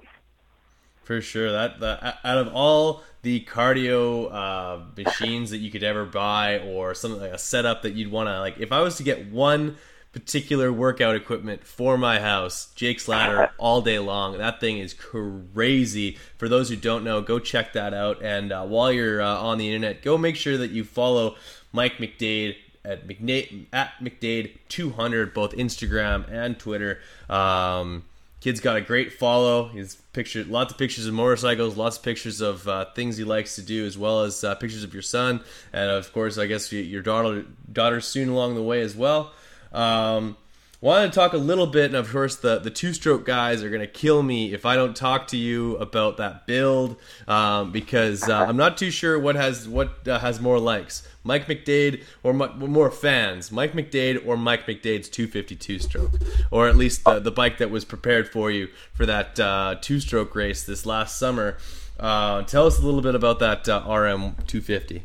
For 1.04 1.20
sure. 1.20 1.50
That, 1.52 1.80
that 1.80 2.18
out 2.24 2.38
of 2.38 2.54
all 2.54 3.02
the 3.22 3.40
cardio 3.44 4.32
uh, 4.32 4.78
machines 4.96 5.50
that 5.50 5.58
you 5.58 5.70
could 5.70 5.82
ever 5.82 6.04
buy, 6.04 6.58
or 6.58 6.94
something 6.94 7.20
like 7.20 7.32
a 7.32 7.38
setup 7.38 7.82
that 7.82 7.94
you'd 7.94 8.10
want 8.10 8.28
to 8.28 8.40
like, 8.40 8.58
if 8.58 8.72
I 8.72 8.80
was 8.80 8.96
to 8.96 9.02
get 9.02 9.30
one 9.30 9.76
particular 10.12 10.70
workout 10.72 11.16
equipment 11.16 11.64
for 11.64 11.96
my 11.96 12.20
house, 12.20 12.70
Jake's 12.74 13.08
ladder 13.08 13.50
all 13.58 13.80
day 13.80 13.98
long. 13.98 14.38
That 14.38 14.60
thing 14.60 14.78
is 14.78 14.94
crazy. 14.94 16.18
For 16.36 16.48
those 16.48 16.68
who 16.68 16.76
don't 16.76 17.04
know, 17.04 17.20
go 17.22 17.38
check 17.38 17.72
that 17.72 17.94
out. 17.94 18.22
And 18.22 18.52
uh, 18.52 18.64
while 18.66 18.92
you're 18.92 19.22
uh, 19.22 19.38
on 19.38 19.58
the 19.58 19.72
internet, 19.72 20.02
go 20.02 20.18
make 20.18 20.36
sure 20.36 20.58
that 20.58 20.70
you 20.70 20.84
follow 20.84 21.36
Mike 21.72 21.96
McDade 21.96 22.56
at 22.84 23.06
McDade 23.06 23.66
at 23.72 23.92
McDade 24.02 24.58
200 24.68 25.32
both 25.32 25.52
Instagram 25.52 26.30
and 26.30 26.58
Twitter. 26.58 27.00
Um, 27.30 28.04
Kid's 28.42 28.58
got 28.58 28.76
a 28.76 28.80
great 28.80 29.12
follow. 29.12 29.68
He's 29.68 29.94
pictured 30.12 30.48
lots 30.48 30.72
of 30.72 30.78
pictures 30.78 31.06
of 31.06 31.14
motorcycles, 31.14 31.76
lots 31.76 31.96
of 31.96 32.02
pictures 32.02 32.40
of 32.40 32.66
uh, 32.66 32.86
things 32.86 33.16
he 33.16 33.22
likes 33.22 33.54
to 33.54 33.62
do, 33.62 33.86
as 33.86 33.96
well 33.96 34.22
as 34.22 34.42
uh, 34.42 34.56
pictures 34.56 34.82
of 34.82 34.92
your 34.92 35.02
son, 35.02 35.44
and 35.72 35.88
of 35.88 36.12
course, 36.12 36.38
I 36.38 36.46
guess 36.46 36.72
your 36.72 37.02
daughter 37.02 37.46
daughter 37.72 38.00
soon 38.00 38.28
along 38.28 38.56
the 38.56 38.62
way 38.62 38.80
as 38.80 38.96
well. 38.96 39.32
Um, 39.72 40.36
wanted 40.82 41.12
to 41.12 41.14
talk 41.14 41.32
a 41.32 41.38
little 41.38 41.68
bit, 41.68 41.86
and 41.86 41.94
of 41.94 42.10
course, 42.10 42.36
the 42.36 42.58
the 42.58 42.70
two 42.70 42.92
stroke 42.92 43.24
guys 43.24 43.62
are 43.62 43.70
going 43.70 43.80
to 43.80 43.86
kill 43.86 44.22
me 44.22 44.52
if 44.52 44.66
I 44.66 44.74
don't 44.74 44.94
talk 44.94 45.28
to 45.28 45.36
you 45.36 45.76
about 45.76 46.18
that 46.18 46.46
build, 46.46 46.96
um, 47.26 47.70
because 47.72 48.28
uh, 48.28 48.44
I'm 48.46 48.56
not 48.56 48.76
too 48.76 48.90
sure 48.90 49.18
what 49.18 49.36
has 49.36 49.66
what 49.66 50.06
uh, 50.06 50.18
has 50.18 50.40
more 50.40 50.58
likes. 50.58 51.08
Mike 51.24 51.46
McDade 51.46 52.02
or 52.24 52.32
more 52.32 52.90
fans, 52.90 53.52
Mike 53.52 53.74
McDade 53.74 54.26
or 54.26 54.36
Mike 54.36 54.66
McDade's 54.66 55.08
252 55.08 55.78
stroke, 55.78 56.10
or 56.50 56.68
at 56.68 56.76
least 56.76 57.04
the, 57.04 57.20
the 57.20 57.30
bike 57.30 57.58
that 57.58 57.70
was 57.70 57.84
prepared 57.84 58.28
for 58.28 58.50
you 58.50 58.68
for 58.92 59.06
that 59.06 59.38
uh, 59.38 59.76
two 59.80 60.00
stroke 60.00 60.34
race 60.34 60.64
this 60.64 60.84
last 60.84 61.18
summer. 61.18 61.58
Uh, 62.00 62.42
tell 62.42 62.66
us 62.66 62.80
a 62.80 62.82
little 62.82 63.02
bit 63.02 63.14
about 63.14 63.38
that 63.38 63.68
uh, 63.68 63.84
RM 63.88 64.34
250. 64.48 65.04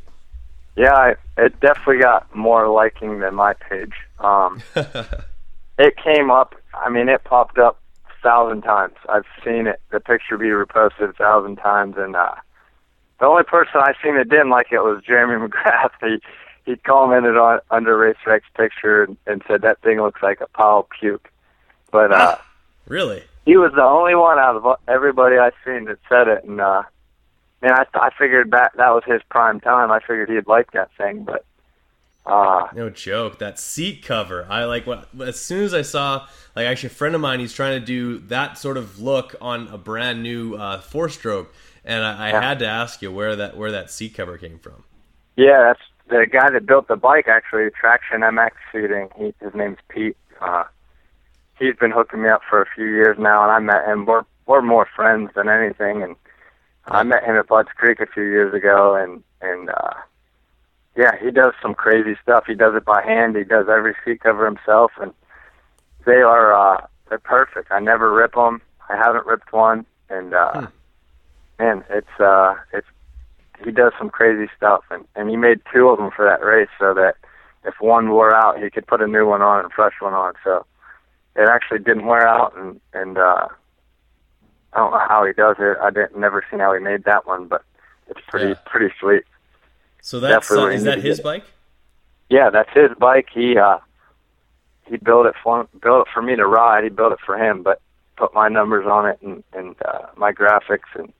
Yeah, 0.75 1.13
it 1.37 1.59
definitely 1.59 2.01
got 2.01 2.35
more 2.35 2.67
liking 2.67 3.19
than 3.19 3.35
my 3.35 3.53
page. 3.53 3.93
Um, 4.19 4.61
it 5.77 5.95
came 5.97 6.31
up. 6.31 6.55
I 6.73 6.89
mean, 6.89 7.09
it 7.09 7.23
popped 7.23 7.57
up 7.57 7.79
a 8.09 8.21
thousand 8.21 8.61
times. 8.61 8.95
I've 9.09 9.25
seen 9.43 9.67
it. 9.67 9.79
The 9.91 9.99
picture 9.99 10.37
be 10.37 10.47
reposted 10.47 11.09
a 11.09 11.13
thousand 11.13 11.57
times, 11.57 11.95
and 11.97 12.15
uh, 12.15 12.35
the 13.19 13.25
only 13.25 13.43
person 13.43 13.81
I 13.81 13.93
seen 14.03 14.15
that 14.17 14.29
didn't 14.29 14.49
like 14.49 14.67
it 14.71 14.79
was 14.79 15.03
Jeremy 15.05 15.47
McGrath. 15.49 15.91
He 16.01 16.17
he 16.65 16.75
commented 16.77 17.37
on 17.37 17.59
under 17.71 17.97
Racer 17.97 18.31
X's 18.31 18.49
picture 18.55 19.03
and, 19.03 19.17
and 19.25 19.41
said 19.47 19.61
that 19.61 19.81
thing 19.81 20.01
looks 20.01 20.21
like 20.21 20.41
a 20.41 20.47
pile 20.47 20.79
of 20.79 20.89
puke. 20.99 21.29
But 21.91 22.11
uh, 22.11 22.37
Really? 22.87 23.23
he 23.45 23.55
was 23.57 23.71
the 23.73 23.83
only 23.83 24.15
one 24.15 24.37
out 24.39 24.55
of 24.57 24.79
everybody 24.87 25.37
I've 25.37 25.53
seen 25.65 25.85
that 25.85 25.99
said 26.09 26.27
it, 26.27 26.43
and 26.43 26.59
uh, 26.59 26.83
man, 27.61 27.71
I 27.73 27.85
I 27.93 28.09
figured 28.17 28.51
that 28.51 28.73
that 28.77 28.89
was 28.93 29.03
his 29.05 29.21
prime 29.29 29.59
time. 29.59 29.91
I 29.91 29.99
figured 29.99 30.29
he'd 30.29 30.47
like 30.47 30.71
that 30.71 30.89
thing, 30.97 31.23
but 31.23 31.45
Uh, 32.27 32.67
no 32.75 32.89
joke. 32.89 33.39
That 33.39 33.57
seat 33.57 34.03
cover. 34.03 34.45
I 34.49 34.65
like 34.65 34.85
what 34.85 35.07
as 35.21 35.39
soon 35.39 35.63
as 35.63 35.73
I 35.73 35.81
saw 35.81 36.27
like 36.55 36.67
actually 36.67 36.87
a 36.87 36.93
friend 36.93 37.15
of 37.15 37.21
mine 37.21 37.39
he's 37.39 37.53
trying 37.53 37.79
to 37.79 37.85
do 37.85 38.19
that 38.27 38.57
sort 38.57 38.75
of 38.75 38.99
look 38.99 39.35
on 39.39 39.69
a 39.69 39.77
brand 39.77 40.23
new 40.23 40.55
uh, 40.55 40.81
four 40.81 41.07
stroke 41.07 41.53
and 41.85 42.03
I, 42.03 42.27
I 42.27 42.29
yeah. 42.31 42.41
had 42.41 42.59
to 42.59 42.67
ask 42.67 43.01
you 43.01 43.11
where 43.11 43.35
that 43.37 43.55
where 43.55 43.71
that 43.71 43.89
seat 43.89 44.13
cover 44.13 44.37
came 44.37 44.59
from. 44.59 44.83
Yeah, 45.37 45.61
that's 45.61 45.81
the 46.09 46.27
guy 46.29 46.49
that 46.51 46.65
built 46.65 46.89
the 46.89 46.97
bike 46.97 47.27
actually, 47.27 47.69
Traction 47.69 48.21
MX 48.21 48.51
seating. 48.71 49.09
He, 49.17 49.33
his 49.43 49.55
name's 49.55 49.77
Pete. 49.87 50.17
Uh, 50.41 50.65
he's 51.57 51.75
been 51.75 51.91
hooking 51.91 52.21
me 52.21 52.29
up 52.29 52.41
for 52.47 52.61
a 52.61 52.65
few 52.75 52.85
years 52.85 53.17
now, 53.17 53.43
and 53.43 53.51
I 53.51 53.59
met 53.59 53.87
him. 53.87 54.05
We're 54.05 54.25
we're 54.45 54.61
more 54.61 54.87
friends 54.95 55.31
than 55.33 55.47
anything, 55.47 56.03
and 56.03 56.15
I 56.85 57.03
met 57.03 57.23
him 57.23 57.35
at 57.35 57.47
Budds 57.47 57.69
Creek 57.75 57.99
a 58.01 58.05
few 58.05 58.23
years 58.23 58.53
ago, 58.53 58.95
and 58.95 59.23
and 59.41 59.69
uh, 59.69 59.93
yeah, 60.97 61.11
he 61.23 61.29
does 61.29 61.53
some 61.61 61.75
crazy 61.75 62.17
stuff. 62.23 62.45
He 62.47 62.55
does 62.55 62.73
it 62.75 62.83
by 62.83 63.03
hand. 63.03 63.35
He 63.35 63.43
does 63.43 63.67
every 63.69 63.95
seat 64.03 64.21
cover 64.21 64.45
himself, 64.45 64.91
and 64.99 65.13
they 66.05 66.21
are 66.21 66.53
uh, 66.53 66.87
they're 67.07 67.19
perfect. 67.19 67.71
I 67.71 67.79
never 67.79 68.11
rip 68.11 68.33
them. 68.33 68.61
I 68.89 68.97
haven't 68.97 69.27
ripped 69.27 69.53
one, 69.53 69.85
and 70.09 70.33
uh, 70.33 70.61
hmm. 70.61 70.65
man, 71.59 71.83
it's 71.91 72.19
uh, 72.19 72.55
it's 72.73 72.87
he 73.63 73.71
does 73.71 73.93
some 73.99 74.09
crazy 74.09 74.51
stuff, 74.57 74.83
and 74.89 75.05
and 75.15 75.29
he 75.29 75.35
made 75.35 75.61
two 75.71 75.87
of 75.89 75.99
them 75.99 76.09
for 76.09 76.25
that 76.25 76.43
race 76.43 76.69
so 76.79 76.95
that 76.95 77.15
if 77.63 77.75
one 77.79 78.09
wore 78.09 78.33
out, 78.33 78.61
he 78.61 78.69
could 78.71 78.87
put 78.87 79.01
a 79.01 79.07
new 79.07 79.27
one 79.27 79.43
on 79.43 79.63
and 79.63 79.71
fresh 79.71 79.95
one 79.99 80.13
on. 80.13 80.33
So 80.43 80.65
it 81.35 81.47
actually 81.47 81.79
didn't 81.79 82.07
wear 82.07 82.27
out, 82.27 82.57
and 82.57 82.81
and 82.93 83.19
uh, 83.19 83.47
I 84.73 84.77
don't 84.77 84.91
know 84.91 85.05
how 85.07 85.25
he 85.25 85.33
does 85.33 85.57
it. 85.59 85.77
I 85.79 85.91
didn't 85.91 86.17
never 86.17 86.43
seen 86.49 86.59
how 86.59 86.73
he 86.73 86.79
made 86.79 87.03
that 87.03 87.27
one, 87.27 87.47
but 87.47 87.63
it's 88.09 88.21
pretty 88.27 88.49
yeah. 88.49 88.55
pretty 88.65 88.91
sweet. 88.99 89.23
So 90.01 90.19
that's 90.19 90.49
uh, 90.51 90.67
is 90.67 90.83
that 90.83 90.99
his 90.99 91.19
bike? 91.19 91.43
Yeah, 92.29 92.49
that's 92.49 92.71
his 92.73 92.91
bike. 92.97 93.27
He 93.33 93.57
uh, 93.57 93.79
he 94.85 94.97
built 94.97 95.25
it 95.25 95.35
for 95.43 95.67
built 95.81 96.07
it 96.07 96.13
for 96.13 96.21
me 96.21 96.35
to 96.35 96.45
ride. 96.45 96.83
He 96.83 96.89
built 96.89 97.13
it 97.13 97.19
for 97.25 97.37
him, 97.37 97.63
but 97.63 97.81
put 98.15 98.33
my 98.33 98.49
numbers 98.49 98.85
on 98.85 99.07
it 99.07 99.19
and 99.21 99.43
and 99.53 99.75
uh, 99.85 100.07
my 100.15 100.31
graphics 100.31 100.89
and 100.95 101.13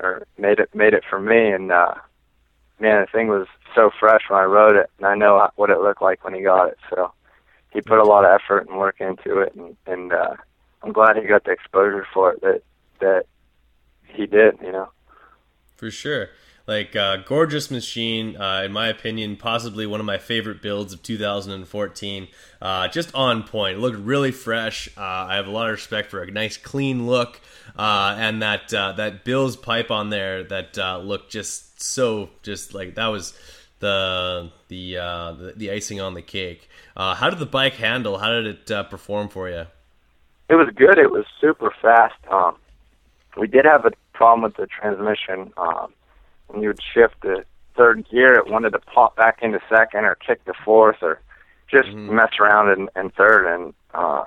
or 0.00 0.26
made 0.38 0.58
it 0.58 0.74
made 0.74 0.94
it 0.94 1.04
for 1.08 1.20
me. 1.20 1.50
And 1.50 1.72
uh, 1.72 1.94
man, 2.80 3.02
the 3.02 3.06
thing 3.06 3.28
was 3.28 3.46
so 3.74 3.90
fresh 3.98 4.22
when 4.28 4.40
I 4.40 4.44
rode 4.44 4.76
it, 4.76 4.90
and 4.98 5.06
I 5.06 5.14
know 5.14 5.48
what 5.56 5.70
it 5.70 5.80
looked 5.80 6.02
like 6.02 6.24
when 6.24 6.34
he 6.34 6.42
got 6.42 6.68
it. 6.68 6.78
So 6.90 7.12
he 7.72 7.80
put 7.80 7.98
a 7.98 8.04
lot 8.04 8.24
of 8.24 8.40
effort 8.40 8.68
and 8.68 8.78
work 8.78 9.00
into 9.00 9.40
it, 9.40 9.54
and 9.54 9.76
and 9.86 10.12
uh, 10.12 10.34
I'm 10.82 10.92
glad 10.92 11.16
he 11.16 11.22
got 11.22 11.44
the 11.44 11.52
exposure 11.52 12.06
for 12.12 12.32
it 12.32 12.40
that 12.42 12.62
that 13.00 13.26
he 14.06 14.26
did. 14.26 14.58
You 14.62 14.72
know, 14.72 14.88
for 15.76 15.90
sure. 15.90 16.30
Like 16.66 16.96
uh, 16.96 17.18
gorgeous 17.18 17.70
machine, 17.70 18.36
uh, 18.36 18.62
in 18.64 18.72
my 18.72 18.88
opinion, 18.88 19.36
possibly 19.36 19.86
one 19.86 20.00
of 20.00 20.06
my 20.06 20.18
favorite 20.18 20.60
builds 20.60 20.92
of 20.92 21.00
2014. 21.00 22.28
Uh, 22.60 22.88
just 22.88 23.14
on 23.14 23.44
point, 23.44 23.76
it 23.76 23.80
looked 23.80 23.98
really 23.98 24.32
fresh. 24.32 24.88
Uh, 24.96 25.00
I 25.00 25.36
have 25.36 25.46
a 25.46 25.50
lot 25.50 25.68
of 25.68 25.72
respect 25.72 26.10
for 26.10 26.22
a 26.22 26.30
nice 26.30 26.56
clean 26.56 27.06
look, 27.06 27.40
uh, 27.78 28.16
and 28.18 28.42
that 28.42 28.74
uh, 28.74 28.92
that 28.92 29.24
Bill's 29.24 29.56
pipe 29.56 29.92
on 29.92 30.10
there 30.10 30.42
that 30.42 30.76
looked 31.04 31.30
just 31.30 31.80
so 31.80 32.30
just 32.42 32.74
like 32.74 32.96
that 32.96 33.08
was 33.08 33.32
the 33.78 34.50
the 34.66 34.94
the, 34.96 35.52
the, 35.56 35.70
icing 35.70 36.00
on 36.00 36.14
the 36.14 36.22
cake. 36.22 36.68
how 36.96 37.30
did 37.30 37.38
the 37.38 37.46
bike 37.46 37.74
handle? 37.74 38.18
How 38.18 38.30
did 38.30 38.46
it 38.46 38.90
perform 38.90 39.28
for 39.28 39.48
you? 39.48 39.66
It 40.48 40.56
was 40.56 40.68
good. 40.74 40.98
It 40.98 41.12
was 41.12 41.26
super 41.40 41.72
fast. 41.80 42.14
Um, 42.28 42.56
we 43.36 43.46
did 43.46 43.64
have 43.66 43.84
a 43.84 43.92
problem 44.14 44.42
with 44.42 44.56
the 44.56 44.66
transmission. 44.66 45.52
Um, 45.56 45.92
when 46.48 46.62
you 46.62 46.68
would 46.68 46.80
shift 46.94 47.22
to 47.22 47.44
third 47.76 48.08
gear, 48.08 48.34
it 48.34 48.50
wanted 48.50 48.70
to 48.70 48.78
pop 48.78 49.16
back 49.16 49.40
into 49.42 49.60
second 49.68 50.04
or 50.04 50.14
kick 50.14 50.44
to 50.44 50.52
fourth 50.64 51.02
or 51.02 51.20
just 51.70 51.88
mm-hmm. 51.88 52.14
mess 52.14 52.32
around 52.40 52.70
in, 52.70 52.88
in 53.00 53.10
third. 53.10 53.52
And 53.52 53.74
uh, 53.94 54.24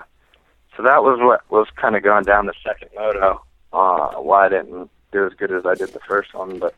so 0.75 0.84
that 0.84 1.03
was 1.03 1.19
what 1.19 1.49
was 1.51 1.67
kind 1.75 1.95
of 1.95 2.03
going 2.03 2.23
down 2.23 2.45
the 2.45 2.53
second 2.63 2.89
moto. 2.95 3.41
Uh, 3.71 4.13
why 4.15 4.47
I 4.47 4.49
didn't 4.49 4.89
do 5.12 5.25
as 5.25 5.34
good 5.34 5.51
as 5.51 5.65
I 5.65 5.75
did 5.75 5.89
the 5.89 5.99
first 6.08 6.34
one, 6.34 6.60
but 6.60 6.73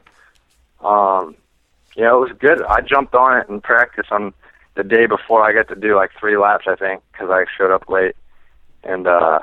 um, 0.85 1.35
yeah, 1.95 2.11
it 2.11 2.19
was 2.19 2.31
good. 2.37 2.61
I 2.63 2.81
jumped 2.81 3.15
on 3.15 3.37
it 3.37 3.49
in 3.49 3.61
practice 3.61 4.07
on 4.11 4.33
the 4.75 4.83
day 4.83 5.05
before 5.05 5.43
I 5.43 5.53
got 5.53 5.67
to 5.69 5.75
do 5.75 5.95
like 5.95 6.11
three 6.19 6.37
laps, 6.37 6.65
I 6.67 6.75
think, 6.75 7.01
because 7.11 7.29
I 7.29 7.45
showed 7.57 7.71
up 7.71 7.89
late. 7.89 8.15
And 8.83 9.07
uh, 9.07 9.39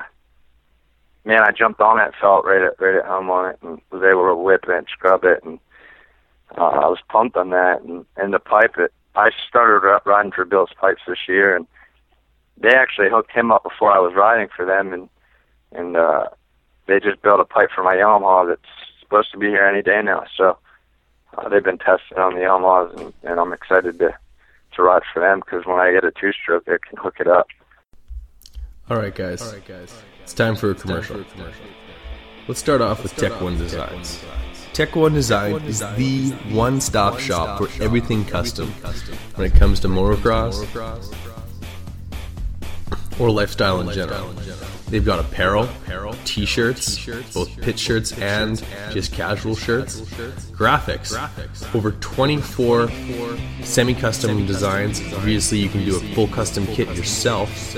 man, 1.25 1.43
I 1.43 1.53
jumped 1.53 1.81
on 1.81 2.01
it, 2.01 2.15
felt 2.21 2.45
right 2.45 2.63
at 2.63 2.81
right 2.81 2.97
at 2.97 3.07
home 3.07 3.31
on 3.31 3.51
it, 3.51 3.59
and 3.63 3.81
was 3.91 4.03
able 4.03 4.27
to 4.27 4.35
whip 4.35 4.65
it 4.69 4.77
and 4.77 4.87
scrub 4.93 5.25
it, 5.25 5.43
and 5.45 5.59
uh, 6.57 6.63
I 6.63 6.89
was 6.89 6.99
pumped 7.09 7.37
on 7.37 7.51
that. 7.51 7.83
And 7.83 8.05
and 8.17 8.33
the 8.33 8.39
pipe 8.39 8.75
that 8.77 8.91
I 9.15 9.31
started 9.49 10.01
riding 10.07 10.33
for 10.33 10.45
Bill's 10.45 10.71
Pipes 10.81 11.03
this 11.07 11.29
year, 11.29 11.57
and 11.57 11.67
they 12.57 12.75
actually 12.75 13.11
hooked 13.11 13.33
him 13.33 13.51
up 13.51 13.63
before 13.63 13.93
I 13.93 13.99
was 13.99 14.15
riding 14.15 14.49
for 14.55 14.65
them, 14.65 14.93
and 14.93 15.09
and 15.73 15.97
uh, 15.97 16.29
they 16.87 17.01
just 17.01 17.23
built 17.23 17.41
a 17.41 17.45
pipe 17.45 17.71
for 17.75 17.85
my 17.85 17.97
Yamaha 17.97 18.49
that's 18.49 18.63
supposed 19.01 19.31
to 19.33 19.39
be 19.39 19.49
here 19.49 19.65
any 19.65 19.83
day 19.83 20.01
now. 20.03 20.25
So 20.37 20.59
uh, 21.37 21.49
they've 21.49 21.65
been 21.65 21.79
testing 21.79 22.19
on 22.19 22.35
the 22.35 22.41
Yamahas, 22.41 22.99
and, 23.01 23.13
and 23.23 23.41
I'm 23.41 23.53
excited 23.53 23.99
to 23.99 24.15
to 24.77 24.83
ride 24.83 25.03
for 25.13 25.21
them 25.21 25.41
because 25.41 25.67
when 25.67 25.79
I 25.79 25.93
get 25.93 26.05
a 26.05 26.13
two 26.13 26.33
stroke, 26.33 26.65
they 26.65 26.79
can 26.79 26.99
hook 26.99 27.17
it 27.21 27.27
up. 27.27 27.49
All 28.91 28.97
right, 28.97 29.15
guys. 29.15 29.43
All 29.43 29.53
right, 29.53 29.67
guys. 29.67 29.95
It's 30.23 30.35
time 30.35 30.57
for 30.57 30.71
a 30.71 30.75
commercial. 30.75 31.25
Let's 32.47 32.61
start 32.61 32.81
off 32.81 33.03
with 33.03 33.15
Tech 33.17 33.41
One 33.41 33.59
Designs. 33.59 34.21
Tech 34.21 34.48
One 34.79 35.13
Design 35.13 35.55
is 35.63 35.81
the 35.81 36.31
one-stop 36.51 37.19
shop 37.19 37.59
for 37.59 37.69
everything 37.83 38.25
custom 38.25 38.69
when 39.35 39.45
it 39.51 39.53
comes 39.55 39.81
to 39.81 39.89
motocross 39.89 40.55
or 43.19 43.29
lifestyle 43.33 43.81
in 43.81 43.91
general. 43.91 44.33
They've 44.89 45.05
got 45.05 45.19
apparel, 45.19 45.69
t-shirts, 46.25 47.05
both 47.35 47.61
pit 47.61 47.77
shirts 47.77 48.17
and 48.21 48.65
just 48.93 49.13
casual 49.13 49.57
shirts, 49.57 50.01
graphics, 50.53 51.13
over 51.75 51.91
24 51.91 52.89
semi-custom 53.65 54.47
designs. 54.47 55.01
Obviously, 55.13 55.59
you 55.59 55.71
can 55.71 55.85
do 55.85 55.97
a 55.97 56.01
full 56.15 56.29
custom 56.29 56.65
kit 56.69 56.87
yourself, 56.97 57.77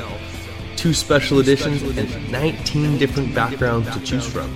two 0.77 0.93
special 0.93 1.41
editions, 1.41 1.81
and 1.97 2.31
19 2.31 2.99
different 2.99 3.35
backgrounds 3.35 3.91
to 3.95 4.01
choose 4.01 4.27
from. 4.27 4.55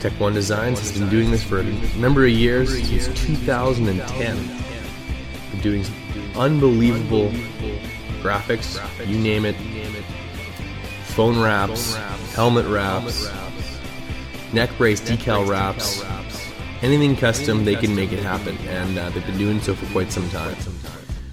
Tech 0.00 0.18
One 0.18 0.32
Designs 0.32 0.78
has 0.80 0.98
been 0.98 1.10
doing 1.10 1.30
this 1.30 1.42
for 1.42 1.60
a 1.60 1.64
number 1.98 2.24
of 2.24 2.30
years, 2.30 2.72
since 2.88 3.06
2010. 3.26 4.36
Been 5.50 5.60
doing 5.60 5.84
unbelievable 6.34 7.30
graphics, 8.22 8.80
you 9.06 9.18
name 9.18 9.44
it. 9.44 9.56
Phone 11.04 11.38
wraps, 11.38 11.96
helmet 12.34 12.64
wraps, 12.66 13.30
neck 14.54 14.70
brace 14.78 15.02
decal 15.02 15.46
wraps, 15.46 16.02
anything 16.80 17.14
custom, 17.14 17.66
they 17.66 17.76
can 17.76 17.94
make 17.94 18.10
it 18.10 18.20
happen, 18.20 18.56
and 18.68 18.98
uh, 18.98 19.10
they've 19.10 19.26
been 19.26 19.36
doing 19.36 19.60
so 19.60 19.74
for 19.74 19.84
quite 19.92 20.10
some 20.10 20.28
time. 20.30 20.56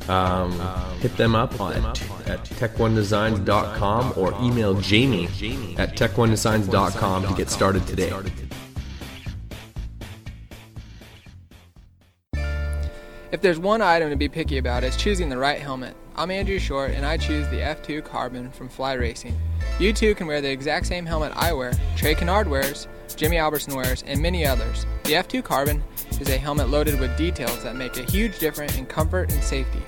Um, 0.10 0.60
hit 1.00 1.16
them 1.16 1.36
up 1.36 1.62
on, 1.62 1.74
at, 1.74 2.28
at 2.28 2.44
techonedesigns.com 2.44 4.14
or 4.18 4.34
email 4.42 4.74
Jamie 4.74 5.26
at 5.78 5.96
techonedesigns.com 5.96 7.28
to 7.28 7.34
get 7.34 7.50
started 7.50 7.88
today. 7.88 8.12
If 13.38 13.42
there's 13.42 13.60
one 13.60 13.84
item 13.84 14.10
to 14.10 14.16
be 14.16 14.30
picky 14.30 14.58
about, 14.58 14.84
it's 14.84 14.98
choosing 14.98 15.30
the 15.30 15.38
right 15.38 15.60
helmet. 15.60 15.96
I'm 16.16 16.32
Andrew 16.32 16.58
Short, 16.58 16.90
and 16.90 17.06
I 17.06 17.18
choose 17.18 17.48
the 17.50 17.58
F2 17.58 18.04
Carbon 18.04 18.50
from 18.50 18.68
Fly 18.68 18.94
Racing. 18.94 19.40
You 19.80 19.94
too 19.94 20.16
can 20.16 20.26
wear 20.26 20.42
the 20.42 20.50
exact 20.50 20.88
same 20.88 21.06
helmet 21.06 21.34
I 21.36 21.54
wear, 21.54 21.72
Trey 21.96 22.16
Canard 22.16 22.48
wears, 22.48 22.88
Jimmy 23.16 23.38
Albertson 23.38 23.76
wears, 23.76 24.02
and 24.08 24.20
many 24.20 24.44
others. 24.44 24.88
The 25.04 25.14
F2 25.14 25.44
Carbon 25.44 25.84
is 26.20 26.28
a 26.30 26.38
helmet 26.40 26.70
loaded 26.70 27.00
with 27.00 27.16
details 27.16 27.62
that 27.62 27.76
make 27.76 27.96
a 27.98 28.12
huge 28.12 28.40
difference 28.40 28.76
in 28.76 28.88
comfort 28.88 29.32
and 29.32 29.44
safety. 29.44 29.84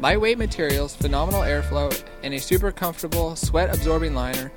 Lightweight 0.00 0.38
materials, 0.38 0.96
phenomenal 0.96 1.42
airflow, 1.42 2.02
and 2.22 2.32
a 2.32 2.40
super 2.40 2.72
comfortable 2.72 3.36
sweat 3.36 3.68
absorbing 3.68 4.14
liner, 4.14 4.50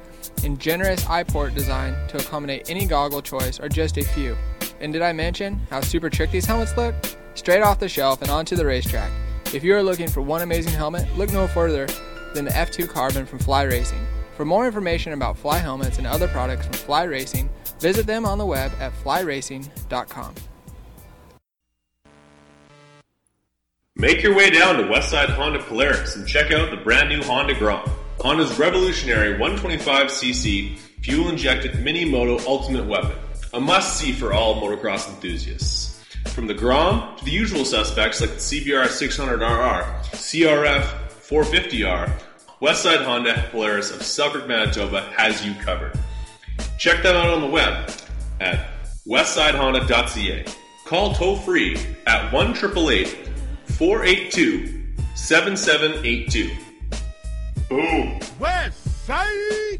and 0.46 0.58
generous 0.58 1.06
eye 1.08 1.24
port 1.24 1.54
design 1.56 1.94
to 2.08 2.16
accommodate 2.16 2.70
any 2.70 2.86
goggle 2.86 3.22
choice 3.22 3.60
are 3.60 3.68
just 3.68 3.98
a 3.98 4.06
few. 4.06 4.38
And 4.80 4.94
did 4.94 5.02
I 5.02 5.12
mention 5.12 5.60
how 5.70 5.82
super 5.82 6.10
trick 6.10 6.32
these 6.32 6.46
helmets 6.46 6.78
look? 6.78 6.96
Straight 7.40 7.62
off 7.62 7.80
the 7.80 7.90
shelf 7.90 8.22
and 8.22 8.30
onto 8.30 8.56
the 8.56 8.66
racetrack. 8.66 9.12
If 9.54 9.64
you 9.64 9.74
are 9.76 9.82
looking 9.82 10.10
for 10.10 10.22
one 10.22 10.42
amazing 10.42 10.74
helmet, 10.74 11.08
look 11.18 11.32
no 11.32 11.48
further 11.48 11.88
than 12.36 12.46
the 12.46 12.52
F2 12.52 12.88
Carbon 12.90 13.26
from 13.26 13.40
Fly 13.40 13.64
Racing. 13.64 14.06
For 14.36 14.46
more 14.46 14.68
information 14.68 15.14
about 15.14 15.38
Fly 15.38 15.58
helmets 15.58 15.98
and 15.98 16.06
other 16.06 16.28
products 16.28 16.66
from 16.66 16.74
Fly 16.74 17.04
Racing, 17.04 17.50
visit 17.80 18.06
them 18.06 18.26
on 18.26 18.38
the 18.38 18.46
web 18.46 18.72
at 18.80 18.94
flyracing.com. 19.04 20.36
Make 23.96 24.22
your 24.22 24.36
way 24.36 24.50
down 24.50 24.78
to 24.78 24.84
Westside 24.84 25.30
Honda 25.30 25.60
Polaris 25.64 26.16
and 26.16 26.28
check 26.28 26.52
out 26.52 26.72
the 26.72 26.78
brand 26.78 27.10
new 27.10 27.24
Honda 27.24 27.56
Grom. 27.56 27.90
Honda's 28.20 28.60
revolutionary 28.60 29.38
125cc 29.38 30.78
fuel 31.02 31.30
injected 31.30 31.84
mini 31.84 32.06
moto 32.06 32.38
ultimate 32.46 32.86
weapon. 32.86 33.16
A 33.54 33.60
must 33.60 33.98
see 33.98 34.12
for 34.12 34.32
all 34.34 34.62
motocross 34.62 35.08
enthusiasts. 35.10 35.89
From 36.28 36.48
the 36.48 36.54
Grom 36.54 37.18
to 37.18 37.26
the 37.26 37.32
usual 37.32 37.66
suspects 37.66 38.22
like 38.22 38.30
the 38.32 38.38
CBR 38.38 38.86
600RR, 38.86 39.84
CRF 40.12 40.84
450R, 41.28 42.12
Westside 42.62 43.04
Honda 43.04 43.48
Polaris 43.52 43.92
of 43.92 44.02
Selkirk, 44.04 44.48
Manitoba 44.48 45.02
has 45.16 45.46
you 45.46 45.54
covered. 45.56 45.98
Check 46.78 47.04
them 47.04 47.16
out 47.16 47.30
on 47.30 47.42
the 47.42 47.48
web 47.48 47.90
at 48.40 48.68
westsidehonda.ca. 49.08 50.46
Call 50.86 51.14
toll 51.14 51.36
free 51.38 51.78
at 52.08 52.32
1 52.34 52.54
482 52.54 54.86
7782. 55.16 56.52
Boom. 57.70 58.20
West 58.40 59.06
Side. 59.06 59.80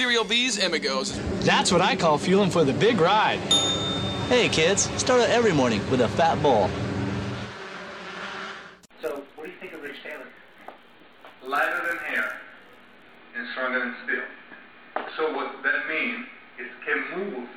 Cereal 0.00 0.24
Bees 0.24 0.58
Amigos. 0.64 1.20
That's 1.44 1.70
what 1.70 1.82
I 1.82 1.94
call 1.94 2.16
fueling 2.16 2.48
for 2.48 2.64
the 2.64 2.72
big 2.72 3.02
ride. 3.02 3.38
Hey, 4.30 4.48
kids, 4.48 4.84
start 4.98 5.20
out 5.20 5.28
every 5.28 5.52
morning 5.52 5.82
with 5.90 6.00
a 6.00 6.08
fat 6.08 6.42
bowl. 6.42 6.70
So, 9.02 9.22
what 9.36 9.44
do 9.44 9.50
you 9.50 9.58
think 9.60 9.74
of 9.74 9.82
Rich 9.82 9.96
Taylor? 10.02 10.24
Lighter 11.46 11.86
than 11.86 11.98
air 12.16 12.32
and 13.36 13.46
stronger 13.52 13.80
than 13.80 13.94
steel. 14.04 15.04
So 15.18 15.36
what 15.36 15.62
that 15.64 15.86
means 15.86 16.24
is 16.58 16.68
can 16.86 17.18
move 17.18 17.48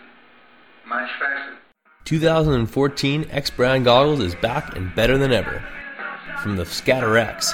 much 0.85 1.09
faster. 1.17 1.55
2014 2.03 3.25
X 3.31 3.49
Brand 3.51 3.85
Goggles 3.85 4.19
is 4.19 4.35
back 4.35 4.75
and 4.75 4.93
better 4.93 5.17
than 5.17 5.31
ever. 5.31 5.63
From 6.41 6.57
the 6.57 6.65
Scatter 6.65 7.17
X, 7.17 7.53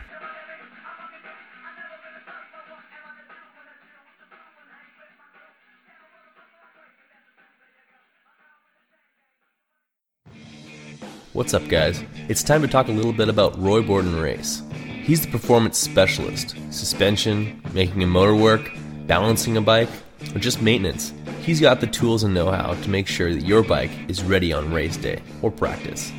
What's 11.41 11.55
up, 11.55 11.67
guys? 11.69 12.03
It's 12.29 12.43
time 12.43 12.61
to 12.61 12.67
talk 12.67 12.87
a 12.87 12.91
little 12.91 13.11
bit 13.11 13.27
about 13.27 13.59
Roy 13.59 13.81
Borden 13.81 14.15
Race. 14.15 14.61
He's 14.75 15.21
the 15.21 15.31
performance 15.31 15.79
specialist 15.79 16.55
suspension, 16.69 17.59
making 17.73 18.03
a 18.03 18.05
motor 18.05 18.35
work, 18.35 18.69
balancing 19.07 19.57
a 19.57 19.61
bike, 19.61 19.89
or 20.35 20.39
just 20.39 20.61
maintenance. 20.61 21.13
He's 21.41 21.59
got 21.59 21.81
the 21.81 21.87
tools 21.87 22.21
and 22.21 22.35
know 22.35 22.51
how 22.51 22.75
to 22.75 22.89
make 22.91 23.07
sure 23.07 23.33
that 23.33 23.41
your 23.41 23.63
bike 23.63 23.89
is 24.07 24.23
ready 24.23 24.53
on 24.53 24.71
race 24.71 24.97
day 24.97 25.19
or 25.41 25.49
practice. 25.49 26.11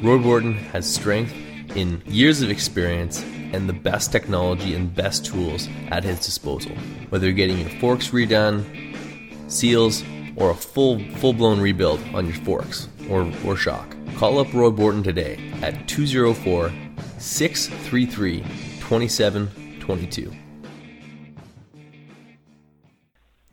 Roy 0.00 0.18
Borden 0.18 0.54
has 0.54 0.86
strength 0.86 1.34
in 1.74 2.00
years 2.06 2.40
of 2.40 2.48
experience 2.48 3.24
and 3.52 3.68
the 3.68 3.72
best 3.72 4.12
technology 4.12 4.76
and 4.76 4.94
best 4.94 5.26
tools 5.26 5.68
at 5.88 6.04
his 6.04 6.24
disposal. 6.24 6.76
Whether 7.08 7.26
you're 7.26 7.34
getting 7.34 7.58
your 7.58 7.70
forks 7.80 8.10
redone, 8.10 8.62
seals, 9.50 10.04
or 10.36 10.50
a 10.50 10.54
full 10.54 11.00
full 11.16 11.32
blown 11.32 11.60
rebuild 11.60 12.00
on 12.14 12.26
your 12.26 12.36
forks 12.36 12.88
or, 13.10 13.56
shock. 13.56 13.96
Call 14.16 14.38
up 14.38 14.52
Roy 14.52 14.70
Borton 14.70 15.02
today 15.02 15.38
at 15.62 15.88
204 15.88 16.72
633 17.18 18.40
2722. 18.80 20.32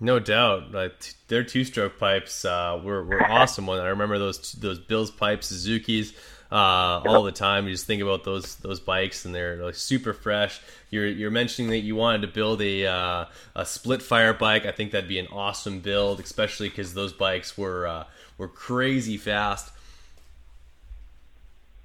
No 0.03 0.17
doubt, 0.17 0.71
like 0.71 0.93
their 1.27 1.43
two-stroke 1.43 1.99
pipes 1.99 2.43
uh, 2.43 2.81
were, 2.83 3.03
were 3.03 3.23
awesome. 3.31 3.67
One 3.67 3.79
I 3.79 3.89
remember 3.89 4.17
those 4.17 4.53
those 4.53 4.79
Bills 4.79 5.11
pipes, 5.11 5.47
Suzuki's, 5.47 6.13
uh, 6.51 7.01
all 7.05 7.23
the 7.23 7.31
time. 7.31 7.67
You 7.67 7.73
just 7.73 7.85
think 7.85 8.01
about 8.01 8.23
those 8.23 8.55
those 8.57 8.79
bikes, 8.79 9.25
and 9.25 9.33
they're 9.33 9.63
like 9.63 9.75
super 9.75 10.13
fresh. 10.13 10.59
You're 10.89 11.07
you're 11.07 11.31
mentioning 11.31 11.69
that 11.71 11.79
you 11.79 11.95
wanted 11.95 12.21
to 12.23 12.27
build 12.27 12.61
a 12.61 12.87
uh, 12.87 13.25
a 13.55 13.65
split 13.65 14.01
fire 14.01 14.33
bike. 14.33 14.65
I 14.65 14.71
think 14.71 14.91
that'd 14.91 15.07
be 15.07 15.19
an 15.19 15.27
awesome 15.27 15.79
build, 15.79 16.19
especially 16.19 16.69
because 16.69 16.93
those 16.93 17.13
bikes 17.13 17.57
were 17.57 17.87
uh, 17.87 18.03
were 18.41 18.47
crazy 18.47 19.17
fast. 19.17 19.71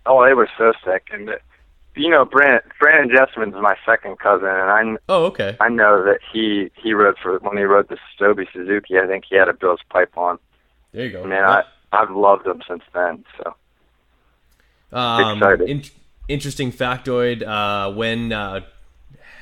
Oh, 0.06 0.24
they 0.24 0.32
were 0.32 0.48
so 0.56 0.72
sick, 0.84 1.08
and 1.12 1.30
you 1.94 2.08
know, 2.08 2.24
Brandon 2.24 2.62
Brandon 2.80 3.14
Jesseman's 3.14 3.54
my 3.60 3.76
second 3.84 4.18
cousin, 4.18 4.48
and 4.48 4.96
I 4.96 4.96
Oh, 5.08 5.24
okay. 5.26 5.56
I 5.60 5.68
know 5.68 6.02
that 6.04 6.20
he 6.32 6.70
he 6.82 6.94
rode 6.94 7.16
for 7.22 7.38
when 7.40 7.58
he 7.58 7.64
rode 7.64 7.88
the 7.88 7.98
Stoby 8.18 8.46
Suzuki. 8.52 8.98
I 8.98 9.06
think 9.06 9.24
he 9.28 9.36
had 9.36 9.48
a 9.48 9.52
Bill's 9.52 9.80
pipe 9.90 10.16
on. 10.16 10.38
There 10.92 11.04
you 11.04 11.12
go. 11.12 11.24
Man, 11.24 11.44
I 11.44 11.62
I've 11.92 12.10
loved 12.10 12.46
him 12.46 12.62
since 12.66 12.82
then. 12.94 13.24
So 13.36 13.54
Um, 14.96 15.38
Excited. 15.38 15.68
in- 15.68 15.82
interesting 16.28 16.72
factoid: 16.72 17.42
uh, 17.46 17.92
when 17.92 18.32
uh, 18.32 18.60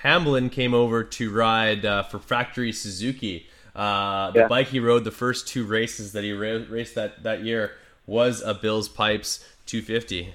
Hamlin 0.03 0.51
came 0.51 0.75
over 0.75 1.05
to 1.05 1.31
ride 1.33 1.85
uh, 1.87 2.03
for 2.03 2.19
Factory 2.19 2.73
Suzuki, 2.73 3.47
uh, 3.75 4.31
the 4.31 4.41
Yeah. 4.41 4.49
bike 4.49 4.69
he 4.69 4.81
rode 4.81 5.05
the 5.05 5.11
first 5.11 5.49
two 5.49 5.65
races 5.67 6.13
that 6.13 6.23
he 6.25 6.33
ra- 6.33 6.65
raced 6.69 6.95
that 6.95 7.23
that 7.23 7.43
year 7.43 7.73
was 8.07 8.41
a 8.43 8.55
Bills 8.55 8.89
Pipes 8.89 9.45
250. 9.67 10.35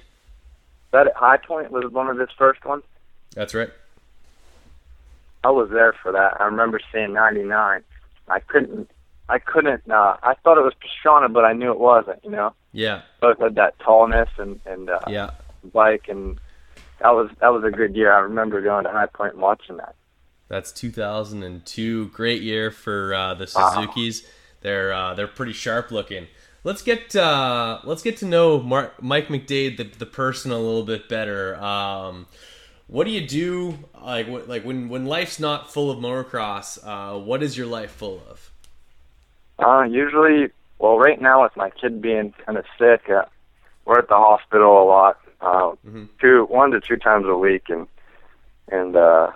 that 0.92 1.06
at 1.06 1.14
High 1.16 1.36
Point 1.36 1.70
was 1.70 1.90
one 1.92 2.08
of 2.08 2.18
his 2.18 2.28
first 2.36 2.64
ones. 2.64 2.82
That's 3.34 3.54
right. 3.54 3.70
I 5.44 5.50
was 5.50 5.70
there 5.70 5.92
for 6.02 6.12
that. 6.12 6.40
I 6.40 6.44
remember 6.44 6.80
seeing 6.92 7.12
'99. 7.14 7.82
I 8.28 8.40
couldn't. 8.40 8.90
I 9.28 9.38
couldn't. 9.38 9.88
Uh, 9.90 10.16
I 10.22 10.34
thought 10.42 10.58
it 10.58 10.64
was 10.64 10.74
Pastrana, 10.74 11.32
but 11.32 11.44
I 11.44 11.52
knew 11.52 11.70
it 11.70 11.78
wasn't. 11.78 12.22
You 12.24 12.30
know, 12.30 12.52
Yeah, 12.72 13.02
both 13.20 13.38
had 13.38 13.54
that 13.54 13.78
tallness 13.78 14.28
and 14.36 14.60
and 14.66 14.90
uh, 14.90 14.98
yeah. 15.08 15.30
bike, 15.72 16.08
and 16.08 16.38
that 16.98 17.10
was 17.14 17.30
that 17.40 17.52
was 17.52 17.64
a 17.64 17.70
good 17.70 17.94
year. 17.96 18.12
I 18.12 18.18
remember 18.20 18.60
going 18.60 18.84
to 18.84 18.90
High 18.90 19.06
Point 19.06 19.34
and 19.34 19.40
watching 19.42 19.76
that. 19.78 19.94
That's 20.50 20.72
2002. 20.72 22.08
Great 22.08 22.42
year 22.42 22.70
for 22.72 23.14
uh, 23.14 23.34
the 23.34 23.50
Wow. 23.54 23.70
Suzuki's. 23.70 24.26
They're 24.62 24.92
uh, 24.92 25.14
they're 25.14 25.28
pretty 25.28 25.52
sharp 25.52 25.90
looking. 25.92 26.26
Let's 26.64 26.82
get 26.82 27.14
uh, 27.16 27.78
let's 27.84 28.02
get 28.02 28.16
to 28.18 28.26
know 28.26 28.60
Mark, 28.60 29.00
Mike 29.02 29.28
McDade, 29.28 29.76
the, 29.78 29.84
the 29.84 30.04
person, 30.06 30.50
a 30.50 30.58
little 30.58 30.82
bit 30.82 31.08
better. 31.08 31.56
Um, 31.56 32.26
what 32.88 33.04
do 33.04 33.12
you 33.12 33.26
do 33.26 33.78
like 34.02 34.26
what, 34.28 34.48
like 34.48 34.64
when 34.64 34.88
when 34.88 35.06
life's 35.06 35.38
not 35.38 35.72
full 35.72 35.88
of 35.90 35.98
motocross? 36.00 36.78
Uh, 36.82 37.18
what 37.18 37.42
is 37.44 37.56
your 37.56 37.68
life 37.68 37.92
full 37.92 38.20
of? 38.28 38.50
Uh, 39.64 39.82
usually, 39.82 40.48
well, 40.80 40.98
right 40.98 41.20
now 41.22 41.44
with 41.44 41.56
my 41.56 41.70
kid 41.70 42.02
being 42.02 42.34
kind 42.44 42.58
of 42.58 42.64
sick, 42.76 43.08
uh, 43.08 43.22
we're 43.84 44.00
at 44.00 44.08
the 44.08 44.14
hospital 44.16 44.82
a 44.82 44.84
lot, 44.84 45.18
uh, 45.40 45.72
two, 46.20 46.44
one 46.46 46.72
to 46.72 46.80
two 46.80 46.96
times 46.96 47.26
a 47.28 47.36
week, 47.36 47.68
and 47.68 47.86
and 48.68 48.96
uh, 48.96 49.30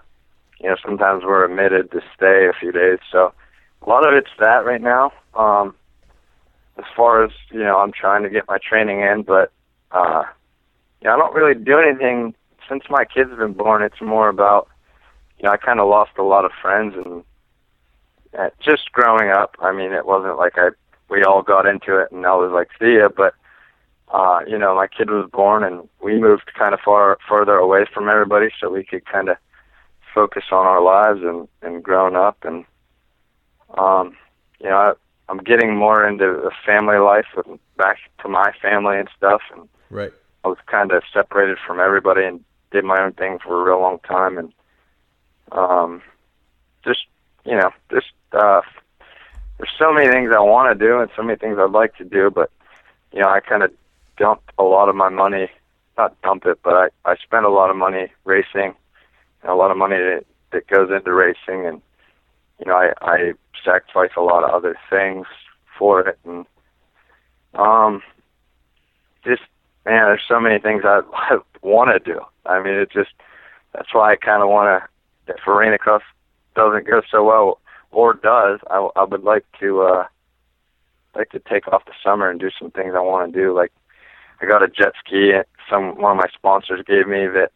you 0.64 0.70
know 0.70 0.77
sometimes 0.83 1.24
we're 1.24 1.44
admitted 1.44 1.90
to 1.90 2.00
stay 2.16 2.48
a 2.48 2.59
few 2.59 2.72
days. 2.72 2.98
So 3.12 3.35
a 3.83 3.88
lot 3.88 4.09
of 4.09 4.14
it's 4.14 4.31
that 4.40 4.64
right 4.64 4.81
now. 4.81 5.12
Um, 5.35 5.74
as 6.79 6.85
far 6.96 7.22
as 7.22 7.33
you 7.53 7.61
know, 7.61 7.79
I'm 7.79 7.92
trying 7.92 8.22
to 8.22 8.31
get 8.31 8.48
my 8.48 8.57
training 8.59 9.00
in, 9.00 9.22
but 9.22 9.53
uh, 9.92 10.24
you 11.03 11.11
I 11.11 11.16
don't 11.18 11.35
really 11.35 11.55
do 11.55 11.79
anything 11.79 12.35
since 12.66 12.85
my 12.88 13.05
kid's 13.05 13.37
been 13.37 13.53
born. 13.53 13.83
It's 13.83 14.00
more 14.00 14.31
about 14.31 14.68
you 15.38 15.44
know, 15.44 15.50
I 15.53 15.59
kind 15.59 15.81
of 15.81 15.88
lost 15.88 16.12
a 16.16 16.22
lot 16.22 16.46
of 16.46 16.53
friends 16.62 16.94
and 16.96 17.24
uh, 18.38 18.48
just 18.59 18.90
growing 18.92 19.29
up. 19.29 19.55
I 19.61 19.70
mean, 19.70 19.92
it 19.92 20.07
wasn't 20.07 20.38
like 20.38 20.55
I 20.57 20.70
we 21.11 21.22
all 21.24 21.42
got 21.42 21.66
into 21.66 21.98
it 21.98 22.11
and 22.11 22.24
I 22.24 22.35
was 22.35 22.53
like, 22.55 22.68
see 22.81 22.96
ya. 22.96 23.11
But 23.14 23.35
uh, 24.14 24.40
you 24.48 24.57
know, 24.57 24.74
my 24.74 24.87
kid 24.87 25.11
was 25.11 25.29
born 25.31 25.62
and 25.62 25.87
we 26.03 26.18
moved 26.18 26.50
kind 26.59 26.72
of 26.72 26.81
far 26.81 27.18
further 27.29 27.57
away 27.57 27.85
from 27.92 28.09
everybody 28.09 28.48
so 28.59 28.70
we 28.70 28.83
could 28.83 29.05
kind 29.05 29.29
of 29.29 29.37
focus 30.14 30.44
on 30.53 30.66
our 30.66 30.81
lives 30.83 31.20
and 31.22 31.48
and 31.62 31.83
growing 31.83 32.14
up 32.14 32.38
and 32.44 32.64
um 33.77 34.16
you 34.61 34.68
know 34.68 34.77
I, 34.77 34.92
I'm 35.29 35.38
getting 35.38 35.77
more 35.77 36.07
into 36.07 36.24
the 36.27 36.53
family 36.64 36.98
life 36.98 37.27
and 37.44 37.59
back 37.77 37.98
to 38.22 38.29
my 38.29 38.53
family 38.62 38.98
and 38.98 39.09
stuff 39.16 39.42
and 39.53 39.68
Right. 39.90 40.12
I 40.44 40.48
was 40.48 40.59
kind 40.66 40.90
of 40.92 41.03
separated 41.12 41.59
from 41.64 41.79
everybody 41.79 42.24
and 42.24 42.44
did 42.72 42.85
my 42.85 43.00
own 43.00 43.12
thing 43.12 43.38
for 43.38 43.61
a 43.61 43.64
real 43.64 43.81
long 43.81 43.98
time 44.00 44.38
and 44.38 44.53
um 45.53 46.03
just 46.85 47.07
you 47.44 47.57
know 47.57 47.70
just 47.90 48.12
uh 48.33 48.61
there's 49.59 49.70
so 49.79 49.92
many 49.92 50.09
things 50.09 50.33
I 50.35 50.40
want 50.40 50.77
to 50.77 50.87
do 50.87 50.98
and 51.00 51.11
so 51.14 51.22
many 51.22 51.38
things 51.38 51.59
I'd 51.59 51.70
like 51.70 51.96
to 51.96 52.05
do 52.05 52.31
but 52.31 52.50
you 53.12 53.20
know 53.20 53.29
I 53.29 53.40
kind 53.40 53.62
of 53.62 53.72
dumped 54.16 54.50
a 54.59 54.62
lot 54.62 54.88
of 54.88 54.96
my 54.96 55.09
money 55.09 55.48
not 55.96 56.20
dump 56.22 56.44
it 56.46 56.59
but 56.62 56.74
I 56.74 56.88
I 57.11 57.16
spent 57.16 57.44
a 57.44 57.50
lot 57.50 57.70
of 57.70 57.77
money 57.77 58.12
racing 58.24 58.74
and 59.44 59.52
a 59.52 59.54
lot 59.54 59.70
of 59.70 59.76
money 59.76 59.96
that 59.96 60.24
that 60.52 60.66
goes 60.66 60.90
into 60.90 61.12
racing 61.12 61.66
and 61.66 61.80
you 62.59 62.66
know 62.66 62.74
I 62.74 62.92
I 63.00 63.33
sacrifice 63.64 64.11
a 64.16 64.22
lot 64.22 64.42
of 64.44 64.50
other 64.50 64.76
things 64.90 65.26
for 65.78 66.09
it. 66.09 66.18
And 66.24 66.46
um 67.54 68.02
just 69.24 69.42
man 69.85 70.04
there's 70.07 70.22
so 70.26 70.40
many 70.40 70.59
things 70.59 70.83
I, 70.85 71.02
I 71.14 71.38
want 71.62 71.90
to 71.92 72.12
do. 72.12 72.20
I 72.46 72.62
mean 72.62 72.74
it 72.74 72.90
just 72.90 73.12
that's 73.72 73.92
why 73.92 74.12
I 74.12 74.16
kind 74.16 74.42
of 74.42 74.48
want 74.48 74.83
to 75.26 75.35
if 75.35 75.46
arena 75.46 75.78
cross 75.78 76.02
doesn't 76.57 76.87
go 76.87 77.02
so 77.11 77.24
well 77.24 77.61
or 77.92 78.14
does 78.14 78.61
I 78.70 78.88
I 78.96 79.04
would 79.04 79.22
like 79.22 79.44
to 79.61 79.83
uh 79.83 80.07
like 81.14 81.30
to 81.30 81.38
take 81.38 81.68
off 81.68 81.85
the 81.85 81.92
summer 82.02 82.28
and 82.28 82.40
do 82.40 82.50
some 82.59 82.72
things 82.72 82.94
I 82.96 83.00
want 83.00 83.33
to 83.33 83.38
do. 83.40 83.54
Like 83.54 83.72
I 84.40 84.46
got 84.46 84.62
a 84.64 84.68
jet 84.68 84.94
ski 85.04 85.33
some 85.70 85.96
one 86.00 86.12
of 86.12 86.18
my 86.18 86.28
sponsors 86.35 86.85
gave 86.87 87.07
me 87.07 87.26
that 87.26 87.50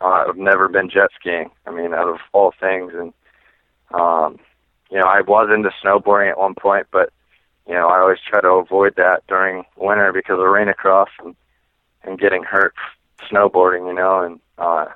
uh, 0.00 0.24
I've 0.28 0.36
never 0.36 0.68
been 0.68 0.88
jet 0.90 1.10
skiing. 1.18 1.50
I 1.66 1.70
mean, 1.70 1.94
out 1.94 2.08
of 2.08 2.16
all 2.32 2.52
things, 2.60 2.92
and 2.94 3.12
um, 3.92 4.38
you 4.90 4.98
know, 4.98 5.06
I 5.06 5.20
was 5.22 5.48
into 5.54 5.70
snowboarding 5.84 6.30
at 6.30 6.38
one 6.38 6.54
point, 6.54 6.86
but 6.92 7.10
you 7.66 7.74
know, 7.74 7.88
I 7.88 8.00
always 8.00 8.18
try 8.26 8.40
to 8.40 8.48
avoid 8.48 8.94
that 8.96 9.22
during 9.28 9.64
winter 9.76 10.12
because 10.12 10.34
of 10.34 10.40
arena 10.44 10.74
cross 10.74 11.08
and 11.24 11.34
and 12.04 12.18
getting 12.18 12.42
hurt 12.44 12.74
snowboarding. 13.30 13.86
You 13.88 13.94
know, 13.94 14.20
and 14.22 14.40
uh, 14.58 14.86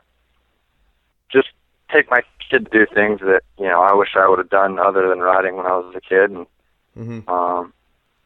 just 1.31 1.49
take 1.93 2.11
my 2.11 2.21
kid 2.51 2.65
to 2.71 2.71
do 2.79 2.87
things 2.95 3.21
that 3.21 3.43
you 3.59 3.67
know 3.69 3.81
I 3.83 3.95
wish 3.95 4.11
I 4.17 4.29
would 4.29 4.39
have 4.39 4.51
done 4.51 4.79
other 4.79 5.09
than 5.09 5.21
riding 5.21 5.57
when 5.57 5.67
I 5.67 5.77
was 5.77 5.95
a 5.97 6.01
kid, 6.01 6.31
and 6.31 6.47
Mm-hmm. 6.99 7.21
um, 7.29 7.73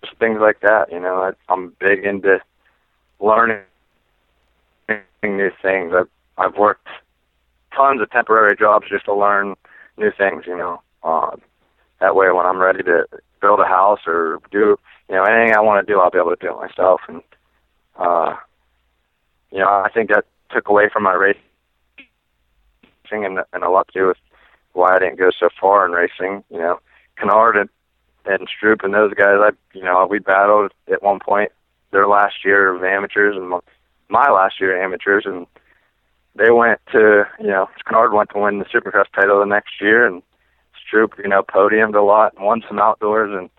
just 0.05 0.17
things 0.19 0.39
like 0.41 0.61
that. 0.61 0.93
You 0.93 1.01
know, 1.01 1.17
I, 1.23 1.33
I'm 1.53 1.75
big 1.81 2.05
into 2.05 2.39
learning 3.21 3.61
new 5.23 5.51
things. 5.63 5.93
I've 5.95 6.09
I've 6.39 6.57
worked 6.57 6.89
tons 7.75 8.01
of 8.01 8.11
temporary 8.11 8.57
jobs 8.57 8.89
just 8.89 9.05
to 9.07 9.15
learn 9.15 9.55
new 9.97 10.11
things. 10.17 10.45
You 10.47 10.57
know, 10.57 10.83
uh, 11.03 11.37
that 12.01 12.17
way 12.17 12.31
when 12.31 12.47
I'm 12.47 12.59
ready 12.59 12.83
to 12.83 13.07
build 13.41 13.61
a 13.61 13.65
house 13.65 14.01
or 14.07 14.41
do 14.51 14.77
you 15.09 15.15
know 15.15 15.25
anything 15.25 15.57
I 15.57 15.61
want 15.61 15.87
to 15.87 15.93
do, 15.93 16.01
I'll 16.01 16.11
be 16.11 16.19
able 16.19 16.35
to 16.35 16.37
do 16.41 16.51
it 16.51 16.69
myself. 16.69 17.01
And 17.09 17.23
uh, 17.99 18.37
you 19.51 19.59
know, 19.59 19.69
I 19.69 19.89
think 19.93 20.11
that 20.11 20.25
took 20.51 20.69
away 20.69 20.89
from 20.93 21.03
my 21.05 21.15
racing 21.15 21.41
and 23.11 23.41
and 23.53 23.63
a 23.63 23.71
lot 23.71 23.89
to 23.89 23.99
do 23.99 24.07
with 24.09 24.19
why 24.73 24.95
I 24.95 24.99
didn't 24.99 25.19
go 25.19 25.31
so 25.39 25.49
far 25.61 25.87
in 25.87 25.93
racing. 25.93 26.45
You 26.51 26.59
know, 26.59 26.81
Canard 27.17 27.57
and 27.57 27.69
and 28.25 28.49
Stroop 28.49 28.85
and 28.85 28.93
those 28.93 29.15
guys, 29.15 29.39
I 29.41 29.51
you 29.77 29.85
know 29.85 30.07
we 30.09 30.19
battled 30.19 30.73
at 30.93 31.03
one 31.03 31.21
point 31.21 31.53
their 31.93 32.07
last 32.07 32.45
year 32.45 32.75
of 32.75 32.83
amateurs 32.83 33.37
and 33.37 33.49
my, 33.49 33.61
my 34.09 34.31
last 34.31 34.61
year 34.61 34.77
of 34.77 34.85
amateurs, 34.85 35.25
and 35.25 35.47
they 36.37 36.51
went 36.51 36.81
to 36.93 37.25
you 37.41 37.49
know 37.49 37.69
Canard 37.87 38.13
went 38.13 38.31
to 38.31 38.39
win 38.39 38.59
the 38.59 38.65
Supercross 38.67 39.07
title 39.15 39.41
the 39.41 39.47
next 39.47 39.81
year, 39.81 40.07
and 40.07 40.23
Stroop 40.77 41.19
you 41.19 41.29
know 41.29 41.43
podiumed 41.43 41.97
a 41.97 42.03
lot 42.03 42.35
and 42.35 42.45
won 42.45 42.63
some 42.69 42.79
outdoors, 42.79 43.31
and 43.33 43.51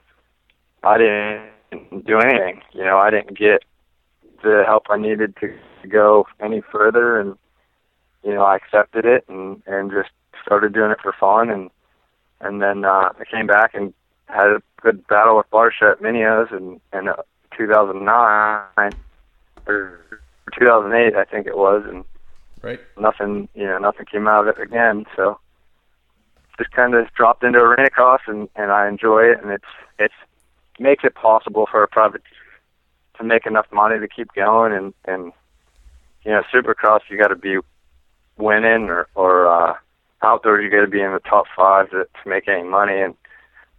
I 0.83 0.97
didn't 0.97 2.05
do 2.05 2.19
anything. 2.19 2.61
You 2.73 2.85
know 2.85 2.97
I 2.97 3.09
didn't 3.09 3.37
get 3.37 3.63
the 4.43 4.63
help 4.65 4.83
I 4.89 4.97
needed 4.97 5.35
to, 5.37 5.57
to 5.81 5.87
go 5.87 6.27
any 6.39 6.61
further, 6.61 7.19
and 7.19 7.37
you 8.23 8.33
know 8.33 8.43
I 8.43 8.55
accepted 8.55 9.05
it 9.05 9.25
and 9.27 9.61
and 9.65 9.91
just 9.91 10.09
started 10.43 10.73
doing 10.73 10.91
it 10.91 10.99
for 11.01 11.13
fun, 11.19 11.49
and 11.49 11.69
and 12.39 12.61
then 12.61 12.85
uh, 12.85 13.09
I 13.19 13.23
came 13.29 13.47
back 13.47 13.73
and 13.73 13.93
had 14.27 14.47
a 14.47 14.61
good 14.81 15.05
battle 15.07 15.37
with 15.37 15.49
Barcia 15.49 15.93
at 15.93 16.01
Mini 16.01 16.23
O's 16.23 16.49
in, 16.51 16.79
in 16.93 17.07
uh, 17.07 17.15
2009 17.57 18.91
or 19.65 20.21
2008, 20.57 21.15
I 21.15 21.25
think 21.25 21.47
it 21.47 21.57
was, 21.57 21.83
and 21.87 22.03
Right. 22.67 22.81
nothing, 22.99 23.47
you 23.55 23.63
know, 23.63 23.77
nothing 23.77 24.07
came 24.07 24.27
out 24.27 24.45
of 24.45 24.57
it 24.57 24.61
again. 24.61 25.05
So 25.15 25.39
just 26.57 26.71
kind 26.71 26.95
of 26.95 27.07
dropped 27.13 27.43
into 27.43 27.59
arena 27.59 27.89
cross, 27.89 28.19
and 28.27 28.49
and 28.57 28.71
I 28.71 28.89
enjoy 28.89 29.23
it, 29.23 29.41
and 29.41 29.51
it's 29.51 29.71
it's 29.97 30.13
makes 30.77 31.05
it 31.05 31.15
possible 31.15 31.65
for 31.71 31.81
a 31.81 31.87
private 31.87 32.23
to 33.17 33.23
make 33.23 33.45
enough 33.45 33.67
money 33.71 33.99
to 33.99 34.07
keep 34.09 34.33
going, 34.33 34.73
and 34.73 34.93
and 35.05 35.31
you 36.25 36.31
know, 36.31 36.43
supercross 36.53 36.99
you 37.09 37.17
got 37.17 37.29
to 37.29 37.37
be 37.37 37.57
winning 38.37 38.89
or 38.89 39.07
or 39.15 39.47
uh, 39.47 39.75
outdoors 40.21 40.61
you 40.61 40.69
got 40.69 40.81
to 40.81 40.91
be 40.91 41.01
in 41.01 41.13
the 41.13 41.19
top 41.19 41.45
five 41.55 41.89
to, 41.91 42.03
to 42.03 42.29
make 42.29 42.49
any 42.49 42.63
money, 42.63 42.99
and 42.99 43.15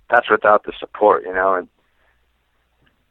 that's 0.08 0.30
without 0.30 0.64
the 0.64 0.72
support, 0.80 1.24
you 1.24 1.34
know, 1.34 1.54
and 1.54 1.68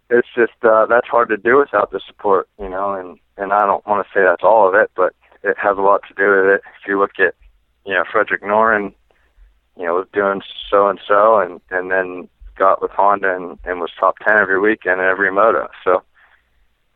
it's 0.09 0.27
just 0.35 0.53
uh, 0.63 0.87
that's 0.87 1.07
hard 1.07 1.29
to 1.29 1.37
do 1.37 1.57
without 1.57 1.91
the 1.91 1.99
support, 2.07 2.49
you 2.59 2.67
know, 2.67 2.95
and 2.95 3.19
and 3.37 3.53
I 3.53 3.67
don't 3.67 3.85
want 3.85 4.07
to 4.07 4.11
say 4.11 4.23
that's 4.23 4.43
all 4.43 4.67
of 4.67 4.73
it, 4.73 4.89
but 4.95 5.13
it 5.47 5.57
has 5.57 5.77
a 5.77 5.81
lot 5.81 6.01
to 6.07 6.13
do 6.13 6.29
with 6.29 6.45
it. 6.55 6.61
If 6.81 6.87
you 6.87 6.99
look 6.99 7.19
at, 7.19 7.35
you 7.85 7.93
know, 7.93 8.03
Fredrik 8.11 8.41
Noren, 8.41 8.93
you 9.77 9.85
know, 9.85 9.95
was 9.95 10.07
doing 10.13 10.41
so 10.69 10.87
and 10.87 10.99
so, 11.07 11.39
and 11.39 11.61
and 11.69 11.91
then 11.91 12.29
got 12.55 12.81
with 12.81 12.91
Honda 12.91 13.35
and, 13.35 13.59
and 13.63 13.79
was 13.79 13.91
top 13.99 14.17
ten 14.19 14.39
every 14.39 14.59
weekend 14.59 14.99
in 14.99 15.07
every 15.07 15.31
moto. 15.31 15.69
So 15.83 16.03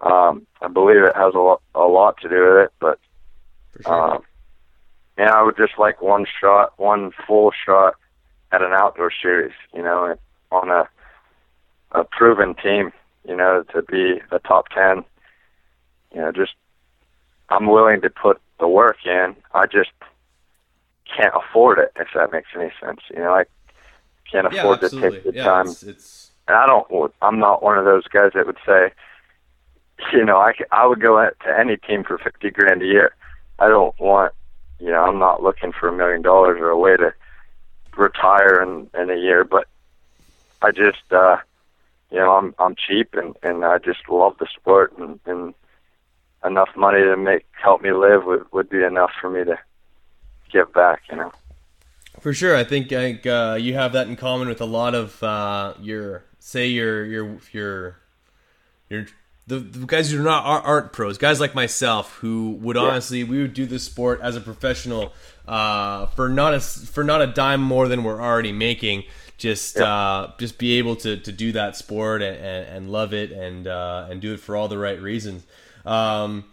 um, 0.02 0.48
I 0.62 0.68
believe 0.68 1.04
it 1.04 1.16
has 1.16 1.34
a 1.36 1.40
lot 1.40 1.62
a 1.76 1.82
lot 1.82 2.18
to 2.22 2.30
do 2.30 2.44
with 2.44 2.66
it, 2.66 2.74
but 2.80 3.00
sure. 3.84 4.14
um, 4.16 4.24
yeah, 5.18 5.32
I 5.32 5.44
would 5.44 5.58
just 5.58 5.78
like 5.78 6.02
one 6.02 6.26
shot, 6.40 6.74
one 6.78 7.12
full 7.28 7.52
shot 7.66 7.96
at 8.52 8.62
an 8.62 8.74
outdoor 8.74 9.12
series, 9.22 9.54
you 9.74 9.84
know, 9.84 10.16
on 10.52 10.70
a 10.70 10.90
a 11.92 12.04
proven 12.04 12.56
team, 12.56 12.92
you 13.28 13.36
know, 13.36 13.64
to 13.74 13.82
be 13.84 14.22
a 14.32 14.40
top 14.40 14.70
ten. 14.70 15.04
You 16.14 16.22
know, 16.22 16.32
just 16.32 16.54
I'm 17.52 17.68
willing 17.68 18.02
to 18.02 18.10
put 18.10 18.42
the 18.60 18.68
work 18.68 18.98
in. 19.06 19.36
I 19.54 19.66
just 19.66 19.92
can't 21.16 21.34
afford 21.36 21.80
it, 21.80 21.92
if 21.98 22.08
that 22.16 22.32
makes 22.32 22.50
any 22.56 22.72
sense. 22.82 23.02
You 23.10 23.20
know, 23.20 23.34
I 23.34 23.44
can't 24.32 24.48
yeah, 24.52 24.62
afford 24.62 24.82
to 24.82 24.90
take 24.90 25.24
the 25.24 25.32
yeah, 25.34 25.44
time 25.44 25.68
It's, 25.68 25.84
it's 25.84 26.32
and 26.48 26.58
I 26.58 26.66
don't. 26.66 27.14
I'm 27.22 27.40
not 27.40 27.64
one 27.64 27.78
of 27.78 27.86
those 27.86 28.08
guys 28.08 28.32
that 28.34 28.46
would 28.46 28.58
say, 28.66 28.92
you 30.14 30.26
know, 30.26 30.38
I 30.38 30.54
c- 30.54 30.66
I 30.72 30.86
would 30.88 31.02
go 31.02 31.18
to 31.24 31.60
any 31.60 31.78
team 31.78 32.04
for 32.04 32.18
fifty 32.18 32.50
grand 32.50 32.82
a 32.82 32.86
year. 32.86 33.16
I 33.60 33.68
don't 33.68 33.98
want, 34.00 34.34
you 34.80 34.90
know, 34.90 35.04
I'm 35.04 35.20
not 35.20 35.44
looking 35.44 35.72
for 35.72 35.88
a 35.90 35.96
million 35.96 36.22
dollars 36.22 36.58
or 36.60 36.70
a 36.70 36.78
way 36.78 36.98
to 36.98 37.14
retire 37.98 38.62
in 38.62 38.90
in 39.00 39.10
a 39.10 39.16
year, 39.18 39.44
but 39.44 39.68
I 40.62 40.72
just, 40.72 41.04
uh, 41.12 41.38
you 42.12 42.18
know, 42.20 42.32
I'm 42.32 42.56
I'm 42.60 42.76
cheap 42.76 43.10
and 43.14 43.36
and 43.44 43.64
I 43.66 43.78
just 43.78 44.10
love 44.10 44.36
the 44.40 44.48
sport 44.56 44.98
and 44.98 45.20
and 45.26 45.54
enough 46.44 46.70
money 46.76 47.02
to 47.02 47.16
make 47.18 47.46
help 47.52 47.82
me 47.82 47.92
live 47.92 48.26
would 48.26 48.52
would 48.52 48.70
be 48.70 48.84
enough 48.84 49.12
for 49.20 49.30
me 49.30 49.44
to 49.44 49.58
give 50.52 50.74
back, 50.74 51.02
you 51.10 51.18
know. 51.18 51.32
For 52.20 52.34
sure, 52.34 52.56
I 52.56 52.64
think 52.64 52.92
I 52.92 53.02
think 53.02 53.26
uh, 53.26 53.58
you 53.60 53.74
have 53.76 53.94
that 53.94 54.08
in 54.08 54.16
common 54.16 54.48
with 54.48 54.62
a 54.62 54.66
lot 54.66 54.96
of 54.96 55.22
uh, 55.24 55.74
your 55.80 56.24
say 56.40 56.68
your 56.68 57.06
your 57.06 57.38
your 57.52 57.98
your 58.90 59.06
the, 59.48 59.60
the 59.60 59.86
guys 59.86 60.12
who 60.12 60.20
are 60.20 60.24
not 60.24 60.46
art 60.46 60.94
pros, 60.94 61.18
guys 61.18 61.40
like 61.40 61.56
myself 61.56 62.16
who 62.18 62.52
would 62.62 62.78
honestly 62.78 63.24
we 63.24 63.42
would 63.42 63.54
do 63.54 63.66
this 63.66 63.84
sport 63.84 64.20
as 64.22 64.36
a 64.36 64.42
professional 64.42 65.14
uh, 65.48 66.06
for 66.08 66.30
not 66.30 66.54
a 66.54 66.60
for 66.60 67.04
not 67.04 67.22
a 67.22 67.28
dime 67.28 67.62
more 67.62 67.88
than 67.88 68.04
we're 68.04 68.22
already 68.22 68.52
making. 68.52 69.04
Just 69.38 69.78
uh, 69.78 70.28
just 70.38 70.60
be 70.60 70.78
able 70.78 70.96
to, 70.98 71.18
to 71.18 71.32
do 71.32 71.52
that 71.54 71.76
sport 71.76 72.22
and, 72.22 72.38
and, 72.38 72.68
and 72.68 72.92
love 72.92 73.14
it 73.14 73.32
and 73.32 73.68
uh, 73.68 74.08
and 74.10 74.22
do 74.22 74.34
it 74.34 74.40
for 74.40 74.56
all 74.56 74.68
the 74.68 74.78
right 74.78 75.02
reasons. 75.02 75.44
Um, 75.86 76.46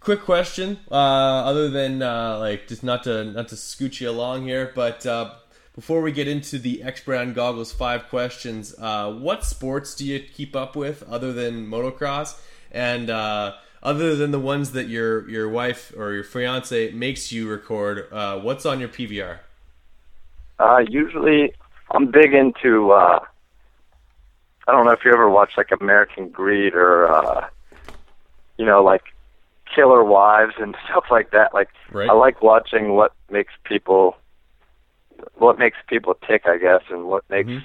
quick 0.00 0.22
question 0.22 0.78
uh, 0.90 0.94
other 0.94 1.68
than 1.68 2.02
uh, 2.02 2.38
like 2.38 2.68
just 2.68 2.82
not 2.82 3.04
to 3.04 3.24
not 3.24 3.48
to 3.48 3.56
scoot 3.56 4.00
you 4.00 4.08
along 4.08 4.44
here 4.46 4.72
but 4.74 5.04
uh, 5.04 5.30
before 5.74 6.00
we 6.00 6.10
get 6.10 6.26
into 6.26 6.58
the 6.58 6.82
x 6.82 7.02
brand 7.02 7.34
goggles 7.34 7.70
five 7.70 8.08
questions 8.08 8.74
uh, 8.78 9.12
what 9.12 9.44
sports 9.44 9.94
do 9.94 10.06
you 10.06 10.18
keep 10.18 10.56
up 10.56 10.74
with 10.74 11.02
other 11.02 11.32
than 11.34 11.66
motocross 11.66 12.40
and 12.72 13.10
uh, 13.10 13.52
other 13.82 14.16
than 14.16 14.30
the 14.30 14.40
ones 14.40 14.72
that 14.72 14.88
your 14.88 15.28
your 15.28 15.48
wife 15.48 15.92
or 15.96 16.12
your 16.12 16.24
fiance 16.24 16.90
makes 16.92 17.30
you 17.30 17.46
record 17.48 18.06
uh, 18.10 18.38
what's 18.38 18.64
on 18.64 18.80
your 18.80 18.88
pvr 18.88 19.40
Uh, 20.58 20.84
usually, 20.88 21.54
I'm 21.90 22.10
big 22.10 22.34
into. 22.34 22.92
Uh, 22.92 23.20
I 24.68 24.72
don't 24.72 24.84
know 24.84 24.92
if 24.92 25.04
you 25.04 25.12
ever 25.12 25.28
watch 25.28 25.52
like 25.56 25.70
American 25.80 26.28
Greed 26.28 26.74
or, 26.74 27.10
uh, 27.10 27.48
you 28.60 28.66
know, 28.66 28.82
like 28.84 29.04
killer 29.74 30.04
wives 30.04 30.54
and 30.60 30.76
stuff 30.84 31.04
like 31.10 31.30
that. 31.30 31.54
Like 31.54 31.70
Right. 31.90 32.10
I 32.10 32.12
like 32.12 32.42
watching 32.42 32.92
what 32.94 33.12
makes 33.30 33.52
people 33.64 34.16
what 35.36 35.58
makes 35.58 35.76
people 35.88 36.14
tick, 36.28 36.42
I 36.46 36.58
guess, 36.58 36.82
and 36.90 37.04
what 37.06 37.24
makes 37.30 37.48
Mhm. 37.48 37.62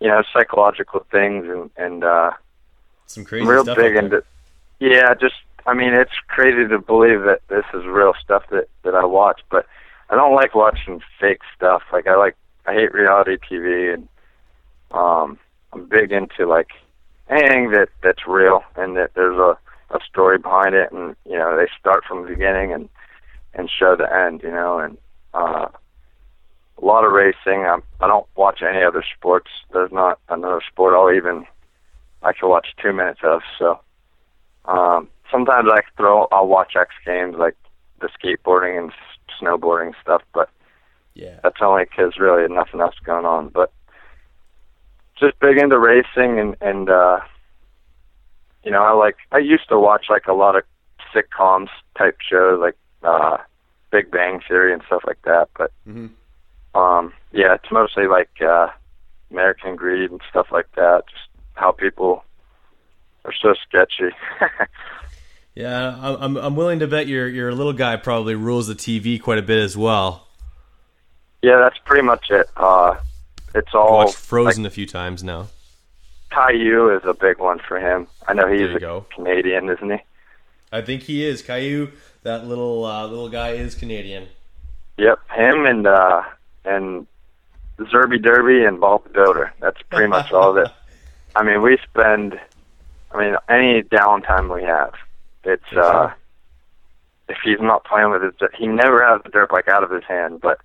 you 0.00 0.08
know 0.08 0.22
psychological 0.32 1.00
things 1.10 1.46
and 1.48 1.70
and 1.76 2.04
uh 2.04 2.30
Some 3.06 3.24
crazy 3.24 3.46
real 3.46 3.64
stuff. 3.64 3.76
big 3.76 3.94
into 3.96 4.22
yeah 4.80 5.14
just 5.14 5.36
i 5.66 5.74
mean 5.74 5.92
it's 5.94 6.18
crazy 6.28 6.66
to 6.68 6.78
believe 6.78 7.22
that 7.22 7.40
this 7.48 7.64
is 7.74 7.84
real 7.84 8.14
stuff 8.24 8.42
that 8.50 8.66
that 8.82 8.94
i 8.96 9.04
watch 9.04 9.40
but 9.48 9.64
i 10.10 10.16
don't 10.16 10.34
like 10.34 10.56
watching 10.56 11.00
fake 11.20 11.42
stuff 11.56 11.82
like 11.92 12.06
i 12.08 12.16
like 12.16 12.36
i 12.66 12.72
hate 12.72 12.92
reality 12.92 13.36
tv 13.48 13.94
and 13.94 14.08
um 14.90 15.38
i'm 15.72 15.84
big 15.86 16.10
into 16.10 16.46
like 16.46 16.70
anything 17.28 17.70
that 17.70 17.88
that's 18.02 18.26
real 18.26 18.64
and 18.74 18.96
that 18.96 19.10
there's 19.14 19.38
a 19.38 19.56
a 19.92 19.98
story 20.08 20.38
behind 20.38 20.74
it 20.74 20.90
and 20.92 21.14
you 21.24 21.36
know 21.38 21.56
they 21.56 21.66
start 21.78 22.04
from 22.06 22.22
the 22.22 22.28
beginning 22.28 22.72
and 22.72 22.88
and 23.54 23.70
show 23.70 23.94
the 23.96 24.12
end 24.12 24.42
you 24.42 24.50
know 24.50 24.78
and 24.78 24.96
uh 25.34 25.68
a 26.78 26.84
lot 26.84 27.04
of 27.04 27.12
racing 27.12 27.64
I'm, 27.66 27.82
i 28.00 28.06
don't 28.06 28.26
watch 28.36 28.62
any 28.62 28.82
other 28.82 29.04
sports 29.16 29.50
there's 29.72 29.92
not 29.92 30.18
another 30.28 30.60
sport 30.70 30.94
i'll 30.94 31.14
even 31.14 31.46
I 32.22 32.32
can 32.32 32.48
watch 32.48 32.68
two 32.80 32.92
minutes 32.92 33.20
of. 33.24 33.40
So 33.58 33.80
um, 34.66 35.08
sometimes 35.30 35.68
I 35.70 35.80
throw, 35.96 36.28
I'll 36.30 36.46
watch 36.46 36.74
X 36.76 36.94
Games 37.04 37.34
like 37.36 37.56
the 38.00 38.08
skateboarding 38.08 38.78
and 38.78 38.92
snowboarding 39.40 39.92
stuff, 40.00 40.22
but 40.32 40.48
Yeah. 41.14 41.40
that's 41.42 41.60
only 41.60 41.84
'cause 41.86 42.16
really 42.18 42.46
nothing 42.52 42.80
else 42.80 42.98
going 43.00 43.26
on. 43.26 43.48
But 43.48 43.72
just 45.16 45.38
big 45.40 45.58
into 45.58 45.78
racing 45.78 46.38
and 46.38 46.56
and 46.60 46.88
uh, 46.88 47.20
you 48.64 48.70
know 48.70 48.82
I 48.82 48.92
like 48.92 49.16
I 49.32 49.38
used 49.38 49.68
to 49.68 49.78
watch 49.78 50.06
like 50.10 50.26
a 50.26 50.32
lot 50.32 50.56
of 50.56 50.62
sitcoms 51.14 51.68
type 51.98 52.18
shows 52.20 52.60
like 52.60 52.76
uh, 53.02 53.36
Big 53.90 54.10
Bang 54.10 54.40
Theory 54.48 54.72
and 54.72 54.82
stuff 54.86 55.02
like 55.06 55.20
that, 55.24 55.48
but 55.58 55.72
hmm 55.84 56.06
um 56.74 57.12
yeah 57.32 57.52
it's 57.52 57.70
mostly 57.70 58.06
like 58.06 58.30
uh 58.40 58.66
american 59.30 59.76
greed 59.76 60.10
and 60.10 60.22
stuff 60.30 60.46
like 60.50 60.66
that 60.74 61.02
just 61.10 61.28
how 61.52 61.70
people 61.70 62.24
are 63.26 63.32
so 63.42 63.52
sketchy 63.68 64.08
Yeah, 65.54 65.88
I'm- 66.00 66.16
I'm 66.18 66.36
I'm 66.38 66.56
willing 66.56 66.78
to 66.78 66.86
bet 66.86 67.06
your 67.08 67.28
your 67.28 67.52
little 67.54 67.74
guy 67.74 67.96
probably 67.96 68.34
rules 68.34 68.68
the 68.68 68.74
TV 68.74 69.20
quite 69.20 69.36
a 69.36 69.42
bit 69.42 69.58
as 69.58 69.76
well. 69.76 70.26
yeah 71.42 71.58
that's 71.58 71.76
pretty 71.84 72.02
much 72.06 72.30
it 72.30 72.48
uh 72.56 72.94
it's 73.54 73.74
all 73.74 73.98
Watched 73.98 74.14
Frozen 74.16 74.64
a 74.64 74.70
few 74.70 74.86
times 74.86 75.22
now. 75.22 75.48
Caillou 76.32 76.96
is 76.96 77.02
a 77.04 77.14
big 77.14 77.38
one 77.38 77.58
for 77.66 77.78
him 77.78 78.06
i 78.28 78.32
know 78.32 78.46
he's 78.48 78.74
a 78.74 78.78
go. 78.80 79.06
canadian 79.14 79.68
isn't 79.68 79.90
he 79.90 79.98
I 80.74 80.80
think 80.80 81.02
he 81.02 81.22
is 81.22 81.42
Caillou. 81.42 81.90
That 82.22 82.46
little 82.46 82.86
uh, 82.86 83.06
little 83.06 83.28
guy 83.28 83.50
is 83.50 83.74
Canadian. 83.74 84.28
yep 84.96 85.18
him 85.30 85.66
and 85.66 85.86
uh 85.86 86.22
and 86.64 87.06
zerby 87.78 88.22
derby 88.22 88.64
and 88.64 88.80
ball 88.80 89.02
Doder. 89.12 89.50
that's 89.60 89.80
pretty 89.90 90.06
much 90.08 90.32
all 90.32 90.50
of 90.50 90.56
it 90.64 90.72
i 91.36 91.42
mean 91.42 91.60
we 91.62 91.76
spend 91.90 92.40
i 93.10 93.18
mean 93.18 93.36
any 93.50 93.82
downtime 93.82 94.52
we 94.54 94.62
have 94.62 94.94
it's 95.44 95.72
uh 95.76 96.10
if 97.28 97.36
he's 97.44 97.60
not 97.60 97.84
playing 97.84 98.10
with 98.10 98.22
his 98.22 98.32
he 98.58 98.66
never 98.66 99.04
has 99.06 99.20
the 99.24 99.28
dirt 99.30 99.50
bike 99.50 99.68
out 99.68 99.84
of 99.84 99.90
his 99.90 100.04
hand 100.04 100.40
but 100.40 100.58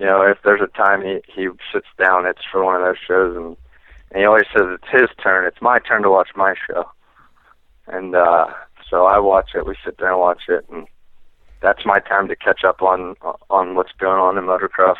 you 0.00 0.06
know 0.06 0.22
if 0.22 0.38
there's 0.42 0.60
a 0.60 0.66
time 0.76 1.02
he 1.02 1.20
he 1.32 1.48
sits 1.72 1.86
down 1.98 2.26
it's 2.26 2.42
for 2.50 2.64
one 2.64 2.74
of 2.74 2.82
those 2.82 2.98
shows 3.06 3.36
and, 3.36 3.56
and 4.10 4.20
he 4.20 4.26
always 4.26 4.44
says 4.54 4.66
it's 4.66 4.90
his 4.90 5.08
turn. 5.22 5.46
It's 5.46 5.60
my 5.62 5.78
turn 5.78 6.02
to 6.02 6.10
watch 6.10 6.30
my 6.36 6.54
show. 6.66 6.84
And 7.86 8.14
uh 8.14 8.46
so 8.90 9.04
i 9.06 9.18
watch 9.18 9.50
it. 9.54 9.66
We 9.66 9.76
sit 9.84 9.98
there 9.98 10.10
and 10.10 10.20
watch 10.20 10.42
it. 10.48 10.64
And 10.70 10.86
that's 11.60 11.84
my 11.84 11.98
time 11.98 12.28
to 12.28 12.36
catch 12.36 12.64
up 12.64 12.82
on 12.82 13.16
on 13.50 13.74
what's 13.74 13.92
going 13.98 14.18
on 14.20 14.38
in 14.38 14.44
motocross. 14.44 14.96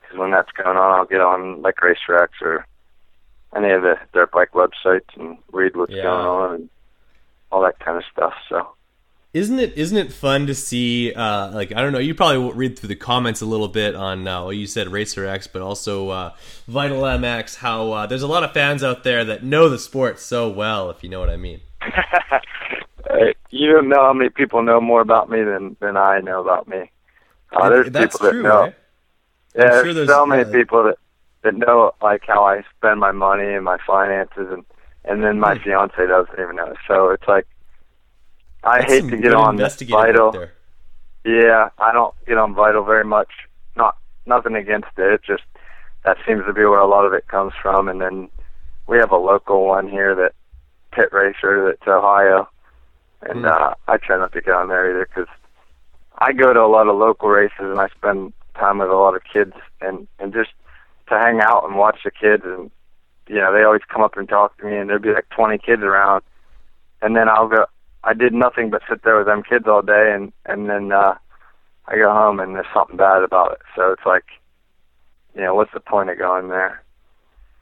Because 0.00 0.18
when 0.18 0.30
that's 0.30 0.52
going 0.52 0.76
on 0.76 0.98
i'll 0.98 1.06
get 1.06 1.20
on 1.20 1.62
like 1.62 1.82
Racer 1.82 2.22
X 2.22 2.32
or 2.42 2.66
any 3.56 3.70
of 3.70 3.82
the 3.82 3.94
dirt 4.12 4.30
bike 4.32 4.52
websites 4.52 5.08
and 5.16 5.38
read 5.52 5.76
what's 5.76 5.92
Yeah. 5.94 6.02
going 6.02 6.26
on 6.26 6.54
and 6.54 6.70
all 7.50 7.62
that 7.62 7.78
kind 7.80 7.96
of 7.96 8.04
stuff. 8.12 8.34
So 8.48 8.68
Isn't 9.34 9.58
it 9.58 9.76
isn't 9.76 9.96
it 9.98 10.10
fun 10.12 10.46
to 10.46 10.54
see? 10.54 11.12
Uh, 11.12 11.50
like 11.52 11.70
I 11.72 11.82
don't 11.82 11.92
know, 11.92 11.98
you 11.98 12.14
probably 12.14 12.50
read 12.54 12.78
through 12.78 12.88
the 12.88 12.96
comments 12.96 13.42
a 13.42 13.46
little 13.46 13.68
bit 13.68 13.94
on 13.94 14.26
uh, 14.26 14.42
well, 14.42 14.52
you 14.52 14.66
said 14.66 14.88
Racer 14.88 15.26
X, 15.26 15.46
but 15.46 15.60
also 15.60 16.08
uh, 16.08 16.32
Vital 16.66 17.02
MX. 17.02 17.56
How 17.56 17.92
uh, 17.92 18.06
there's 18.06 18.22
a 18.22 18.26
lot 18.26 18.42
of 18.42 18.52
fans 18.52 18.82
out 18.82 19.04
there 19.04 19.24
that 19.26 19.44
know 19.44 19.68
the 19.68 19.78
sport 19.78 20.18
so 20.18 20.48
well, 20.48 20.88
if 20.90 21.02
you 21.04 21.10
know 21.10 21.20
what 21.20 21.30
I 21.30 21.36
mean. 21.36 21.60
You 23.50 23.72
don't 23.72 23.88
know 23.88 24.02
how 24.02 24.12
many 24.12 24.28
people 24.30 24.62
know 24.62 24.80
more 24.80 25.00
about 25.00 25.30
me 25.30 25.42
than 25.42 25.76
than 25.80 25.96
I 25.96 26.20
know 26.20 26.40
about 26.42 26.68
me. 26.68 26.90
Uh, 27.52 27.70
there's 27.70 27.90
That's 27.90 28.14
people 28.14 28.26
that 28.26 28.32
true. 28.32 28.42
know. 28.42 28.62
eh? 28.64 28.70
Yeah, 29.54 29.62
I'm 29.64 29.70
there's, 29.70 29.82
sure 29.82 29.94
there's, 29.94 30.08
so 30.08 30.26
many 30.26 30.42
uh, 30.42 30.52
people 30.52 30.84
that 30.84 30.96
that 31.42 31.54
know 31.54 31.92
like 32.02 32.22
how 32.26 32.44
I 32.44 32.62
spend 32.76 33.00
my 33.00 33.12
money 33.12 33.54
and 33.54 33.64
my 33.64 33.78
finances, 33.86 34.48
and 34.50 34.64
and 35.04 35.24
then 35.24 35.40
my 35.40 35.54
Hmm. 35.54 35.62
fiance 35.64 35.96
doesn't 36.06 36.38
even 36.38 36.56
know. 36.56 36.74
So 36.86 37.10
it's 37.10 37.26
like 37.26 37.46
I 38.68 38.78
That's 38.80 38.92
hate 38.92 39.08
to 39.10 39.16
get 39.16 39.34
on 39.34 39.56
Vital. 39.56 40.32
there. 40.32 40.52
Yeah, 41.24 41.68
I 41.78 41.92
don't 41.92 42.14
get 42.26 42.38
on 42.38 42.54
Vital 42.54 42.84
very 42.84 43.04
much. 43.04 43.28
Not 43.76 43.96
nothing 44.26 44.54
against 44.54 44.88
it. 44.96 45.22
Just 45.26 45.42
that 46.04 46.16
seems 46.26 46.44
to 46.46 46.52
be 46.52 46.64
where 46.64 46.78
a 46.78 46.86
lot 46.86 47.04
of 47.04 47.12
it 47.12 47.28
comes 47.28 47.52
from. 47.60 47.88
And 47.88 48.00
then 48.00 48.28
we 48.86 48.98
have 48.98 49.10
a 49.10 49.16
local 49.16 49.66
one 49.66 49.88
here 49.88 50.14
that 50.14 50.32
pit 50.92 51.08
racer 51.12 51.66
that's 51.66 51.86
Ohio, 51.88 52.48
and 53.22 53.40
Hmm. 53.40 53.44
uh, 53.46 53.74
I 53.88 53.96
try 53.98 54.16
not 54.16 54.32
to 54.32 54.40
get 54.40 54.54
on 54.54 54.68
there 54.68 54.90
either 54.90 55.06
because 55.06 55.28
I 56.18 56.32
go 56.32 56.52
to 56.52 56.60
a 56.60 56.66
lot 56.66 56.88
of 56.88 56.96
local 56.96 57.28
races 57.28 57.58
and 57.60 57.80
I 57.80 57.88
spend 57.88 58.32
time 58.58 58.78
with 58.78 58.88
a 58.90 58.94
lot 58.94 59.14
of 59.14 59.22
kids 59.24 59.52
and 59.80 60.08
and 60.18 60.32
just 60.32 60.50
to 61.08 61.18
hang 61.18 61.40
out 61.40 61.64
and 61.64 61.76
watch 61.76 62.00
the 62.04 62.10
kids 62.10 62.42
and 62.44 62.70
you 63.28 63.36
know 63.36 63.52
they 63.52 63.62
always 63.62 63.82
come 63.88 64.02
up 64.02 64.16
and 64.16 64.28
talk 64.28 64.56
to 64.58 64.64
me 64.66 64.76
and 64.76 64.90
there'd 64.90 65.02
be 65.02 65.12
like 65.12 65.28
20 65.30 65.58
kids 65.58 65.82
around 65.82 66.22
and 67.02 67.14
then 67.16 67.28
I'll 67.28 67.46
go 67.48 67.66
I 68.04 68.14
did 68.14 68.32
nothing 68.32 68.70
but 68.70 68.82
sit 68.88 69.02
there 69.02 69.18
with 69.18 69.26
them 69.26 69.42
kids 69.42 69.66
all 69.66 69.82
day 69.82 70.12
and 70.14 70.32
and 70.46 70.68
then 70.68 70.92
uh 70.92 71.14
I 71.86 71.96
go 71.96 72.12
home 72.12 72.40
and 72.40 72.54
there's 72.54 72.66
something 72.74 72.96
bad 72.96 73.22
about 73.22 73.52
it 73.52 73.60
so 73.76 73.92
it's 73.92 74.06
like 74.06 74.24
you 75.34 75.42
know 75.42 75.54
what's 75.54 75.72
the 75.72 75.80
point 75.80 76.10
of 76.10 76.18
going 76.18 76.48
there 76.48 76.82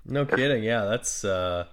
No 0.06 0.24
kidding. 0.24 0.62
Yeah, 0.62 0.84
that's 0.84 1.24
uh, 1.24 1.66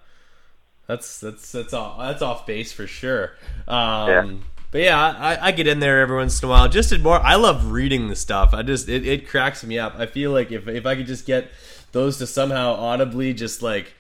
that's 0.87 1.19
that's 1.19 1.51
that's 1.51 1.73
off 1.73 1.99
that's 1.99 2.21
off 2.21 2.45
base 2.45 2.71
for 2.71 2.87
sure. 2.87 3.33
Um, 3.67 4.09
Yeah. 4.09 4.33
But 4.71 4.81
yeah, 4.81 4.99
I, 4.99 5.49
I 5.49 5.51
get 5.51 5.67
in 5.67 5.79
there 5.79 6.01
every 6.01 6.17
once 6.17 6.41
in 6.41 6.47
a 6.47 6.49
while. 6.49 6.67
Just 6.67 6.97
more. 6.99 7.19
I 7.19 7.35
love 7.35 7.71
reading 7.71 8.07
the 8.07 8.15
stuff. 8.15 8.55
I 8.55 8.63
just 8.63 8.89
it, 8.89 9.05
it 9.05 9.27
cracks 9.29 9.63
me 9.63 9.77
up. 9.77 9.93
I 9.99 10.07
feel 10.07 10.31
like 10.31 10.51
if 10.51 10.67
if 10.67 10.87
I 10.87 10.95
could 10.95 11.05
just 11.05 11.27
get 11.27 11.51
those 11.91 12.17
to 12.17 12.25
somehow 12.25 12.73
audibly 12.73 13.35
just 13.35 13.61
like 13.61 13.93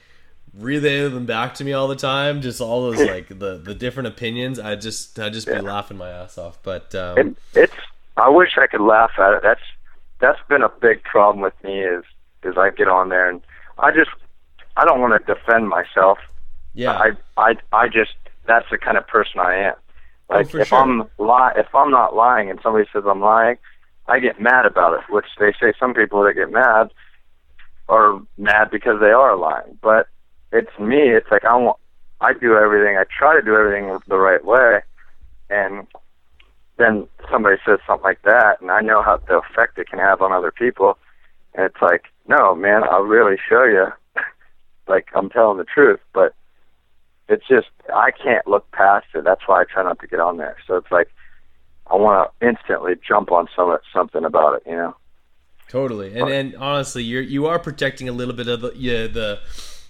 relay 0.53 1.07
them 1.09 1.25
back 1.25 1.53
to 1.55 1.63
me 1.63 1.73
all 1.73 1.87
the 1.87 1.95
time, 1.95 2.41
just 2.41 2.61
all 2.61 2.81
those 2.83 3.03
like 3.03 3.27
the 3.29 3.57
the 3.57 3.73
different 3.75 4.07
opinions, 4.07 4.59
I 4.59 4.75
just 4.75 5.19
I 5.19 5.29
just 5.29 5.51
be 5.51 5.59
Yeah. 5.59 5.61
laughing 5.61 5.97
my 5.97 6.09
ass 6.09 6.37
off. 6.37 6.61
But 6.63 6.93
um, 6.95 7.17
it, 7.19 7.37
it's 7.55 7.73
I 8.17 8.29
wish 8.29 8.57
I 8.57 8.67
could 8.67 8.81
laugh 8.81 9.11
at 9.17 9.33
it. 9.33 9.41
That's 9.43 9.61
that's 10.19 10.39
been 10.47 10.61
a 10.61 10.69
big 10.69 11.03
problem 11.03 11.41
with 11.41 11.53
me 11.63 11.79
is 11.81 12.03
is 12.43 12.57
I 12.57 12.69
get 12.71 12.87
on 12.87 13.09
there 13.09 13.29
and 13.29 13.41
I 13.77 13.91
just 13.91 14.11
I 14.77 14.85
don't 14.85 15.01
want 15.01 15.13
to 15.25 15.33
defend 15.33 15.69
myself. 15.69 16.19
yeah, 16.73 16.91
I 16.91 17.11
I 17.37 17.55
I 17.71 17.87
just 17.87 18.11
that's 18.45 18.65
the 18.69 18.77
kind 18.77 18.97
of 18.97 19.07
person 19.07 19.39
I 19.39 19.55
am. 19.55 19.75
Like 20.29 20.47
Oh, 20.47 20.59
if 20.59 20.67
sure. 20.67 20.77
I'm 20.79 20.99
li- 21.17 21.53
if 21.57 21.73
I'm 21.73 21.91
not 21.91 22.15
lying 22.15 22.49
and 22.49 22.59
somebody 22.61 22.87
says 22.93 23.03
I'm 23.07 23.21
lying, 23.21 23.57
I 24.07 24.19
get 24.19 24.39
mad 24.41 24.65
about 24.65 24.93
it. 24.93 25.01
Which 25.13 25.25
they 25.39 25.53
say 25.59 25.73
some 25.79 25.93
people 25.93 26.23
that 26.23 26.33
get 26.33 26.51
mad 26.51 26.91
are 27.89 28.19
mad 28.37 28.71
because 28.71 28.99
they 28.99 29.11
are 29.11 29.35
lying. 29.35 29.77
But 29.81 30.07
it's 30.53 30.79
me. 30.79 31.09
It's 31.09 31.29
like 31.31 31.43
I 31.43 31.55
want. 31.57 31.77
I 32.21 32.31
do 32.31 32.55
everything. 32.55 32.95
I 32.97 33.03
try 33.17 33.35
to 33.35 33.41
do 33.41 33.55
everything 33.55 33.99
the 34.07 34.17
right 34.17 34.43
way, 34.45 34.81
and 35.49 35.85
then 36.77 37.07
somebody 37.29 37.57
says 37.65 37.79
something 37.85 38.03
like 38.03 38.21
that, 38.23 38.61
and 38.61 38.71
I 38.71 38.81
know 38.81 39.01
how 39.01 39.17
the 39.17 39.39
effect 39.39 39.77
it 39.77 39.89
can 39.89 39.99
have 39.99 40.21
on 40.21 40.31
other 40.31 40.51
people. 40.51 40.97
And 41.53 41.65
it's 41.65 41.81
like, 41.81 42.05
no, 42.27 42.55
man, 42.55 42.83
I'll 42.83 43.01
really 43.01 43.37
show 43.49 43.65
you. 43.65 43.87
like 44.87 45.07
I'm 45.15 45.29
telling 45.29 45.57
the 45.57 45.65
truth, 45.65 45.99
but 46.13 46.33
it's 47.27 47.47
just 47.47 47.67
I 47.93 48.11
can't 48.11 48.47
look 48.47 48.69
past 48.71 49.07
it. 49.15 49.23
That's 49.23 49.41
why 49.47 49.61
I 49.61 49.63
try 49.65 49.83
not 49.83 49.99
to 49.99 50.07
get 50.07 50.19
on 50.19 50.37
there. 50.37 50.57
So 50.67 50.77
it's 50.77 50.91
like 50.91 51.09
I 51.87 51.95
want 51.95 52.31
to 52.39 52.47
instantly 52.47 52.93
jump 53.05 53.31
on 53.31 53.47
some 53.55 53.75
something 53.93 54.23
about 54.23 54.55
it, 54.55 54.63
you 54.65 54.75
know. 54.75 54.95
Totally, 55.67 56.17
and 56.17 56.29
and 56.29 56.55
honestly, 56.55 57.03
you're 57.03 57.21
you 57.21 57.47
are 57.47 57.59
protecting 57.59 58.07
a 58.07 58.11
little 58.11 58.33
bit 58.33 58.47
of 58.47 58.61
the 58.61 58.73
yeah, 58.75 59.07
the 59.07 59.39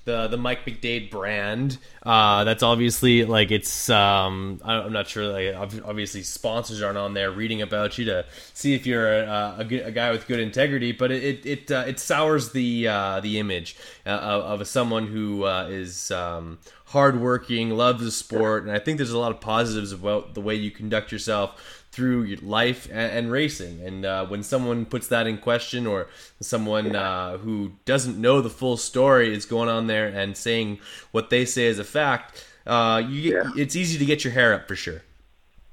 the 0.06 0.28
the 0.28 0.38
Mike 0.38 0.66
McDade 0.66 1.10
brand. 1.10 1.78
Uh, 2.04 2.44
that's 2.44 2.64
obviously 2.64 3.24
like 3.26 3.52
it's 3.52 3.90
um 3.90 4.60
I- 4.64 4.82
I'm 4.82 4.94
not 4.94 5.08
sure 5.08 5.28
like 5.28 5.56
obviously 5.86 6.24
sponsors 6.24 6.82
aren't 6.82 6.98
on 6.98 7.14
there 7.14 7.32
reading 7.32 7.62
about 7.62 7.98
you 7.98 8.06
to 8.06 8.26
see 8.54 8.74
if 8.74 8.86
you're 8.86 9.22
a, 9.24 9.56
a, 9.60 9.66
a 9.86 9.92
guy 9.92 10.12
with 10.12 10.28
good 10.28 10.40
integrity, 10.40 10.92
but 10.92 11.12
it 11.12 11.24
it 11.24 11.46
it, 11.46 11.72
uh, 11.72 11.86
it 11.88 12.00
sours 12.00 12.52
the 12.52 12.88
uh, 12.88 13.20
the 13.22 13.40
image 13.40 13.76
uh, 14.06 14.10
of, 14.10 14.62
of 14.62 14.68
someone 14.68 15.08
who 15.08 15.46
uh, 15.46 15.68
is 15.70 16.12
um, 16.12 16.58
hardworking, 16.86 17.72
loves 17.72 18.04
the 18.04 18.12
sport, 18.12 18.64
and 18.64 18.72
I 18.72 18.80
think 18.80 18.98
there's 18.98 19.12
a 19.12 19.18
lot 19.20 19.32
of 19.32 19.42
positives 19.42 19.92
about 19.92 20.34
the 20.34 20.42
way 20.42 20.56
you 20.56 20.72
conduct 20.72 21.12
yourself 21.12 21.83
through 21.94 22.24
your 22.24 22.40
life 22.40 22.88
and, 22.88 23.12
and 23.12 23.32
racing. 23.32 23.80
And 23.86 24.04
uh, 24.04 24.26
when 24.26 24.42
someone 24.42 24.86
puts 24.86 25.08
that 25.10 25.28
in 25.28 25.38
question, 25.38 25.86
or 25.86 26.08
someone 26.42 26.96
uh, 26.96 27.38
who 27.38 27.74
doesn't 27.86 28.20
know 28.20 28.42
the 28.42 28.50
full 28.50 28.78
story 28.78 29.34
is 29.34 29.46
going 29.46 29.70
on 29.70 29.86
there 29.86 30.08
and 30.08 30.36
saying 30.36 30.80
what 31.12 31.30
they 31.30 31.46
say 31.46 31.66
is 31.66 31.78
a 31.78 31.84
fact, 31.84 32.46
uh, 32.66 33.02
you 33.08 33.32
get, 33.32 33.46
it's 33.56 33.76
easy 33.76 34.00
to 34.00 34.06
get 34.06 34.24
your 34.24 34.34
hair 34.34 34.56
up 34.56 34.68
for 34.68 34.76
sure. 34.76 35.04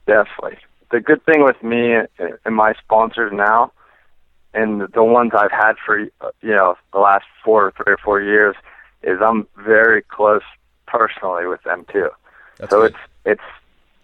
Definitely. 0.07 0.59
The 0.91 1.01
good 1.01 1.25
thing 1.25 1.43
with 1.43 1.63
me 1.63 1.95
and 2.45 2.55
my 2.55 2.75
sponsors 2.75 3.33
now, 3.33 3.73
and 4.53 4.83
the 4.93 5.05
ones 5.05 5.31
I've 5.35 5.53
had 5.53 5.75
for 5.87 6.01
you 6.01 6.11
know 6.43 6.77
the 6.93 6.99
last 6.99 7.25
four, 7.43 7.73
three 7.77 7.95
or 7.95 7.99
four 8.05 8.21
years, 8.21 8.57
is 9.03 9.21
I'm 9.23 9.47
very 9.57 10.03
close 10.03 10.43
personally 10.87 11.47
with 11.47 11.63
them 11.63 11.87
too. 11.91 12.11
That's 12.59 12.73
so 12.73 12.83
good. 12.83 12.91
it's 12.91 13.01
it's 13.25 13.60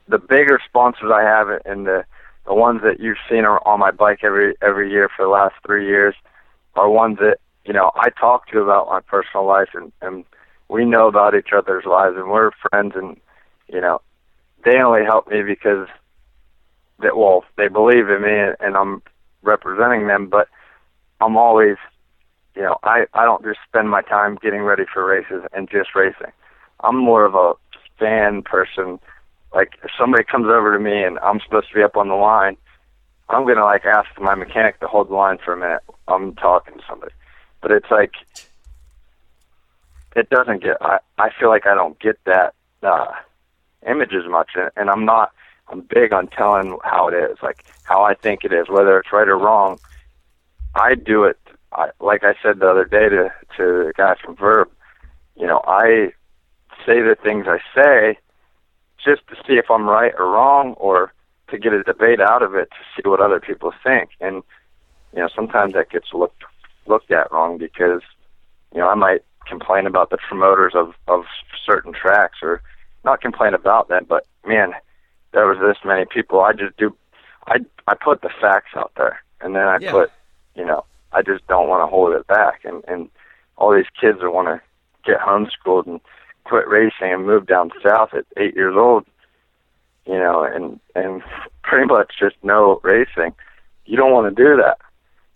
the 0.09 0.19
bigger 0.19 0.61
sponsors 0.65 1.11
I 1.13 1.23
have 1.23 1.49
and 1.65 1.87
the 1.87 2.05
the 2.47 2.55
ones 2.55 2.83
that 2.83 3.01
you've 3.01 3.17
seen 3.29 3.45
are 3.45 3.61
on 3.67 3.81
my 3.81 3.91
bike 3.91 4.21
every 4.23 4.55
every 4.63 4.91
year 4.91 5.09
for 5.15 5.25
the 5.25 5.31
last 5.31 5.55
three 5.67 5.87
years 5.87 6.15
are 6.75 6.89
ones 6.89 7.19
that 7.19 7.39
you 7.65 7.73
know 7.73 7.91
I 7.97 8.11
talk 8.11 8.49
to 8.49 8.61
about 8.61 8.87
my 8.87 9.01
personal 9.01 9.47
life 9.47 9.71
and 9.75 9.93
and 10.01 10.25
we 10.69 10.85
know 10.85 11.09
about 11.09 11.35
each 11.35 11.51
other's 11.57 11.85
lives 11.85 12.17
and 12.17 12.31
we're 12.31 12.51
friends 12.71 12.93
and 12.95 13.17
you 13.69 13.81
know 13.81 14.01
they 14.65 14.79
only 14.79 15.05
help 15.05 15.29
me 15.29 15.43
because 15.43 15.89
that 17.01 17.17
well 17.17 17.45
they 17.57 17.69
believe 17.69 18.09
in 18.09 18.23
me 18.23 18.39
and, 18.39 18.57
and 18.61 18.77
I'm 18.77 19.03
representing 19.43 20.07
them 20.07 20.29
but 20.29 20.49
I'm 21.21 21.37
always 21.37 21.77
you 22.55 22.63
know 22.63 22.77
I 22.85 23.07
I 23.13 23.25
don't 23.25 23.45
just 23.45 23.59
spend 23.69 23.91
my 23.91 24.03
time 24.03 24.39
getting 24.41 24.63
ready 24.63 24.85
for 24.93 25.05
races 25.05 25.45
and 25.53 25.69
just 25.69 25.95
racing. 25.97 26.33
I'm 26.81 26.97
more 26.97 27.25
of 27.25 27.35
a 27.35 27.55
fan 27.99 28.43
person 28.43 29.01
like 29.55 29.75
if 29.83 29.91
somebody 29.99 30.25
comes 30.25 30.47
over 30.47 30.77
to 30.77 30.83
me 30.83 31.03
and 31.03 31.19
I'm 31.21 31.41
supposed 31.41 31.69
to 31.69 31.75
be 31.75 31.83
up 31.83 31.97
on 31.97 32.09
the 32.09 32.15
line 32.15 32.57
I'm 33.29 33.47
gonna 33.47 33.65
like 33.65 33.85
ask 33.85 34.09
my 34.21 34.35
mechanic 34.35 34.81
to 34.81 34.87
hold 34.87 35.09
the 35.09 35.15
line 35.15 35.39
for 35.45 35.53
a 35.53 35.57
minute. 35.57 35.83
I'm 36.07 36.35
talking 36.37 36.75
to 36.75 36.83
somebody. 36.89 37.13
But 37.61 37.73
it's 37.73 37.91
like 37.91 38.13
it 40.15 40.31
doesn't 40.31 40.63
get 40.63 40.77
I 40.81 40.99
I 41.19 41.31
feel 41.39 41.49
like 41.49 41.67
I 41.67 41.75
don't 41.75 41.99
get 41.99 42.19
that 42.25 42.55
uh 42.83 43.13
image 43.87 44.13
as 44.13 44.29
much. 44.31 44.51
And, 44.77 44.91
I'm 44.91 45.05
not 45.05 45.33
I'm 45.69 45.81
big 45.81 46.13
on 46.13 46.29
telling 46.29 46.79
how 46.85 47.09
it 47.09 47.15
is 47.15 47.39
like 47.43 47.65
how 47.83 48.05
I 48.05 48.15
think 48.15 48.45
it 48.45 48.53
is 48.53 48.69
whether 48.69 48.99
it's 48.99 49.13
right 49.13 49.29
or 49.29 49.39
wrong. 49.39 49.79
I 50.75 50.95
do 50.95 51.25
it 51.25 51.39
I, 51.73 51.91
like 52.01 52.23
I 52.23 52.35
said 52.43 52.61
the 52.61 52.71
other 52.71 52.85
day 52.85 53.09
to 53.09 53.33
to 53.57 53.87
the 53.87 53.93
guy 53.97 54.15
from 54.25 54.37
Verb 54.37 54.71
you 55.35 55.47
know 55.47 55.63
I 55.67 56.13
say 56.87 57.01
the 57.01 57.17
things 57.21 57.47
I 57.49 57.59
say 57.75 58.19
just 59.07 59.27
to 59.29 59.37
see 59.47 59.55
if 59.55 59.71
I'm 59.71 59.89
right 59.89 60.13
or 60.19 60.27
wrong 60.31 60.75
or 60.75 61.13
to 61.49 61.59
get 61.59 61.73
a 61.73 61.83
debate 61.85 62.21
out 62.21 62.43
of 62.43 62.55
it 62.57 62.69
to 62.71 62.83
see 62.95 63.09
what 63.09 63.21
other 63.21 63.39
people 63.41 63.73
think. 63.85 64.11
And 64.21 64.43
you 65.15 65.21
know 65.21 65.29
sometimes 65.35 65.75
that 65.75 65.91
gets 65.91 66.09
looked 66.13 66.43
looked 66.87 67.11
at 67.13 67.31
wrong 67.33 67.57
because 67.57 68.03
you 68.75 68.81
know 68.81 68.89
I 68.89 68.95
might 68.95 69.23
complain 69.47 69.87
about 69.87 70.11
the 70.11 70.19
promoters 70.29 70.73
of 70.75 70.95
of 71.07 71.25
certain 71.65 71.93
tracks 71.93 72.39
or 72.43 72.61
not 73.05 73.21
complain 73.21 73.55
about 73.55 73.89
them 73.89 74.05
but 74.09 74.27
man 74.45 74.73
there 75.33 75.47
was 75.47 75.59
this 75.61 75.77
many 75.85 76.05
people. 76.07 76.41
I 76.41 76.53
just 76.53 76.77
do 76.77 76.97
I 77.47 77.59
I 77.87 77.95
put 77.95 78.23
the 78.23 78.31
facts 78.41 78.73
out 78.77 78.93
there 78.97 79.23
and 79.41 79.55
then 79.55 79.69
I 79.69 79.79
Yeah. 79.81 79.93
put 79.93 80.11
you 80.57 80.65
know 80.65 80.85
I 81.13 81.23
just 81.23 81.47
don't 81.47 81.69
want 81.69 81.83
to 81.83 81.91
hold 81.95 82.13
it 82.15 82.27
back. 82.27 82.65
And 82.65 82.83
and 82.89 83.09
all 83.57 83.73
these 83.75 83.91
kids 84.01 84.19
that 84.21 84.31
want 84.33 84.49
to 84.49 84.61
get 85.05 85.21
homeschooled 85.21 85.87
and 85.87 86.01
quit 86.49 86.69
racing 86.69 87.13
and 87.13 87.27
move 87.27 87.47
down 87.47 87.71
south 87.83 88.15
at 88.15 88.25
eight 88.37 88.55
years 88.55 88.75
old 88.77 89.05
you 90.07 90.15
know 90.19 90.45
and 90.45 90.79
and 90.95 91.23
pretty 91.63 91.87
much 91.87 92.13
just 92.19 92.37
no 92.45 92.81
racing. 92.85 93.35
You 93.87 93.97
don't 93.97 94.13
want 94.13 94.35
to 94.35 94.45
do 94.45 94.57
that. 94.57 94.79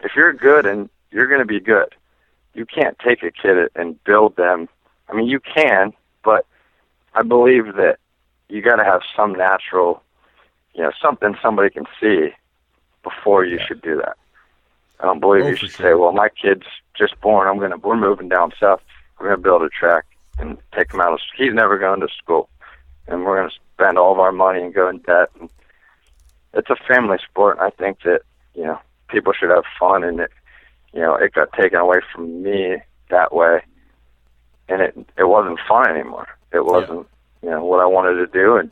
If 0.00 0.12
you're 0.14 0.32
good 0.32 0.64
and 0.66 0.88
you're 1.10 1.26
going 1.26 1.40
to 1.40 1.44
be 1.46 1.60
good 1.60 1.94
you 2.54 2.64
can't 2.66 2.98
take 2.98 3.22
a 3.22 3.30
kid 3.30 3.68
and 3.76 4.02
build 4.04 4.36
them. 4.36 4.68
I 5.08 5.14
mean 5.16 5.26
you 5.26 5.40
can 5.40 5.92
but 6.24 6.46
i 7.14 7.22
believe 7.22 7.74
that 7.76 7.96
you 8.48 8.60
got 8.62 8.76
to 8.76 8.84
have 8.84 9.02
some 9.16 9.32
natural 9.32 10.02
you 10.74 10.82
know 10.82 10.92
something 11.02 11.34
somebody 11.42 11.70
can 11.70 11.86
see 12.00 12.30
before 13.02 13.44
you 13.44 13.58
should 13.66 13.82
do 13.82 13.96
that. 13.96 14.16
I 15.00 15.04
don't 15.06 15.20
believe 15.20 15.44
Oh, 15.44 15.48
you 15.48 15.56
should 15.56 15.70
sure. 15.70 15.86
say 15.90 15.94
well 15.94 16.12
my 16.12 16.28
kid's 16.28 16.66
just 16.96 17.20
born. 17.20 17.48
I'm 17.48 17.58
going 17.58 17.72
to 17.72 17.78
we're 17.78 17.96
moving 17.96 18.28
down 18.28 18.52
south. 18.60 18.82
We're 19.18 19.28
going 19.28 19.38
to 19.38 19.42
build 19.42 19.62
a 19.62 19.68
track 19.68 20.04
and 20.40 20.58
take 20.76 20.92
him 20.92 21.00
out 21.00 21.12
of 21.12 21.20
school. 21.20 21.46
he's 21.46 21.54
never 21.54 21.78
going 21.78 22.00
to 22.00 22.08
school. 22.16 22.48
And 23.08 23.24
we're 23.24 23.38
going 23.38 23.50
to 23.50 23.56
spend 23.74 23.98
all 23.98 24.12
of 24.12 24.18
our 24.18 24.32
money 24.32 24.60
and 24.62 24.74
go 24.74 24.88
in 24.88 24.98
debt. 24.98 25.30
And 25.40 25.50
it's 26.54 26.70
a 26.70 26.76
family 26.88 27.18
sport 27.28 27.58
and 27.58 27.66
i 27.66 27.70
think 27.70 27.98
that 28.02 28.22
you 28.54 28.64
know 28.64 28.78
people 29.08 29.32
should 29.32 29.50
have 29.50 29.64
fun 29.78 30.02
and 30.02 30.20
it 30.20 30.30
you 30.92 31.00
know 31.00 31.14
it 31.14 31.32
got 31.32 31.52
taken 31.52 31.78
away 31.78 31.98
from 32.12 32.42
me 32.42 32.76
that 33.10 33.34
way. 33.34 33.62
And 34.68 34.82
it 34.82 34.96
it 35.18 35.24
wasn't 35.24 35.58
fun 35.68 35.88
anymore. 35.88 36.28
It 36.52 36.64
wasn't 36.64 37.06
you 37.42 37.50
know 37.50 37.64
what 37.64 37.80
i 37.80 37.86
wanted 37.86 38.14
to 38.14 38.26
do. 38.26 38.56
And 38.56 38.70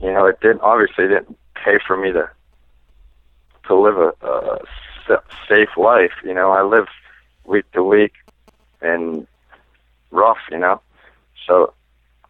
you 0.00 0.12
know 0.12 0.26
it 0.26 0.40
didn't 0.40 0.60
obviously 0.60 1.08
didn't 1.08 1.38
pay 1.54 1.78
for 1.86 1.96
me 1.96 2.12
to 2.12 2.28
to 3.68 3.74
live 3.74 3.96
a, 3.96 4.12
a 4.26 5.18
safe 5.48 5.76
life. 5.76 6.12
You 6.24 6.34
know 6.34 6.50
i 6.50 6.62
live 6.62 6.86
week 7.44 7.70
to 7.72 7.82
week 7.82 8.12
and 8.80 9.26
rough 10.10 10.38
you 10.50 10.58
know 10.58 10.80
so 11.46 11.74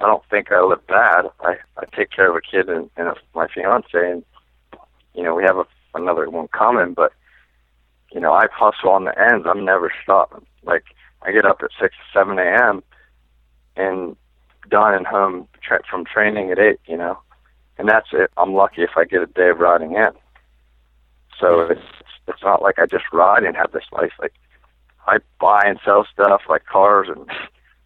I 0.01 0.07
don't 0.07 0.25
think 0.31 0.51
I 0.51 0.61
live 0.63 0.87
bad. 0.87 1.27
I 1.41 1.57
I 1.77 1.85
take 1.97 2.11
care 2.11 2.31
of 2.31 2.37
a 2.37 2.41
kid 2.41 2.69
and, 2.69 2.91
and 2.97 3.09
a, 3.09 3.15
my 3.35 3.47
fiance, 3.49 3.89
and 3.93 4.25
you 5.15 5.23
know 5.23 5.35
we 5.35 5.45
have 5.45 5.59
a, 5.59 5.67
another 5.95 6.29
one 6.29 6.49
coming. 6.49 6.95
But 6.95 7.13
you 8.13 8.21
know 8.21 8.33
I 8.33 8.47
hustle 8.53 8.91
on 8.91 9.05
the 9.05 9.19
ends. 9.19 9.47
I'm 9.49 9.65
never 9.65 9.93
stopping. 10.03 10.45
Like 10.65 10.85
I 11.23 11.33
get 11.33 11.45
up 11.45 11.63
at 11.63 11.71
six 11.81 11.95
seven 12.13 12.39
a.m. 12.39 12.83
and 13.77 14.17
done 14.69 14.95
and 14.95 15.07
home 15.07 15.49
tra- 15.63 15.83
from 15.89 16.05
training 16.05 16.51
at 16.51 16.59
eight. 16.59 16.81
You 16.87 16.97
know, 16.97 17.19
and 17.79 17.89
that's 17.89 18.09
it. 18.13 18.31
I'm 18.37 18.55
lucky 18.55 18.83
if 18.83 18.97
I 18.97 19.05
get 19.05 19.23
a 19.23 19.27
day 19.27 19.51
of 19.51 19.59
riding 19.59 19.95
in. 19.95 20.11
So 21.39 21.61
it's 21.61 21.81
it's 22.27 22.43
not 22.43 22.63
like 22.63 22.79
I 22.79 22.87
just 22.87 23.05
ride 23.13 23.45
and 23.45 23.57
have 23.57 23.73
this 23.73 23.85
life. 23.93 24.13
Like 24.21 24.35
I 25.07 25.19
buy 25.41 25.63
and 25.65 25.79
sell 25.85 26.07
stuff 26.13 26.43
like 26.49 26.67
cars 26.67 27.09
and 27.09 27.29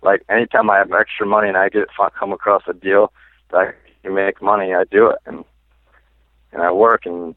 like 0.07 0.22
anytime 0.30 0.70
I 0.70 0.78
have 0.78 0.92
extra 0.92 1.26
money 1.26 1.48
and 1.48 1.57
I 1.57 1.68
get 1.68 1.88
come 2.18 2.32
across 2.32 2.62
a 2.68 2.72
deal 2.72 3.12
that 3.50 3.59
I 3.59 3.72
can 4.02 4.14
make 4.14 4.40
money, 4.40 4.72
I 4.72 4.84
do 4.84 5.09
it 5.09 5.18
and 5.26 5.44
and 6.52 6.62
I 6.62 6.70
work 6.70 7.04
and 7.04 7.34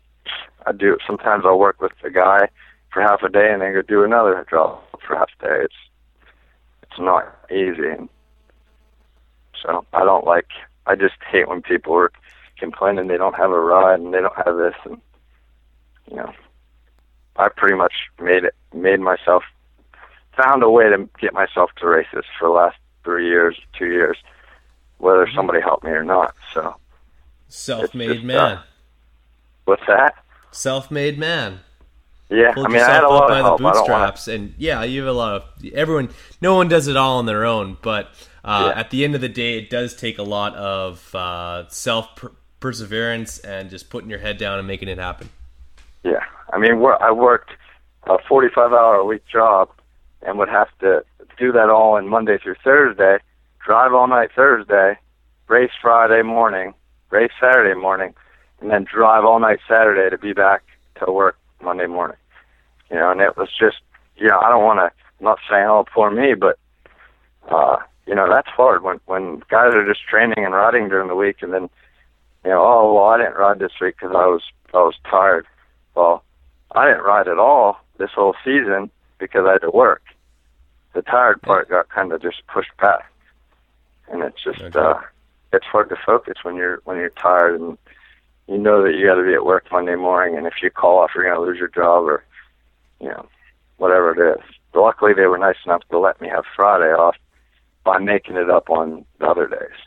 I 0.66 0.72
do 0.72 0.94
It. 0.94 1.02
sometimes 1.06 1.44
I'll 1.46 1.60
work 1.60 1.82
with 1.82 1.92
the 2.04 2.12
guy 2.12 2.48
for 2.94 3.02
half 3.02 3.24
a 3.24 3.30
day 3.30 3.52
and 3.52 3.62
then 3.62 3.74
go 3.74 3.82
do 3.82 4.04
another 4.04 4.46
job 4.50 4.82
for 5.06 5.16
half 5.16 5.30
a 5.40 5.44
day. 5.44 5.64
It's 5.64 5.74
it's 6.84 7.00
not 7.00 7.36
easy 7.52 7.90
and 7.90 8.08
so 9.62 9.86
I 9.94 10.06
don't 10.06 10.26
like 10.26 10.48
I 10.86 10.96
just 10.96 11.16
hate 11.30 11.50
when 11.50 11.62
people 11.62 11.94
are 11.96 12.12
complaining 12.58 13.08
they 13.08 13.18
don't 13.18 13.36
have 13.36 13.52
a 13.52 13.60
ride 13.60 14.00
and 14.00 14.14
they 14.14 14.22
don't 14.22 14.46
have 14.46 14.58
this 14.58 14.76
and 14.86 15.02
you 16.10 16.18
know 16.18 16.32
I 17.36 17.50
pretty 17.50 17.76
much 17.76 17.94
made 18.22 18.44
it 18.44 18.56
made 18.74 19.00
myself 19.00 19.44
found 20.42 20.64
a 20.64 20.70
way 20.70 20.90
to 20.90 21.10
get 21.20 21.34
myself 21.34 21.72
to 21.80 21.88
races 21.88 22.24
for 22.40 22.48
the 22.48 22.54
last 22.54 22.78
three 23.04 23.28
years, 23.28 23.60
two 23.78 23.88
years, 23.88 24.18
whether 24.98 25.28
somebody 25.36 25.62
helped 25.62 25.84
me 25.84 25.92
or 25.92 26.04
not. 26.04 26.36
So 26.54 26.76
Self-made 27.48 28.14
just, 28.14 28.24
man. 28.26 28.38
uh, 28.38 28.62
what's 29.66 29.84
that? 29.88 30.16
Self-made 30.52 31.18
man. 31.18 31.60
Yeah, 32.30 32.54
Pulled 32.54 32.68
I 32.68 32.70
mean, 32.70 32.82
I 32.82 32.90
had 32.94 33.04
a 33.04 33.10
lot 33.10 33.28
by 33.28 33.40
of 33.40 33.44
the 33.44 33.44
help. 33.44 33.62
Want 33.62 33.76
bootstraps, 33.78 34.28
and 34.28 34.54
yeah, 34.60 34.84
you 34.84 35.02
have 35.02 35.10
a 35.10 35.18
lot 35.18 35.34
of 35.42 35.66
everyone. 35.74 36.10
No 36.42 36.54
one 36.56 36.68
does 36.68 36.88
it 36.88 36.96
all 36.96 37.18
on 37.18 37.26
their 37.26 37.44
own, 37.44 37.78
but 37.82 38.10
uh, 38.46 38.72
Yeah. 38.74 38.80
at 38.80 38.92
the 38.92 39.04
end 39.04 39.16
of 39.16 39.22
the 39.22 39.30
day, 39.30 39.58
it 39.58 39.72
does 39.72 39.96
take 39.96 40.20
a 40.20 40.24
lot 40.24 40.54
of 40.56 41.14
uh, 41.16 41.68
self 41.70 42.16
per- 42.16 42.32
perseverance 42.60 43.40
and 43.40 43.72
just 43.72 43.90
putting 43.90 44.12
your 44.12 44.20
head 44.20 44.38
down 44.38 44.60
and 44.60 44.68
making 44.68 44.90
it 44.90 45.00
happen. 45.00 45.30
Yeah, 46.04 46.24
I 46.54 46.60
mean, 46.60 46.74
I 47.02 47.12
worked 47.12 47.50
a 48.06 48.18
45 48.28 48.74
hour 48.74 48.96
a 48.98 49.06
week 49.06 49.26
job 49.26 49.70
and 50.22 50.38
would 50.38 50.50
have 50.50 50.68
to 50.80 51.04
do 51.38 51.52
that 51.52 51.70
all 51.70 51.98
in 51.98 52.08
Monday 52.08 52.38
through 52.38 52.56
Thursday, 52.64 53.18
drive 53.66 53.94
all 53.94 54.08
night 54.08 54.30
Thursday, 54.36 54.98
race 55.48 55.72
Friday 55.82 56.22
morning, 56.22 56.74
race 57.10 57.32
Saturday 57.40 57.80
morning, 57.80 58.14
and 58.62 58.70
then 58.70 58.86
drive 58.92 59.24
all 59.24 59.40
night 59.40 59.60
Saturday 59.68 60.10
to 60.10 60.18
be 60.18 60.34
back 60.34 60.64
to 61.04 61.12
work 61.12 61.38
Monday 61.62 61.88
morning. 61.88 62.18
You 62.92 62.98
know, 62.98 63.12
and 63.12 63.22
it 63.22 63.38
was 63.38 63.50
just, 63.58 63.78
you 64.18 64.28
know, 64.28 64.40
I 64.40 64.50
don't 64.50 64.64
want 64.64 64.80
to, 64.80 64.92
I'm 65.20 65.26
not 65.26 65.40
saying, 65.50 65.66
oh, 65.66 65.86
poor 65.94 66.12
me, 66.12 66.34
but, 66.34 66.58
uh, 67.50 67.78
you 68.06 68.16
know, 68.16 68.28
that's 68.30 68.48
hard 68.50 68.84
when, 68.84 69.00
when 69.06 69.44
guys 69.50 69.74
are 69.74 69.88
just 69.88 70.08
training 70.08 70.44
and 70.44 70.54
riding 70.54 70.90
during 70.90 71.08
the 71.08 71.16
week 71.16 71.38
and 71.42 71.54
then, 71.54 71.70
you 72.44 72.52
know, 72.52 72.62
oh, 72.62 72.94
well, 72.94 73.06
I 73.06 73.18
didn't 73.18 73.36
ride 73.36 73.60
this 73.60 73.74
week 73.80 73.96
because 74.00 74.16
I 74.16 74.26
was, 74.26 74.42
I 74.74 74.78
was 74.78 74.96
tired. 75.10 75.46
Well, 75.96 76.24
I 76.72 76.88
didn't 76.88 77.04
ride 77.04 77.28
at 77.28 77.38
all 77.38 77.78
this 77.98 78.12
whole 78.16 78.36
season 78.44 78.90
because 79.20 79.46
I 79.48 79.54
had 79.54 79.62
to 79.62 79.70
work. 79.72 80.02
The 80.94 81.02
tired 81.04 81.42
part 81.42 81.70
got 81.70 81.90
kind 81.90 82.12
of 82.12 82.22
just 82.22 82.46
pushed 82.48 82.76
back. 82.78 83.12
and 84.12 84.24
it's 84.24 84.44
just 84.44 84.60
Okay. 84.62 84.80
uh, 84.80 85.00
it's 85.54 85.66
hard 85.66 85.90
to 85.90 85.96
focus 86.06 86.38
when 86.44 86.56
you're 86.56 86.82
when 86.86 86.98
you're 86.98 87.10
tired 87.12 87.60
and 87.60 87.78
you 88.48 88.58
know 88.58 88.82
that 88.84 88.96
you 88.96 89.06
got 89.06 89.16
to 89.16 89.24
be 89.24 89.34
at 89.36 89.46
work 89.46 89.66
Monday 89.72 89.96
morning, 89.96 90.36
and 90.36 90.48
if 90.48 90.56
you 90.64 90.72
call 90.72 90.98
off, 90.98 91.12
you're 91.14 91.24
going 91.24 91.36
to 91.36 91.42
lose 91.42 91.60
your 91.60 91.68
job 91.68 92.04
or 92.06 92.24
you 93.00 93.08
know 93.08 93.28
whatever 93.78 94.12
it 94.14 94.38
is. 94.40 94.44
But 94.74 94.82
luckily, 94.82 95.14
they 95.14 95.28
were 95.28 95.38
nice 95.38 95.58
enough 95.66 95.84
to 95.92 96.00
let 96.00 96.20
me 96.22 96.28
have 96.30 96.46
Friday 96.56 96.92
off 96.92 97.16
by 97.84 98.00
making 98.00 98.36
it 98.38 98.50
up 98.50 98.70
on 98.72 99.06
the 99.20 99.28
other 99.28 99.48
days. 99.48 99.78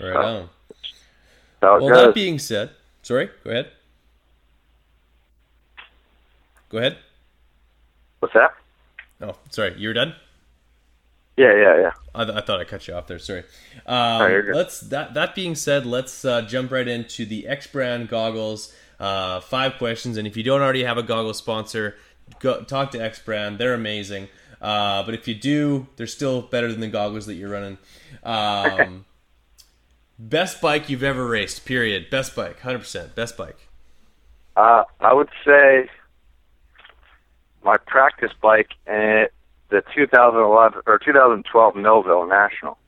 Right 0.00 0.14
on. 0.16 0.48
So 1.60 1.78
Well, 1.80 1.88
goes. 1.88 2.06
that 2.06 2.14
being 2.14 2.38
said, 2.38 2.70
sorry, 3.02 3.30
go 3.42 3.50
ahead. 3.50 3.72
Go 6.70 6.78
ahead. 6.78 6.98
What's 8.20 8.34
that? 8.34 8.50
Oh, 9.20 9.36
sorry, 9.50 9.74
you 9.78 9.88
were 9.88 9.94
done. 9.94 10.14
Yeah, 11.36 11.54
yeah, 11.54 11.80
yeah. 11.80 11.92
I, 12.14 12.24
th- 12.24 12.36
I 12.36 12.40
thought 12.40 12.60
I 12.60 12.64
cut 12.64 12.88
you 12.88 12.94
off 12.94 13.06
there. 13.06 13.20
Sorry. 13.20 13.44
Um, 13.86 14.50
let's 14.52 14.80
that 14.80 15.14
that 15.14 15.36
being 15.36 15.54
said, 15.54 15.86
let's 15.86 16.24
uh, 16.24 16.42
jump 16.42 16.72
right 16.72 16.86
into 16.86 17.24
the 17.24 17.46
X 17.46 17.68
brand 17.68 18.08
goggles. 18.08 18.74
Uh, 18.98 19.38
five 19.38 19.78
questions, 19.78 20.16
and 20.16 20.26
if 20.26 20.36
you 20.36 20.42
don't 20.42 20.60
already 20.60 20.82
have 20.82 20.98
a 20.98 21.02
goggle 21.04 21.32
sponsor, 21.34 21.96
go 22.40 22.62
talk 22.62 22.90
to 22.90 22.98
X 22.98 23.20
brand. 23.20 23.58
They're 23.58 23.74
amazing. 23.74 24.28
Uh, 24.60 25.04
but 25.04 25.14
if 25.14 25.28
you 25.28 25.34
do, 25.36 25.86
they're 25.94 26.08
still 26.08 26.42
better 26.42 26.72
than 26.72 26.80
the 26.80 26.88
goggles 26.88 27.26
that 27.26 27.34
you're 27.34 27.50
running. 27.50 27.78
Um, 28.24 29.04
best 30.18 30.60
bike 30.60 30.90
you've 30.90 31.04
ever 31.04 31.24
raced. 31.24 31.64
Period. 31.64 32.10
Best 32.10 32.34
bike. 32.34 32.58
Hundred 32.60 32.80
percent. 32.80 33.14
Best 33.14 33.36
bike. 33.36 33.68
Uh, 34.56 34.82
I 34.98 35.14
would 35.14 35.28
say 35.44 35.88
my 37.68 37.76
practice 37.76 38.32
bike 38.40 38.70
at 38.86 39.30
the 39.68 39.82
2011 39.94 40.80
or 40.86 40.98
2012 40.98 41.76
Millville 41.76 42.26
National. 42.26 42.78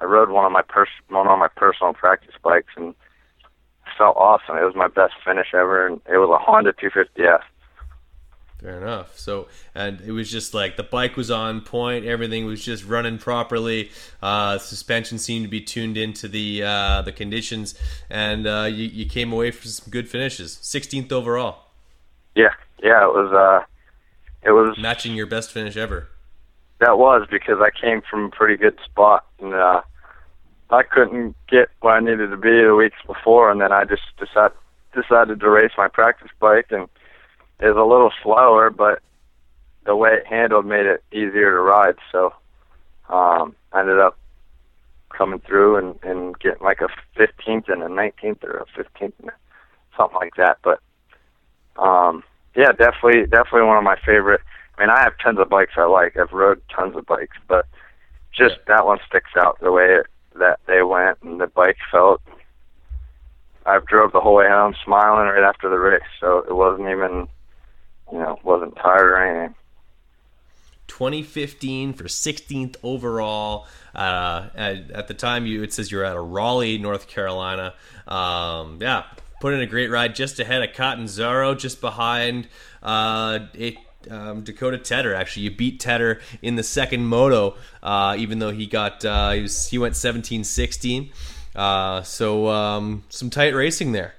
I 0.00 0.04
rode 0.06 0.30
one 0.30 0.44
of 0.44 0.50
my 0.50 0.62
pers- 0.62 0.88
one 1.08 1.28
of 1.28 1.38
my 1.38 1.46
personal 1.46 1.92
practice 1.92 2.34
bikes 2.42 2.72
and 2.76 2.88
it 2.88 3.92
felt 3.96 4.16
awesome. 4.16 4.56
It 4.56 4.64
was 4.64 4.74
my 4.74 4.88
best 4.88 5.14
finish 5.24 5.54
ever, 5.54 5.86
and 5.86 6.00
it 6.12 6.18
was 6.18 6.28
a 6.28 6.44
Honda 6.44 6.72
250S. 6.72 7.42
Fair 8.60 8.78
enough. 8.78 9.16
So, 9.16 9.46
and 9.76 10.00
it 10.00 10.10
was 10.10 10.28
just 10.28 10.54
like 10.54 10.76
the 10.76 10.82
bike 10.82 11.16
was 11.16 11.30
on 11.30 11.60
point, 11.60 12.04
everything 12.04 12.46
was 12.46 12.64
just 12.64 12.84
running 12.84 13.18
properly. 13.18 13.92
Uh, 14.20 14.58
suspension 14.58 15.18
seemed 15.18 15.44
to 15.44 15.50
be 15.50 15.60
tuned 15.60 15.96
into 15.96 16.26
the 16.26 16.64
uh, 16.64 17.02
the 17.02 17.12
conditions, 17.12 17.76
and 18.10 18.48
uh, 18.48 18.66
you, 18.68 18.86
you 18.86 19.06
came 19.06 19.32
away 19.32 19.52
from 19.52 19.70
some 19.70 19.88
good 19.92 20.08
finishes. 20.08 20.58
16th 20.62 21.12
overall, 21.12 21.66
Yeah, 22.34 22.54
yeah, 22.82 23.04
it 23.04 23.12
was. 23.12 23.64
It 24.44 24.50
was 24.50 24.76
matching 24.78 25.14
your 25.14 25.26
best 25.26 25.52
finish 25.52 25.76
ever. 25.76 26.08
that 26.80 26.98
was 26.98 27.26
because 27.30 27.58
I 27.60 27.70
came 27.70 28.02
from 28.08 28.26
a 28.26 28.28
pretty 28.30 28.56
good 28.56 28.78
spot, 28.84 29.24
and 29.40 29.54
uh, 29.54 29.80
I 30.70 30.82
couldn't 30.82 31.34
get 31.48 31.68
where 31.80 31.94
I 31.94 32.00
needed 32.00 32.30
to 32.30 32.36
be 32.36 32.62
the 32.62 32.74
weeks 32.74 32.98
before, 33.06 33.50
and 33.50 33.60
then 33.60 33.72
I 33.72 33.84
just 33.84 34.02
decided 34.18 34.56
decided 34.94 35.40
to 35.40 35.50
race 35.50 35.72
my 35.76 35.88
practice 35.88 36.30
bike, 36.38 36.66
and 36.70 36.88
it 37.60 37.66
was 37.66 37.76
a 37.76 37.82
little 37.82 38.12
slower, 38.22 38.70
but 38.70 39.00
the 39.84 39.96
way 39.96 40.10
it 40.10 40.26
handled 40.26 40.66
made 40.66 40.86
it 40.86 41.02
easier 41.12 41.50
to 41.50 41.60
ride. 41.60 41.96
So 42.12 42.32
um, 43.08 43.56
I 43.72 43.80
ended 43.80 43.98
up 43.98 44.16
coming 45.10 45.40
through 45.40 45.76
and, 45.76 45.98
and 46.02 46.38
getting 46.38 46.62
like 46.62 46.80
a 46.80 46.88
15th 47.18 47.68
and 47.68 47.82
a 47.82 47.86
19th 47.86 48.44
or 48.44 48.58
a 48.58 48.80
15th, 48.80 49.12
something 49.96 50.16
like 50.16 50.34
that. 50.36 50.58
But 50.62 50.80
um, 51.76 52.22
yeah, 52.56 52.72
definitely, 52.72 53.26
definitely 53.26 53.62
one 53.62 53.78
of 53.78 53.84
my 53.84 53.96
favorite. 54.04 54.40
I 54.76 54.82
mean, 54.82 54.90
I 54.90 55.02
have 55.02 55.14
tons 55.18 55.38
of 55.38 55.48
bikes 55.48 55.72
I 55.76 55.84
like. 55.84 56.16
I've 56.16 56.32
rode 56.32 56.60
tons 56.74 56.96
of 56.96 57.06
bikes, 57.06 57.36
but 57.48 57.66
just 58.32 58.56
that 58.66 58.86
one 58.86 58.98
sticks 59.08 59.30
out 59.36 59.58
the 59.60 59.72
way 59.72 59.84
it, 59.84 60.06
that 60.38 60.60
they 60.66 60.82
went 60.82 61.18
and 61.22 61.40
the 61.40 61.46
bike 61.46 61.76
felt. 61.90 62.20
I've 63.66 63.86
drove 63.86 64.12
the 64.12 64.20
whole 64.20 64.34
way 64.34 64.48
home 64.48 64.74
smiling 64.84 65.28
right 65.28 65.42
after 65.42 65.70
the 65.70 65.78
race, 65.78 66.02
so 66.20 66.44
it 66.46 66.54
wasn't 66.54 66.88
even, 66.88 67.28
you 68.12 68.18
know, 68.18 68.38
wasn't 68.42 68.76
tired 68.76 69.12
or 69.12 69.16
anything. 69.16 69.54
2015 70.88 71.94
for 71.94 72.04
16th 72.04 72.76
overall. 72.82 73.66
Uh, 73.94 74.48
at, 74.54 74.90
at 74.90 75.08
the 75.08 75.14
time, 75.14 75.46
you 75.46 75.62
it 75.62 75.72
says 75.72 75.90
you're 75.90 76.04
out 76.04 76.16
of 76.16 76.28
Raleigh, 76.28 76.78
North 76.78 77.08
Carolina. 77.08 77.74
Um, 78.06 78.78
yeah, 78.80 79.04
put 79.44 79.52
in 79.52 79.60
a 79.60 79.66
great 79.66 79.90
ride 79.90 80.14
just 80.14 80.40
ahead 80.40 80.62
of 80.62 80.74
Cotton 80.74 81.04
Zaro, 81.04 81.54
just 81.54 81.82
behind 81.82 82.48
uh, 82.82 83.40
it, 83.52 83.76
um, 84.10 84.40
Dakota 84.40 84.78
Tedder. 84.78 85.14
Actually, 85.14 85.42
you 85.42 85.50
beat 85.50 85.80
Tedder 85.80 86.22
in 86.40 86.56
the 86.56 86.62
second 86.62 87.04
moto, 87.04 87.54
uh, 87.82 88.16
even 88.18 88.38
though 88.38 88.52
he 88.52 88.64
got 88.64 89.04
uh, 89.04 89.32
he, 89.32 89.42
was, 89.42 89.68
he 89.68 89.76
went 89.76 89.96
17-16. 89.96 91.10
Uh, 91.54 92.00
so 92.00 92.48
um, 92.48 93.04
some 93.10 93.28
tight 93.28 93.54
racing 93.54 93.92
there. 93.92 94.14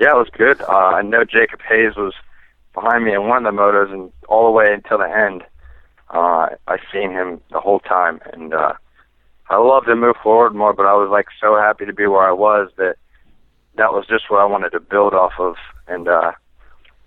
Yeah, 0.00 0.12
it 0.12 0.16
was 0.16 0.30
good. 0.32 0.58
Uh, 0.62 0.72
I 0.72 1.02
know 1.02 1.24
Jacob 1.24 1.60
Hayes 1.68 1.94
was 1.94 2.14
behind 2.72 3.04
me 3.04 3.12
in 3.12 3.28
one 3.28 3.44
of 3.44 3.54
the 3.54 3.60
motos, 3.60 3.92
and 3.92 4.10
all 4.26 4.46
the 4.46 4.52
way 4.52 4.72
until 4.72 4.96
the 4.96 5.04
end, 5.04 5.42
uh, 6.08 6.48
I 6.66 6.78
seen 6.90 7.10
him 7.10 7.42
the 7.52 7.60
whole 7.60 7.80
time, 7.80 8.22
and 8.32 8.54
uh, 8.54 8.72
I 9.50 9.58
loved 9.58 9.86
to 9.88 9.96
move 9.96 10.16
forward 10.22 10.54
more. 10.54 10.72
But 10.72 10.86
I 10.86 10.94
was 10.94 11.10
like 11.10 11.26
so 11.38 11.56
happy 11.56 11.84
to 11.84 11.92
be 11.92 12.06
where 12.06 12.26
I 12.26 12.32
was 12.32 12.70
that 12.78 12.96
that 13.78 13.92
was 13.92 14.06
just 14.06 14.28
what 14.28 14.40
I 14.40 14.44
wanted 14.44 14.70
to 14.70 14.80
build 14.80 15.14
off 15.14 15.32
of, 15.38 15.54
and 15.86 16.08
uh, 16.08 16.32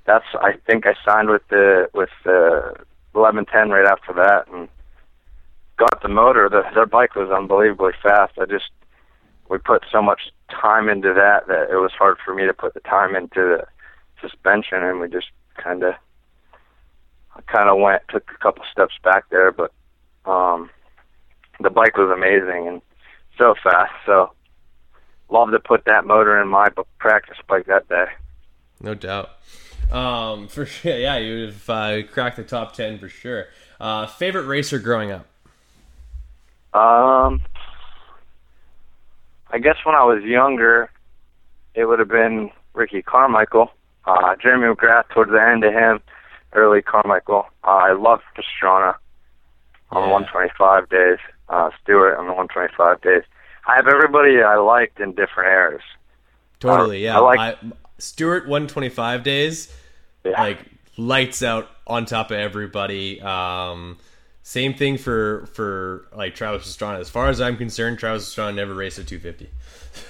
that's 0.06 0.26
I 0.34 0.54
think 0.66 0.86
I 0.88 0.96
signed 1.06 1.30
with 1.30 1.48
the 1.50 1.90
with 1.94 2.10
the 2.24 2.74
eleven 3.14 3.46
ten 3.46 3.70
right 3.70 3.86
after 3.86 4.14
that, 4.14 4.48
and 4.52 4.68
got 5.78 6.02
the 6.02 6.10
motor. 6.10 6.50
The, 6.50 6.64
their 6.74 6.86
bike 6.86 7.16
was 7.16 7.30
unbelievably 7.30 7.94
fast. 8.02 8.34
I 8.40 8.46
just 8.46 8.72
we 9.50 9.58
put 9.58 9.84
so 9.92 10.02
much 10.02 10.32
time 10.50 10.90
into 10.90 11.14
that 11.14 11.48
that 11.48 11.70
it 11.70 11.78
was 11.78 11.92
hard 11.92 12.18
for 12.24 12.34
me 12.34 12.46
to 12.46 12.54
put 12.54 12.74
the 12.74 12.80
time 12.80 13.16
into 13.16 13.42
the 13.42 13.66
suspension, 14.22 14.82
and 14.82 15.00
we 15.00 15.10
just 15.10 15.28
kind 15.58 15.84
of 15.84 15.94
I 17.36 17.42
kind 17.42 17.70
of 17.70 17.80
went 17.80 18.02
took 18.10 18.32
a 18.34 18.42
couple 18.42 18.64
steps 18.72 18.94
back 19.04 19.26
there, 19.30 19.52
but 19.52 19.72
um, 20.26 20.70
the 21.60 21.70
bike 21.70 21.98
was 21.98 22.12
amazing 22.16 22.68
and 22.68 22.82
so 23.38 23.56
fast. 23.62 23.92
So 24.06 24.32
love 25.32 25.52
to 25.52 25.60
put 25.60 25.86
that 25.86 26.06
motor 26.06 26.40
in 26.42 26.48
my 26.48 26.70
practice 27.00 27.38
bike 27.48 27.66
that 27.68 27.88
day. 27.90 28.06
No 28.82 28.94
doubt. 28.94 29.30
Um, 29.92 30.48
for 30.48 30.66
sure, 30.68 30.98
yeah, 30.98 31.18
you 31.18 31.40
would 31.46 31.50
have 31.54 31.70
uh, 31.70 32.04
cracked 32.12 32.38
the 32.38 32.44
top 32.44 32.74
ten 32.74 33.00
for 33.00 33.10
sure. 33.10 33.48
Uh, 33.80 34.06
favorite 34.06 34.44
racer 34.46 34.78
growing 34.80 35.12
up? 35.12 35.26
Um, 36.74 37.42
I 39.50 39.58
guess 39.60 39.76
when 39.84 39.96
I 39.96 40.04
was 40.04 40.24
younger, 40.24 40.90
it 41.76 41.86
would 41.86 42.00
have 42.00 42.08
been 42.08 42.52
Ricky 42.74 43.02
Carmichael, 43.02 43.72
uh, 44.06 44.36
Jeremy 44.42 44.74
McGrath 44.74 45.10
towards 45.10 45.32
the 45.32 45.42
end 45.42 45.64
of 45.64 45.74
him, 45.74 46.00
early 46.54 46.82
Carmichael. 46.82 47.48
Uh, 47.64 47.68
I 47.68 47.92
loved 47.94 48.24
Pastrana 48.38 48.96
on 49.90 50.04
Yeah. 50.04 50.12
125 50.12 50.88
days, 50.90 51.18
uh, 51.50 51.72
Stewart 51.84 52.18
on 52.18 52.28
the 52.28 52.34
125 52.34 53.02
days. 53.02 53.24
I 53.68 53.76
have 53.76 53.88
everybody 53.88 54.42
I 54.42 54.56
liked 54.58 55.00
in 55.00 55.12
different 55.14 55.50
eras. 55.50 55.82
Totally, 56.60 57.08
Uh, 57.08 57.12
yeah. 57.14 57.18
I 57.18 57.20
like- 57.22 57.40
I, 57.40 57.56
Stewart 58.00 58.48
125 58.48 59.24
days, 59.24 59.72
Yeah. 60.24 60.42
like 60.42 60.60
lights 60.98 61.44
out 61.44 61.68
on 61.88 62.06
top 62.06 62.32
of 62.32 62.38
everybody. 62.38 63.22
Um, 63.22 63.98
same 64.44 64.74
thing 64.74 64.98
for 64.98 65.46
for 65.54 66.06
like 66.16 66.34
Travis 66.36 66.66
Pastrana. 66.76 67.00
As 67.00 67.10
far 67.10 67.30
as 67.30 67.40
I'm 67.40 67.58
concerned, 67.58 68.00
Travis 68.00 68.34
Pastrana 68.34 68.56
never 68.56 68.74
raced 68.74 68.98
a 69.00 69.04
250. 69.04 69.50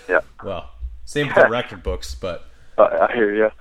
yeah. 0.08 0.20
Well, 0.44 0.70
same 1.06 1.28
with 1.28 1.36
the 1.36 1.50
record 1.50 1.84
books, 1.84 2.16
but 2.16 2.46
Uh, 2.78 3.08
I 3.10 3.14
hear 3.14 3.34
you. 3.36 3.52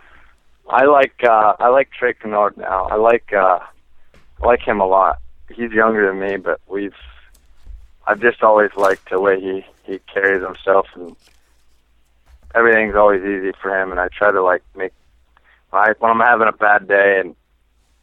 I 0.69 0.85
like 0.85 1.25
uh, 1.25 1.55
I 1.59 1.69
like 1.69 1.91
Trey 1.91 2.13
Canard 2.15 2.57
now. 2.57 2.87
I 2.89 2.95
like 2.95 3.33
uh, 3.33 3.59
I 4.43 4.47
like 4.47 4.63
him 4.63 4.81
a 4.81 4.87
lot. 4.87 5.19
He's 5.51 5.73
younger 5.73 6.07
than 6.07 6.21
me, 6.21 6.37
but 6.37 6.61
we've 6.69 6.95
I've 8.07 8.21
just 8.21 8.43
always 8.45 8.71
liked 8.77 9.11
the 9.11 9.21
way 9.21 9.41
he 9.41 9.65
he 9.91 9.99
carries 10.13 10.43
himself, 10.43 10.87
and 10.95 11.17
everything's 12.55 12.95
always 12.95 13.23
easy 13.23 13.53
for 13.61 13.77
him. 13.77 13.91
And 13.91 14.01
I 14.01 14.09
try 14.09 14.31
to 14.31 14.43
like 14.43 14.63
make 14.77 14.93
when, 15.71 15.83
I, 15.83 15.93
when 15.99 16.11
I'm 16.11 16.21
having 16.21 16.49
a 16.49 16.53
bad 16.53 16.89
day, 16.89 17.21
and 17.21 17.35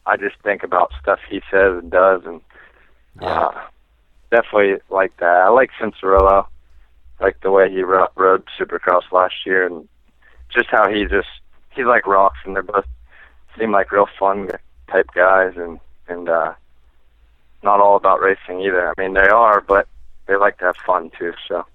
I 0.06 0.16
just 0.16 0.36
think 0.42 0.62
about 0.62 0.92
stuff 1.00 1.20
he 1.28 1.40
says 1.50 1.78
and 1.78 1.90
does, 1.90 2.22
and 2.24 2.40
uh, 3.20 3.52
definitely 4.30 4.80
like 4.90 5.16
that. 5.18 5.26
I 5.26 5.48
like 5.48 5.70
Cianciarulo, 5.80 6.46
like 7.20 7.40
the 7.40 7.50
way 7.50 7.70
he 7.70 7.82
ro- 7.82 8.08
rode 8.16 8.44
Supercross 8.58 9.10
last 9.12 9.34
year, 9.46 9.66
and 9.66 9.88
just 10.52 10.68
how 10.70 10.88
he 10.88 11.04
just 11.04 11.28
he's 11.70 11.86
like 11.86 12.06
rocks, 12.06 12.38
and 12.44 12.54
they're 12.54 12.62
both 12.62 12.86
seem 13.58 13.72
like 13.72 13.92
real 13.92 14.08
fun 14.18 14.50
type 14.90 15.10
guys, 15.14 15.54
and 15.56 15.78
and 16.08 16.28
uh, 16.28 16.54
not 17.62 17.80
all 17.80 17.96
about 17.96 18.20
racing 18.20 18.60
either. 18.60 18.88
I 18.88 19.00
mean, 19.00 19.14
they 19.14 19.28
are, 19.28 19.60
but 19.60 19.88
they 20.26 20.36
like 20.36 20.58
to 20.58 20.66
have 20.66 20.76
fun 20.86 21.10
too. 21.18 21.32
So 21.48 21.66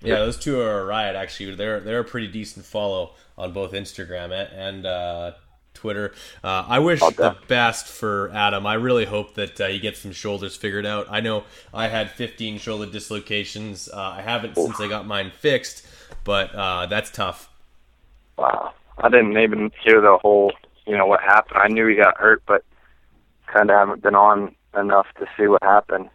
yeah, 0.00 0.16
those 0.16 0.36
two 0.38 0.60
are 0.60 0.80
a 0.80 0.84
riot. 0.84 1.16
Actually, 1.16 1.54
they're 1.54 1.80
they're 1.80 2.00
a 2.00 2.04
pretty 2.04 2.28
decent 2.28 2.64
follow 2.64 3.12
on 3.38 3.52
both 3.52 3.72
Instagram 3.72 4.32
and 4.54 4.86
uh, 4.86 5.32
Twitter. 5.74 6.14
Uh, 6.42 6.64
I 6.68 6.78
wish 6.78 7.00
Oh, 7.02 7.10
the 7.10 7.36
best 7.48 7.86
for 7.86 8.30
Adam. 8.32 8.66
I 8.66 8.74
really 8.74 9.04
hope 9.04 9.34
that 9.34 9.60
uh, 9.60 9.66
he 9.68 9.78
gets 9.78 10.00
some 10.00 10.12
shoulders 10.12 10.56
figured 10.56 10.86
out. 10.86 11.06
I 11.10 11.20
know 11.20 11.44
I 11.72 11.88
had 11.88 12.10
15 12.10 12.58
shoulder 12.58 12.90
dislocations. 12.90 13.88
Uh, 13.92 14.00
I 14.18 14.22
haven't 14.22 14.54
since 14.56 14.80
I 14.80 14.88
got 14.88 15.06
mine 15.06 15.30
fixed, 15.38 15.86
but 16.24 16.54
uh, 16.54 16.86
that's 16.86 17.10
tough. 17.10 17.50
Wow. 18.38 18.72
I 18.98 19.08
didn't 19.10 19.36
even 19.36 19.70
hear 19.84 20.00
the 20.00 20.16
whole, 20.22 20.52
you 20.86 20.96
know, 20.96 21.04
what 21.06 21.20
happened. 21.20 21.58
I 21.62 21.68
knew 21.68 21.86
he 21.86 21.94
got 21.96 22.16
hurt, 22.16 22.42
but 22.46 22.64
kind 23.46 23.70
of 23.70 23.76
haven't 23.76 24.02
been 24.02 24.14
on 24.14 24.54
enough 24.78 25.06
to 25.18 25.26
see 25.36 25.46
what 25.46 25.62
happened. 25.62 26.08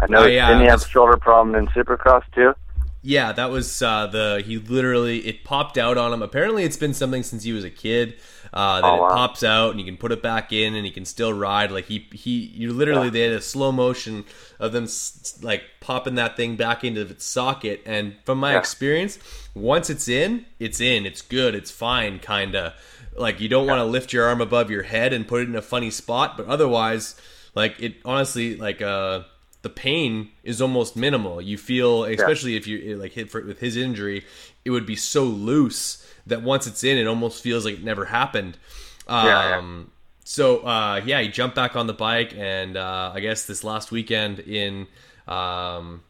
I 0.00 0.06
know. 0.06 0.24
Oh, 0.24 0.26
yeah, 0.26 0.48
didn't 0.48 0.62
he 0.62 0.68
have 0.68 0.82
a 0.82 0.88
shoulder 0.88 1.16
problem 1.16 1.54
in 1.54 1.66
Supercross 1.68 2.22
too? 2.34 2.54
Yeah, 3.00 3.30
that 3.32 3.50
was 3.50 3.80
uh, 3.80 4.08
the 4.08 4.42
he 4.44 4.58
literally 4.58 5.20
it 5.26 5.44
popped 5.44 5.78
out 5.78 5.96
on 5.96 6.12
him. 6.12 6.20
Apparently, 6.20 6.64
it's 6.64 6.76
been 6.76 6.94
something 6.94 7.22
since 7.22 7.44
he 7.44 7.52
was 7.52 7.64
a 7.64 7.70
kid. 7.70 8.16
Uh, 8.52 8.80
that 8.82 8.92
Oh, 8.92 9.04
it 9.04 9.08
pops 9.08 9.42
out 9.44 9.70
and 9.70 9.78
you 9.78 9.84
can 9.84 9.96
put 9.98 10.10
it 10.10 10.22
back 10.22 10.52
in 10.54 10.74
and 10.74 10.84
he 10.84 10.90
can 10.90 11.04
still 11.04 11.32
ride. 11.32 11.70
Like 11.70 11.84
he 11.84 12.08
he 12.12 12.30
you 12.54 12.72
literally 12.72 13.08
they 13.08 13.20
had 13.20 13.32
a 13.32 13.40
slow 13.42 13.70
motion 13.70 14.24
of 14.58 14.72
them 14.72 14.88
like 15.42 15.62
popping 15.80 16.16
that 16.16 16.36
thing 16.36 16.56
back 16.56 16.82
into 16.82 17.02
its 17.02 17.24
socket. 17.24 17.82
And 17.86 18.16
from 18.24 18.38
my 18.38 18.54
Yeah. 18.54 18.56
experience, 18.56 19.18
once 19.54 19.90
it's 19.90 20.08
in, 20.08 20.46
it's 20.58 20.80
in. 20.80 21.06
It's 21.06 21.22
good. 21.22 21.54
It's 21.54 21.70
fine. 21.70 22.18
Kinda 22.18 22.74
like 23.16 23.40
you 23.40 23.48
don't 23.48 23.66
want 23.66 23.78
to 23.80 23.84
lift 23.84 24.12
your 24.12 24.24
arm 24.26 24.40
above 24.40 24.70
your 24.70 24.82
head 24.82 25.12
and 25.12 25.26
put 25.28 25.42
it 25.42 25.48
in 25.48 25.54
a 25.56 25.62
funny 25.62 25.90
spot, 25.90 26.36
but 26.36 26.46
otherwise, 26.46 27.14
like 27.54 27.76
it 27.80 27.96
honestly 28.04 28.56
like 28.56 28.82
uh 28.82 29.20
the 29.62 29.68
pain 29.68 30.30
is 30.42 30.60
almost 30.62 30.96
minimal. 30.96 31.40
You 31.40 31.58
feel, 31.58 32.04
especially 32.04 32.56
if 32.56 32.66
you 32.66 32.96
like 32.96 33.12
hit 33.12 33.30
for, 33.30 33.42
with 33.44 33.60
his 33.60 33.76
injury, 33.76 34.24
it 34.64 34.70
would 34.70 34.86
be 34.86 34.96
so 34.96 35.24
loose 35.24 36.06
that 36.26 36.42
once 36.42 36.66
it's 36.66 36.84
in, 36.84 36.98
it 36.98 37.06
almost 37.06 37.42
feels 37.42 37.64
like 37.64 37.74
it 37.74 37.84
never 37.84 38.04
happened. 38.04 38.56
Um, 39.06 39.26
Yeah, 39.26 39.48
yeah. 39.48 39.84
So 40.24 40.58
uh, 40.58 41.00
yeah, 41.04 41.22
he 41.22 41.28
jumped 41.28 41.56
back 41.56 41.74
on 41.74 41.86
the 41.86 41.94
bike, 41.94 42.34
and 42.36 42.76
uh, 42.76 43.12
I 43.14 43.20
guess 43.20 43.46
this 43.46 43.64
last 43.64 43.90
weekend 43.90 44.40
in 44.40 44.86
um, 45.26 46.02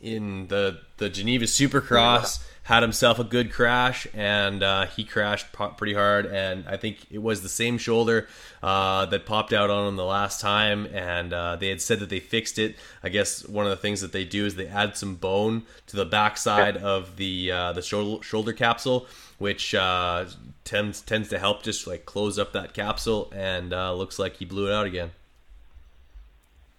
in 0.00 0.48
the 0.48 0.80
the 0.96 1.08
Geneva 1.08 1.44
Supercross 1.44 2.42
had 2.68 2.82
himself 2.82 3.18
a 3.18 3.24
good 3.24 3.50
crash, 3.50 4.06
and 4.12 4.62
uh, 4.62 4.84
he 4.84 5.02
crashed 5.02 5.50
po- 5.54 5.70
pretty 5.70 5.94
hard. 5.94 6.26
And 6.26 6.68
I 6.68 6.76
think 6.76 6.98
it 7.10 7.22
was 7.22 7.40
the 7.40 7.48
same 7.48 7.78
shoulder 7.78 8.28
uh, 8.62 9.06
that 9.06 9.24
popped 9.24 9.54
out 9.54 9.70
on 9.70 9.88
him 9.88 9.96
the 9.96 10.04
last 10.04 10.42
time, 10.42 10.84
and 10.92 11.32
uh, 11.32 11.56
they 11.56 11.70
had 11.70 11.80
said 11.80 11.98
that 12.00 12.10
they 12.10 12.20
fixed 12.20 12.58
it. 12.58 12.76
I 13.02 13.08
guess 13.08 13.48
one 13.48 13.64
of 13.64 13.70
the 13.70 13.76
things 13.76 14.02
that 14.02 14.12
they 14.12 14.26
do 14.26 14.44
is 14.44 14.56
they 14.56 14.66
add 14.66 14.98
some 14.98 15.14
bone 15.14 15.62
to 15.86 15.96
the 15.96 16.04
backside 16.04 16.76
of 16.76 17.16
the 17.16 17.50
uh, 17.50 17.72
the 17.72 17.80
shoulder 17.80 18.22
shoulder 18.22 18.52
capsule, 18.52 19.06
which 19.38 19.74
uh, 19.74 20.26
tends 20.64 21.00
tends 21.00 21.30
to 21.30 21.38
help 21.38 21.62
just 21.62 21.86
like 21.86 22.04
close 22.04 22.38
up 22.38 22.52
that 22.52 22.74
capsule. 22.74 23.32
And 23.34 23.72
uh, 23.72 23.94
looks 23.94 24.18
like 24.18 24.36
he 24.36 24.44
blew 24.44 24.68
it 24.68 24.74
out 24.74 24.84
again. 24.84 25.12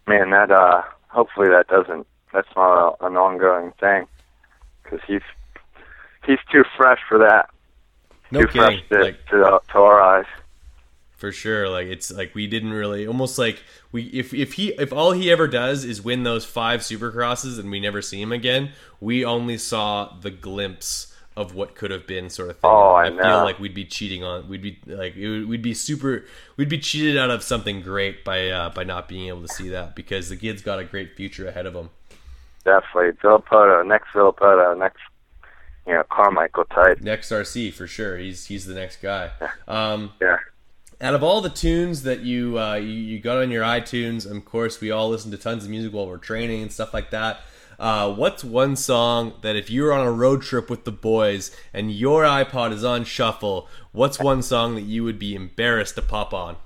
Man, 0.06 0.30
that 0.30 0.52
uh, 0.52 0.84
hopefully 1.08 1.48
that 1.48 1.68
doesn't. 1.68 2.06
That's 2.32 2.48
not 2.56 2.96
a, 3.02 3.08
an 3.08 3.18
ongoing 3.18 3.72
thing 3.80 4.06
because 4.84 5.00
he's 5.08 5.24
he's 6.26 6.40
too 6.52 6.64
fresh 6.78 7.00
for 7.08 7.18
that. 7.20 7.50
No 8.32 8.42
too 8.42 8.48
kidding. 8.48 8.82
fresh 8.90 8.90
to, 8.90 9.04
Like, 9.04 9.26
to, 9.28 9.62
to 9.72 9.78
our 9.80 10.02
eyes. 10.02 10.26
for 11.18 11.32
sure 11.34 11.68
like 11.68 11.88
it's 11.88 12.12
like 12.12 12.34
we 12.34 12.48
didn't 12.48 12.72
really 12.72 13.06
almost 13.06 13.38
like 13.38 13.62
we 13.92 14.04
if 14.14 14.34
if 14.34 14.54
he 14.54 14.70
if 14.80 14.94
all 14.94 15.12
he 15.12 15.30
ever 15.30 15.48
does 15.48 15.84
is 15.84 16.02
win 16.02 16.24
those 16.24 16.46
five 16.46 16.80
supercrosses 16.80 17.60
and 17.60 17.70
we 17.70 17.78
never 17.80 18.02
see 18.02 18.22
him 18.22 18.32
again 18.32 18.72
we 19.02 19.26
only 19.26 19.58
saw 19.58 20.14
the 20.22 20.32
glimpse 20.32 21.14
of 21.36 21.54
what 21.54 21.76
could 21.76 21.92
have 21.92 22.08
been 22.08 22.30
sort 22.30 22.50
of 22.50 22.56
thing 22.58 22.70
Oh, 22.72 22.94
I 22.96 23.08
feel 23.10 23.18
know. 23.18 23.44
like 23.44 23.60
we'd 23.60 23.74
be 23.74 23.84
cheating 23.84 24.24
on 24.24 24.48
we'd 24.48 24.62
be 24.62 24.80
like 24.86 25.16
it 25.18 25.28
would, 25.30 25.50
we'd 25.50 25.62
be 25.62 25.74
super 25.74 26.24
we'd 26.56 26.70
be 26.70 26.80
cheated 26.80 27.18
out 27.18 27.30
of 27.32 27.44
something 27.44 27.82
great 27.82 28.24
by 28.24 28.48
uh, 28.50 28.70
by 28.70 28.86
not 28.86 29.10
being 29.10 29.28
able 29.28 29.42
to 29.42 29.54
see 29.54 29.68
that 29.70 29.96
because 29.98 30.30
the 30.30 30.38
kid's 30.38 30.62
got 30.62 30.80
a 30.80 30.86
great 30.86 31.16
future 31.18 31.48
ahead 31.48 31.66
of 31.66 31.74
him 31.76 31.90
Definitely, 32.66 33.12
Villopoto, 33.24 33.86
next 33.88 34.10
Villopoto, 34.14 34.78
next 34.78 35.00
you 35.90 35.96
know 35.96 36.04
Carmichael 36.12 36.66
type. 36.66 37.02
next 37.02 37.32
RC 37.32 37.74
for 37.74 37.88
sure 37.88 38.18
he's 38.18 38.46
he's 38.46 38.66
the 38.66 38.76
next 38.76 39.02
guy 39.02 39.32
um 39.68 40.14
Yeah. 40.22 40.38
out 41.02 41.16
of 41.16 41.24
all 41.24 41.42
the 41.42 41.50
tunes 41.50 42.04
that 42.04 42.20
you 42.20 42.60
uh, 42.60 42.76
you, 42.76 42.88
you 42.90 43.20
got 43.20 43.38
on 43.38 43.50
your 43.52 43.64
iTunes, 43.64 44.30
of 44.30 44.46
course, 44.46 44.80
we 44.82 44.92
all 44.92 45.10
listen 45.10 45.32
to 45.32 45.38
tons 45.38 45.64
of 45.64 45.70
music 45.70 45.92
while 45.94 46.08
we're 46.08 46.18
training 46.18 46.62
and 46.62 46.72
stuff 46.72 46.94
like 46.94 47.10
that. 47.12 47.40
Uh, 47.80 48.14
what's 48.14 48.44
one 48.44 48.76
song 48.76 49.34
that 49.42 49.56
if 49.56 49.70
you 49.70 49.82
were 49.84 49.94
on 49.94 50.06
a 50.06 50.12
road 50.12 50.42
trip 50.42 50.70
with 50.70 50.84
the 50.84 50.92
boys 50.92 51.56
and 51.74 51.90
your 51.94 52.24
iPod 52.24 52.74
is 52.74 52.84
on 52.84 53.06
shuffle, 53.06 53.70
what's 53.94 54.20
one 54.20 54.42
song 54.42 54.76
that 54.76 54.82
you 54.82 55.02
would 55.06 55.18
be 55.18 55.34
embarrassed 55.34 55.96
to 55.96 56.02
pop 56.02 56.34
on? 56.34 56.58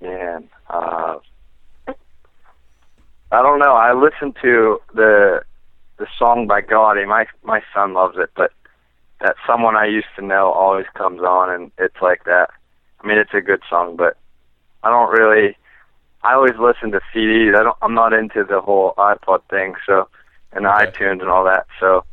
Man, 0.00 0.48
uh, 0.70 1.16
I 1.88 3.42
don't 3.42 3.58
know. 3.58 3.74
I 3.74 3.92
listened 3.92 4.34
to 4.42 4.80
the 4.94 5.42
the 6.02 6.08
song 6.18 6.48
by 6.48 6.60
Gotye. 6.60 7.06
My 7.06 7.26
my 7.44 7.62
son 7.72 7.94
loves 7.94 8.16
it, 8.18 8.30
but 8.34 8.50
that 9.20 9.36
someone 9.46 9.76
I 9.76 9.86
used 9.86 10.12
to 10.16 10.24
know 10.24 10.50
always 10.50 10.86
comes 10.94 11.20
on, 11.20 11.48
and 11.48 11.70
it's 11.78 12.02
like 12.02 12.24
that. 12.24 12.50
I 13.00 13.06
mean, 13.06 13.18
it's 13.18 13.34
a 13.34 13.40
good 13.40 13.62
song, 13.70 13.94
but 13.96 14.16
I 14.82 14.90
don't 14.90 15.12
really. 15.12 15.56
I 16.24 16.34
always 16.34 16.58
listen 16.58 16.90
to 16.90 17.00
CDs. 17.14 17.54
I 17.54 17.62
don't. 17.62 17.78
I'm 17.82 17.94
not 17.94 18.12
into 18.12 18.42
the 18.42 18.60
whole 18.60 18.94
iPod 18.98 19.42
thing, 19.48 19.74
so 19.86 20.08
and 20.52 20.66
Okay. 20.66 20.86
iTunes 20.86 21.20
and 21.20 21.30
all 21.30 21.44
that. 21.44 21.66
So, 21.78 22.04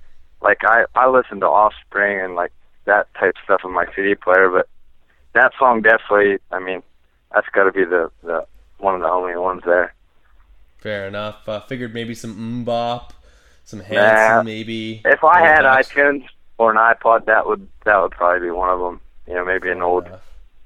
like, 0.41 0.59
I 0.63 0.85
I 0.93 1.09
listen 1.09 1.39
to 1.39 1.47
Offspring 1.47 2.19
and 2.23 2.35
like 2.35 2.51
that 2.85 3.07
type 3.19 3.35
stuff 3.43 3.61
on 3.63 3.73
my 3.73 3.85
CD 3.95 4.13
player, 4.13 4.49
but 4.49 4.67
that 5.33 5.51
song 5.57 5.81
definitely. 5.81 6.37
I 6.51 6.59
mean, 6.59 6.83
that's 7.33 7.47
got 7.53 7.63
to 7.63 7.71
be 7.71 7.85
the 7.85 8.11
the 8.21 8.45
one 8.77 8.93
of 8.93 9.01
the 9.01 9.09
only 9.09 9.35
ones 9.35 9.63
there. 9.65 9.95
Fair 10.77 11.07
enough. 11.07 11.47
Uh, 11.47 11.59
figured 11.59 11.93
maybe 11.93 12.15
some 12.15 12.35
MMMBop, 12.65 13.09
some 13.69 13.79
Hanson, 13.81 14.37
Nah. 14.37 14.43
maybe. 14.43 15.01
If 15.05 15.23
I 15.23 15.41
had 15.41 15.61
iTunes 15.61 16.25
or 16.57 16.71
an 16.71 16.77
iPod, 16.77 17.25
that 17.25 17.45
would 17.47 17.67
that 17.85 18.01
would 18.01 18.11
probably 18.11 18.47
be 18.47 18.51
one 18.51 18.69
of 18.69 18.79
them. 18.79 18.99
You 19.27 19.35
know, 19.35 19.45
maybe 19.45 19.69
an 19.69 19.81
old 19.81 20.05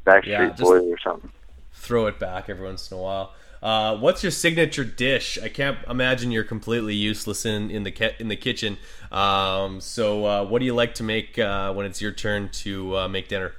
Backstreet 0.06 0.26
Yeah, 0.28 0.49
Boys 0.58 0.84
or 0.84 0.97
something. 1.04 1.30
throw 1.74 2.08
it 2.08 2.18
back 2.20 2.49
every 2.49 2.66
once 2.66 2.89
in 2.91 2.97
a 2.97 3.01
while. 3.01 3.34
Uh, 3.62 3.95
what's 3.97 4.24
your 4.24 4.32
signature 4.32 4.84
dish? 4.84 5.38
I 5.41 5.47
can't 5.49 5.78
imagine 5.89 6.32
you're 6.32 6.43
completely 6.43 6.95
useless 6.95 7.45
in 7.45 7.70
in 7.72 7.84
the 7.84 8.14
in 8.22 8.28
the 8.30 8.36
kitchen. 8.36 8.78
Um, 9.12 9.80
so, 9.82 10.26
uh, 10.26 10.43
what 10.45 10.60
do 10.60 10.66
you 10.66 10.74
like 10.74 10.93
to 10.95 11.04
make 11.04 11.38
uh, 11.39 11.74
when 11.74 11.86
it's 11.86 12.01
your 12.01 12.12
turn 12.12 12.49
to 12.64 12.97
uh, 12.97 13.08
make 13.08 13.28
dinner? 13.30 13.54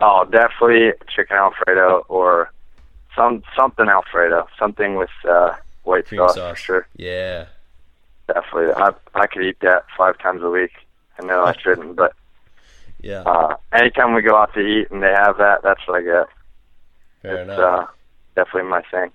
Oh, 0.00 0.24
definitely 0.30 0.92
chicken 1.14 1.36
Alfredo 1.36 2.04
or 2.08 2.52
some 3.16 3.42
something 3.56 3.88
Alfredo, 3.88 4.46
something 4.58 4.94
with 4.96 5.10
uh, 5.28 5.54
white 5.82 6.08
sauce, 6.08 6.34
sauce. 6.34 6.50
for 6.50 6.56
sure. 6.64 6.88
Yeah, 6.96 7.46
Definitely, 8.28 8.72
I 8.74 8.92
I 9.14 9.26
could 9.26 9.42
eat 9.44 9.58
that 9.60 9.86
five 9.96 10.18
times 10.18 10.42
a 10.42 10.50
week. 10.50 10.72
I 11.20 11.24
know 11.24 11.44
I 11.44 11.54
shouldn't, 11.62 11.96
but 11.96 12.14
yeah, 13.00 13.22
uh, 13.22 13.56
anytime 13.72 14.14
we 14.14 14.22
go 14.22 14.36
out 14.36 14.52
to 14.54 14.60
eat 14.60 14.90
and 14.90 15.02
they 15.02 15.12
have 15.12 15.38
that, 15.38 15.62
that's 15.62 15.80
what 15.88 15.98
I 16.00 16.02
get. 16.02 16.26
fair 17.22 17.36
it's 17.38 17.42
enough. 17.44 17.58
uh, 17.58 17.86
definitely 18.36 18.68
my 18.70 18.82
thing. 18.90 19.10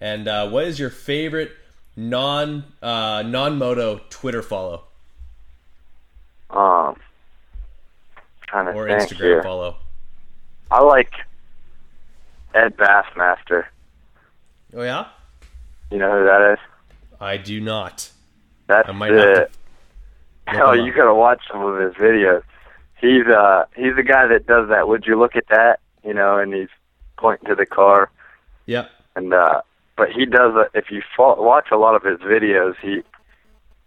and 0.00 0.26
uh, 0.28 0.48
what 0.48 0.64
is 0.64 0.78
your 0.80 0.90
favorite 0.90 1.52
non 1.96 2.64
uh, 2.82 3.22
non 3.26 3.58
moto 3.58 4.00
Twitter 4.10 4.42
follow 4.42 4.84
Um, 6.50 6.96
trying 8.46 8.66
to 8.66 8.72
or 8.72 8.86
think 8.88 9.02
Instagram 9.10 9.18
here. 9.20 9.42
follow? 9.42 9.76
I 10.70 10.80
like 10.82 11.12
Ed 12.54 12.76
Bassmaster. 12.76 13.66
Oh 14.74 14.82
yeah, 14.82 15.06
You 15.90 15.98
know 15.98 16.18
who 16.18 16.24
that 16.24 16.52
is? 16.54 16.58
I 17.20 17.36
do 17.36 17.60
not. 17.60 18.10
That's 18.66 18.88
I 18.88 18.92
might 18.92 19.12
have 19.12 19.18
the. 19.18 19.34
to 19.34 19.40
look 19.40 19.50
Hell, 20.46 20.76
you 20.76 20.92
gotta 20.92 21.14
watch 21.14 21.40
some 21.50 21.62
of 21.62 21.78
his 21.80 21.94
videos. 21.94 22.42
He's 23.00 23.26
uh 23.26 23.64
he's 23.76 23.96
the 23.96 24.02
guy 24.02 24.26
that 24.26 24.46
does 24.46 24.68
that. 24.68 24.88
Would 24.88 25.04
you 25.06 25.18
look 25.18 25.36
at 25.36 25.48
that? 25.48 25.80
You 26.04 26.12
know, 26.14 26.38
and 26.38 26.52
he's 26.52 26.68
pointing 27.16 27.48
to 27.48 27.54
the 27.54 27.66
car, 27.66 28.10
Yeah. 28.66 28.86
and 29.16 29.32
uh 29.32 29.62
but 29.96 30.10
he 30.10 30.26
does. 30.26 30.54
A, 30.54 30.66
if 30.76 30.90
you 30.90 31.02
fo- 31.16 31.40
watch 31.42 31.68
a 31.72 31.76
lot 31.76 31.94
of 31.94 32.02
his 32.02 32.18
videos, 32.20 32.74
he 32.82 33.02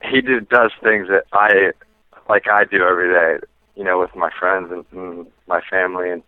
he 0.04 0.22
just 0.22 0.50
does 0.50 0.72
things 0.82 1.08
that 1.10 1.26
I 1.34 1.72
like. 2.30 2.48
I 2.48 2.64
do 2.66 2.82
every 2.84 3.14
day. 3.14 3.46
You 3.76 3.84
know, 3.84 4.00
with 4.00 4.16
my 4.16 4.32
friends 4.40 4.72
and, 4.72 4.86
and 4.92 5.28
my 5.48 5.62
family, 5.70 6.10
and 6.10 6.24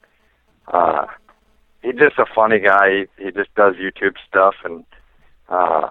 uh 0.67 1.05
he's 1.81 1.95
just 1.95 2.19
a 2.19 2.25
funny 2.35 2.59
guy. 2.59 3.05
He, 3.17 3.25
he 3.25 3.31
just 3.31 3.53
does 3.55 3.75
YouTube 3.75 4.15
stuff, 4.27 4.55
and 4.63 4.83
uh 5.49 5.89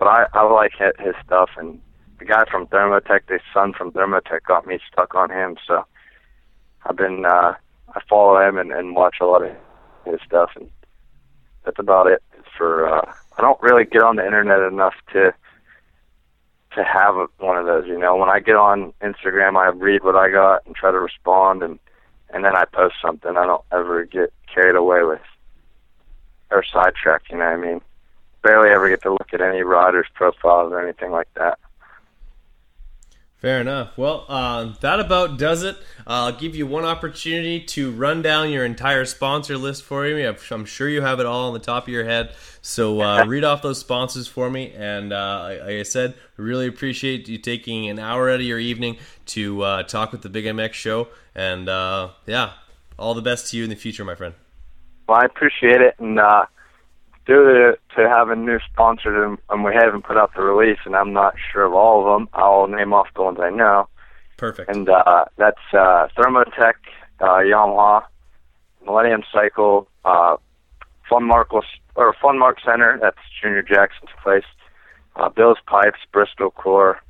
but 0.00 0.08
I 0.08 0.26
I 0.32 0.50
like 0.50 0.72
his, 0.78 1.14
stuff 1.24 1.50
and 1.58 1.78
the 2.18 2.24
guy 2.24 2.44
from 2.50 2.66
Thermotech, 2.66 3.26
the 3.28 3.38
son 3.54 3.72
from 3.74 3.92
Thermotech, 3.92 4.42
got 4.48 4.66
me 4.66 4.80
stuck 4.90 5.14
on 5.14 5.30
him. 5.30 5.56
So 5.66 5.84
I've 6.84 6.96
been 6.96 7.24
uh, 7.24 7.54
I 7.94 8.00
follow 8.08 8.40
him 8.40 8.58
and, 8.58 8.72
and 8.72 8.96
watch 8.96 9.16
a 9.20 9.26
lot 9.26 9.44
of 9.44 9.54
his 10.06 10.18
stuff, 10.26 10.50
and 10.56 10.70
that's 11.64 11.78
about 11.78 12.06
it. 12.08 12.22
For 12.56 12.88
uh, 12.88 13.12
I 13.38 13.42
don't 13.42 13.62
really 13.62 13.84
get 13.84 14.02
on 14.02 14.16
the 14.16 14.24
internet 14.24 14.60
enough 14.60 14.94
to 15.12 15.34
to 16.74 16.84
have 16.84 17.14
one 17.38 17.58
of 17.58 17.66
those. 17.66 17.86
You 17.86 17.98
know, 17.98 18.16
when 18.16 18.30
I 18.30 18.40
get 18.40 18.56
on 18.56 18.94
Instagram, 19.02 19.56
I 19.56 19.68
read 19.68 20.02
what 20.02 20.16
I 20.16 20.30
got 20.30 20.64
and 20.66 20.74
try 20.74 20.90
to 20.90 20.98
respond 20.98 21.62
and 21.62 21.78
and 22.32 22.42
then 22.44 22.56
I 22.56 22.64
post 22.64 22.94
something. 23.02 23.36
I 23.36 23.44
don't 23.44 23.64
ever 23.70 24.06
get 24.06 24.32
carried 24.52 24.76
away 24.76 25.02
with 25.02 25.20
or 26.50 26.64
sidetracked. 26.64 27.30
You 27.30 27.36
know 27.36 27.44
what 27.44 27.52
I 27.52 27.56
mean? 27.56 27.80
Barely 28.42 28.70
ever 28.70 28.88
get 28.88 29.02
to 29.02 29.10
look 29.10 29.32
at 29.32 29.40
any 29.40 29.62
riders' 29.62 30.06
profiles 30.14 30.72
or 30.72 30.80
anything 30.80 31.10
like 31.10 31.28
that. 31.34 31.58
Fair 33.40 33.62
enough. 33.62 33.96
Well, 33.96 34.26
uh, 34.28 34.74
that 34.82 35.00
about 35.00 35.38
does 35.38 35.62
it. 35.62 35.76
Uh, 36.00 36.28
I'll 36.28 36.32
give 36.32 36.54
you 36.54 36.66
one 36.66 36.84
opportunity 36.84 37.60
to 37.60 37.90
run 37.90 38.20
down 38.20 38.50
your 38.50 38.66
entire 38.66 39.06
sponsor 39.06 39.56
list 39.56 39.82
for 39.82 40.02
me. 40.02 40.26
I'm, 40.26 40.36
I'm 40.50 40.66
sure 40.66 40.90
you 40.90 41.00
have 41.00 41.20
it 41.20 41.26
all 41.26 41.48
on 41.48 41.54
the 41.54 41.58
top 41.58 41.84
of 41.84 41.88
your 41.88 42.04
head. 42.04 42.34
So 42.60 43.00
uh, 43.00 43.24
read 43.26 43.42
off 43.42 43.62
those 43.62 43.78
sponsors 43.78 44.28
for 44.28 44.50
me. 44.50 44.74
And 44.76 45.14
uh, 45.14 45.56
like 45.60 45.62
I 45.62 45.82
said, 45.84 46.16
really 46.36 46.66
appreciate 46.66 47.28
you 47.28 47.38
taking 47.38 47.88
an 47.88 47.98
hour 47.98 48.28
out 48.28 48.40
of 48.40 48.46
your 48.46 48.58
evening 48.58 48.98
to 49.26 49.62
uh, 49.62 49.82
talk 49.84 50.12
with 50.12 50.20
the 50.20 50.28
Big 50.28 50.44
MX 50.44 50.74
show. 50.74 51.08
And 51.34 51.66
uh, 51.66 52.10
yeah, 52.26 52.52
all 52.98 53.14
the 53.14 53.22
best 53.22 53.50
to 53.52 53.56
you 53.56 53.64
in 53.64 53.70
the 53.70 53.76
future, 53.76 54.04
my 54.04 54.16
friend. 54.16 54.34
Well, 55.08 55.18
I 55.18 55.24
appreciate 55.24 55.80
it, 55.80 55.94
and 55.98 56.20
uh, 56.20 56.44
due 57.26 57.44
to, 57.44 57.78
to 57.96 58.08
having 58.08 58.44
new 58.44 58.58
sponsors, 58.72 59.24
and, 59.24 59.38
and 59.50 59.64
we 59.64 59.74
haven't 59.74 60.04
put 60.04 60.16
out 60.16 60.32
the 60.34 60.42
release, 60.42 60.78
and 60.84 60.96
I'm 60.96 61.12
not 61.12 61.34
sure 61.52 61.64
of 61.64 61.74
all 61.74 62.00
of 62.00 62.20
them. 62.20 62.28
I'll 62.32 62.66
name 62.66 62.92
off 62.92 63.08
the 63.14 63.22
ones 63.22 63.38
I 63.40 63.50
know. 63.50 63.88
Perfect. 64.36 64.74
And 64.74 64.88
uh, 64.88 65.26
that's 65.36 65.60
uh, 65.72 66.08
Thermotech, 66.16 66.74
uh, 67.20 67.40
Yamaha, 67.44 68.04
Millennium 68.84 69.22
Cycle, 69.32 69.86
uh, 70.04 70.36
Fun 71.08 71.24
Mark 71.24 71.52
or 71.94 72.14
Fun 72.22 72.38
Mark 72.38 72.58
Center. 72.64 72.98
That's 73.00 73.18
Junior 73.42 73.62
Jackson's 73.62 74.10
place. 74.22 74.44
Uh, 75.16 75.28
Bill's 75.28 75.58
Pipes, 75.66 75.98
Bristol 76.12 76.50
Core, 76.50 77.00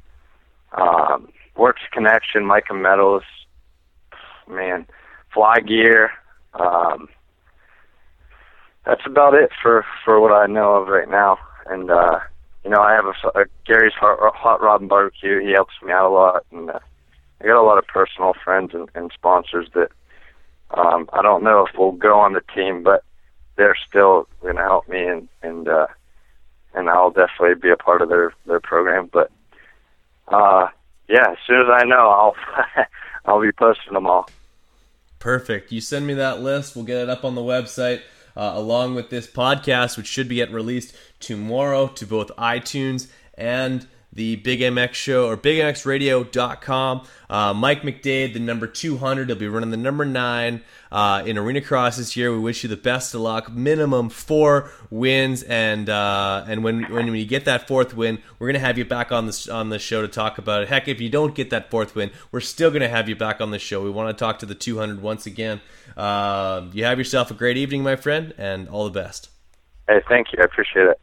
um, 0.72 1.28
Works 1.56 1.82
Connection, 1.92 2.46
Mika 2.46 2.74
Metals. 2.74 3.22
Man, 4.48 4.86
Fly 5.32 5.60
Gear. 5.60 6.10
Um, 6.54 7.08
that's 8.90 9.06
about 9.06 9.34
it 9.34 9.50
for 9.62 9.86
for 10.04 10.20
what 10.20 10.32
I 10.32 10.46
know 10.46 10.74
of 10.74 10.88
right 10.88 11.08
now. 11.08 11.38
And 11.66 11.92
uh, 11.92 12.18
you 12.64 12.70
know, 12.70 12.80
I 12.80 12.92
have 12.92 13.04
a, 13.04 13.40
a 13.40 13.44
Gary's 13.64 13.92
hot, 13.92 14.18
hot 14.34 14.60
Rod 14.60 14.80
and 14.80 14.90
Barbecue. 14.90 15.40
He 15.40 15.52
helps 15.52 15.74
me 15.80 15.92
out 15.92 16.10
a 16.10 16.12
lot, 16.12 16.44
and 16.50 16.70
uh, 16.70 16.80
I 17.40 17.46
got 17.46 17.60
a 17.60 17.62
lot 17.62 17.78
of 17.78 17.86
personal 17.86 18.34
friends 18.44 18.72
and, 18.74 18.88
and 18.96 19.12
sponsors 19.14 19.68
that 19.74 19.90
um, 20.76 21.08
I 21.12 21.22
don't 21.22 21.44
know 21.44 21.66
if 21.66 21.78
will 21.78 21.92
go 21.92 22.18
on 22.18 22.32
the 22.32 22.42
team, 22.52 22.82
but 22.82 23.04
they're 23.56 23.76
still 23.88 24.26
going 24.42 24.56
to 24.56 24.62
help 24.62 24.88
me, 24.88 25.04
and 25.04 25.28
and 25.40 25.68
uh, 25.68 25.86
and 26.74 26.90
I'll 26.90 27.12
definitely 27.12 27.54
be 27.54 27.70
a 27.70 27.76
part 27.76 28.02
of 28.02 28.08
their 28.08 28.32
their 28.46 28.60
program. 28.60 29.08
But 29.12 29.30
uh, 30.26 30.66
yeah, 31.08 31.30
as 31.30 31.38
soon 31.46 31.60
as 31.60 31.68
I 31.72 31.84
know, 31.84 32.08
I'll 32.08 32.36
I'll 33.24 33.40
be 33.40 33.52
posting 33.52 33.92
them 33.92 34.08
all. 34.08 34.28
Perfect. 35.20 35.70
You 35.70 35.80
send 35.80 36.08
me 36.08 36.14
that 36.14 36.40
list. 36.40 36.74
We'll 36.74 36.86
get 36.86 36.96
it 36.96 37.08
up 37.08 37.24
on 37.24 37.36
the 37.36 37.42
website 37.42 38.00
uh, 38.40 38.52
along 38.54 38.94
with 38.94 39.10
this 39.10 39.26
podcast, 39.26 39.98
which 39.98 40.06
should 40.06 40.26
be 40.26 40.36
get 40.36 40.50
released 40.50 40.96
tomorrow 41.20 41.88
to 41.88 42.06
both 42.06 42.28
iTunes 42.38 43.08
and 43.34 43.86
the 44.12 44.36
Big 44.36 44.60
MX 44.60 44.94
Show 44.94 45.28
or 45.28 45.36
BigMXRadio.com. 45.36 47.06
Uh, 47.28 47.54
Mike 47.54 47.82
McDade, 47.82 48.32
the 48.32 48.40
number 48.40 48.66
200, 48.66 49.28
he'll 49.28 49.38
be 49.38 49.46
running 49.46 49.70
the 49.70 49.76
number 49.76 50.04
nine 50.04 50.62
uh, 50.90 51.22
in 51.24 51.38
Arena 51.38 51.60
Cross 51.60 51.96
this 51.96 52.16
year. 52.16 52.32
We 52.32 52.40
wish 52.40 52.62
you 52.62 52.68
the 52.68 52.76
best 52.76 53.14
of 53.14 53.20
luck. 53.20 53.50
Minimum 53.52 54.10
four 54.10 54.70
wins, 54.90 55.42
and 55.44 55.88
uh, 55.88 56.44
and 56.48 56.64
when 56.64 56.92
when 56.92 57.14
you 57.14 57.24
get 57.24 57.44
that 57.44 57.68
fourth 57.68 57.94
win, 57.94 58.18
we're 58.38 58.48
gonna 58.48 58.58
have 58.58 58.78
you 58.78 58.84
back 58.84 59.12
on 59.12 59.26
the 59.26 59.48
on 59.52 59.68
the 59.68 59.78
show 59.78 60.02
to 60.02 60.08
talk 60.08 60.38
about 60.38 60.62
it. 60.62 60.68
Heck, 60.68 60.88
if 60.88 61.00
you 61.00 61.08
don't 61.08 61.34
get 61.34 61.50
that 61.50 61.70
fourth 61.70 61.94
win, 61.94 62.10
we're 62.32 62.40
still 62.40 62.70
gonna 62.70 62.88
have 62.88 63.08
you 63.08 63.16
back 63.16 63.40
on 63.40 63.50
the 63.50 63.58
show. 63.58 63.82
We 63.82 63.90
want 63.90 64.16
to 64.16 64.20
talk 64.20 64.40
to 64.40 64.46
the 64.46 64.54
200 64.54 65.00
once 65.00 65.26
again. 65.26 65.60
Uh, 65.96 66.66
you 66.72 66.84
have 66.84 66.98
yourself 66.98 67.30
a 67.30 67.34
great 67.34 67.56
evening, 67.56 67.82
my 67.82 67.96
friend, 67.96 68.34
and 68.36 68.68
all 68.68 68.84
the 68.84 68.90
best. 68.90 69.30
Hey, 69.88 70.00
thank 70.08 70.32
you. 70.32 70.38
I 70.40 70.44
appreciate 70.44 70.86
it. 70.86 71.00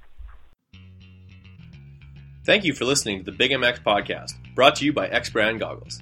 Thank 2.48 2.64
you 2.64 2.72
for 2.72 2.86
listening 2.86 3.20
to 3.20 3.26
the 3.26 3.38
Big 3.38 3.52
MX 3.52 3.84
podcast, 3.84 4.36
brought 4.56 4.78
to 4.78 4.86
you 4.86 4.94
by 4.94 5.10
X 5.10 5.30
Brand 5.30 5.60
Goggles. 5.60 6.00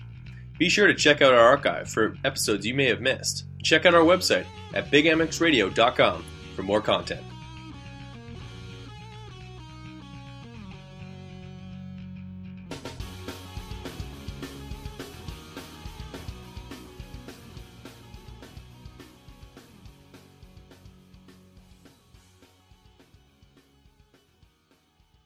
Be 0.60 0.70
sure 0.70 0.86
to 0.86 0.94
check 0.94 1.24
out 1.24 1.34
our 1.34 1.40
archive 1.40 1.90
for 1.90 2.20
episodes 2.24 2.68
you 2.68 2.76
may 2.76 2.86
have 2.86 3.02
missed. 3.02 3.46
Check 3.64 3.88
out 3.88 3.96
our 3.96 4.04
website 4.04 4.46
at 4.76 4.92
bigmxradio.com 4.92 6.24
for 6.56 6.62
more 6.62 6.82
content. 6.82 7.26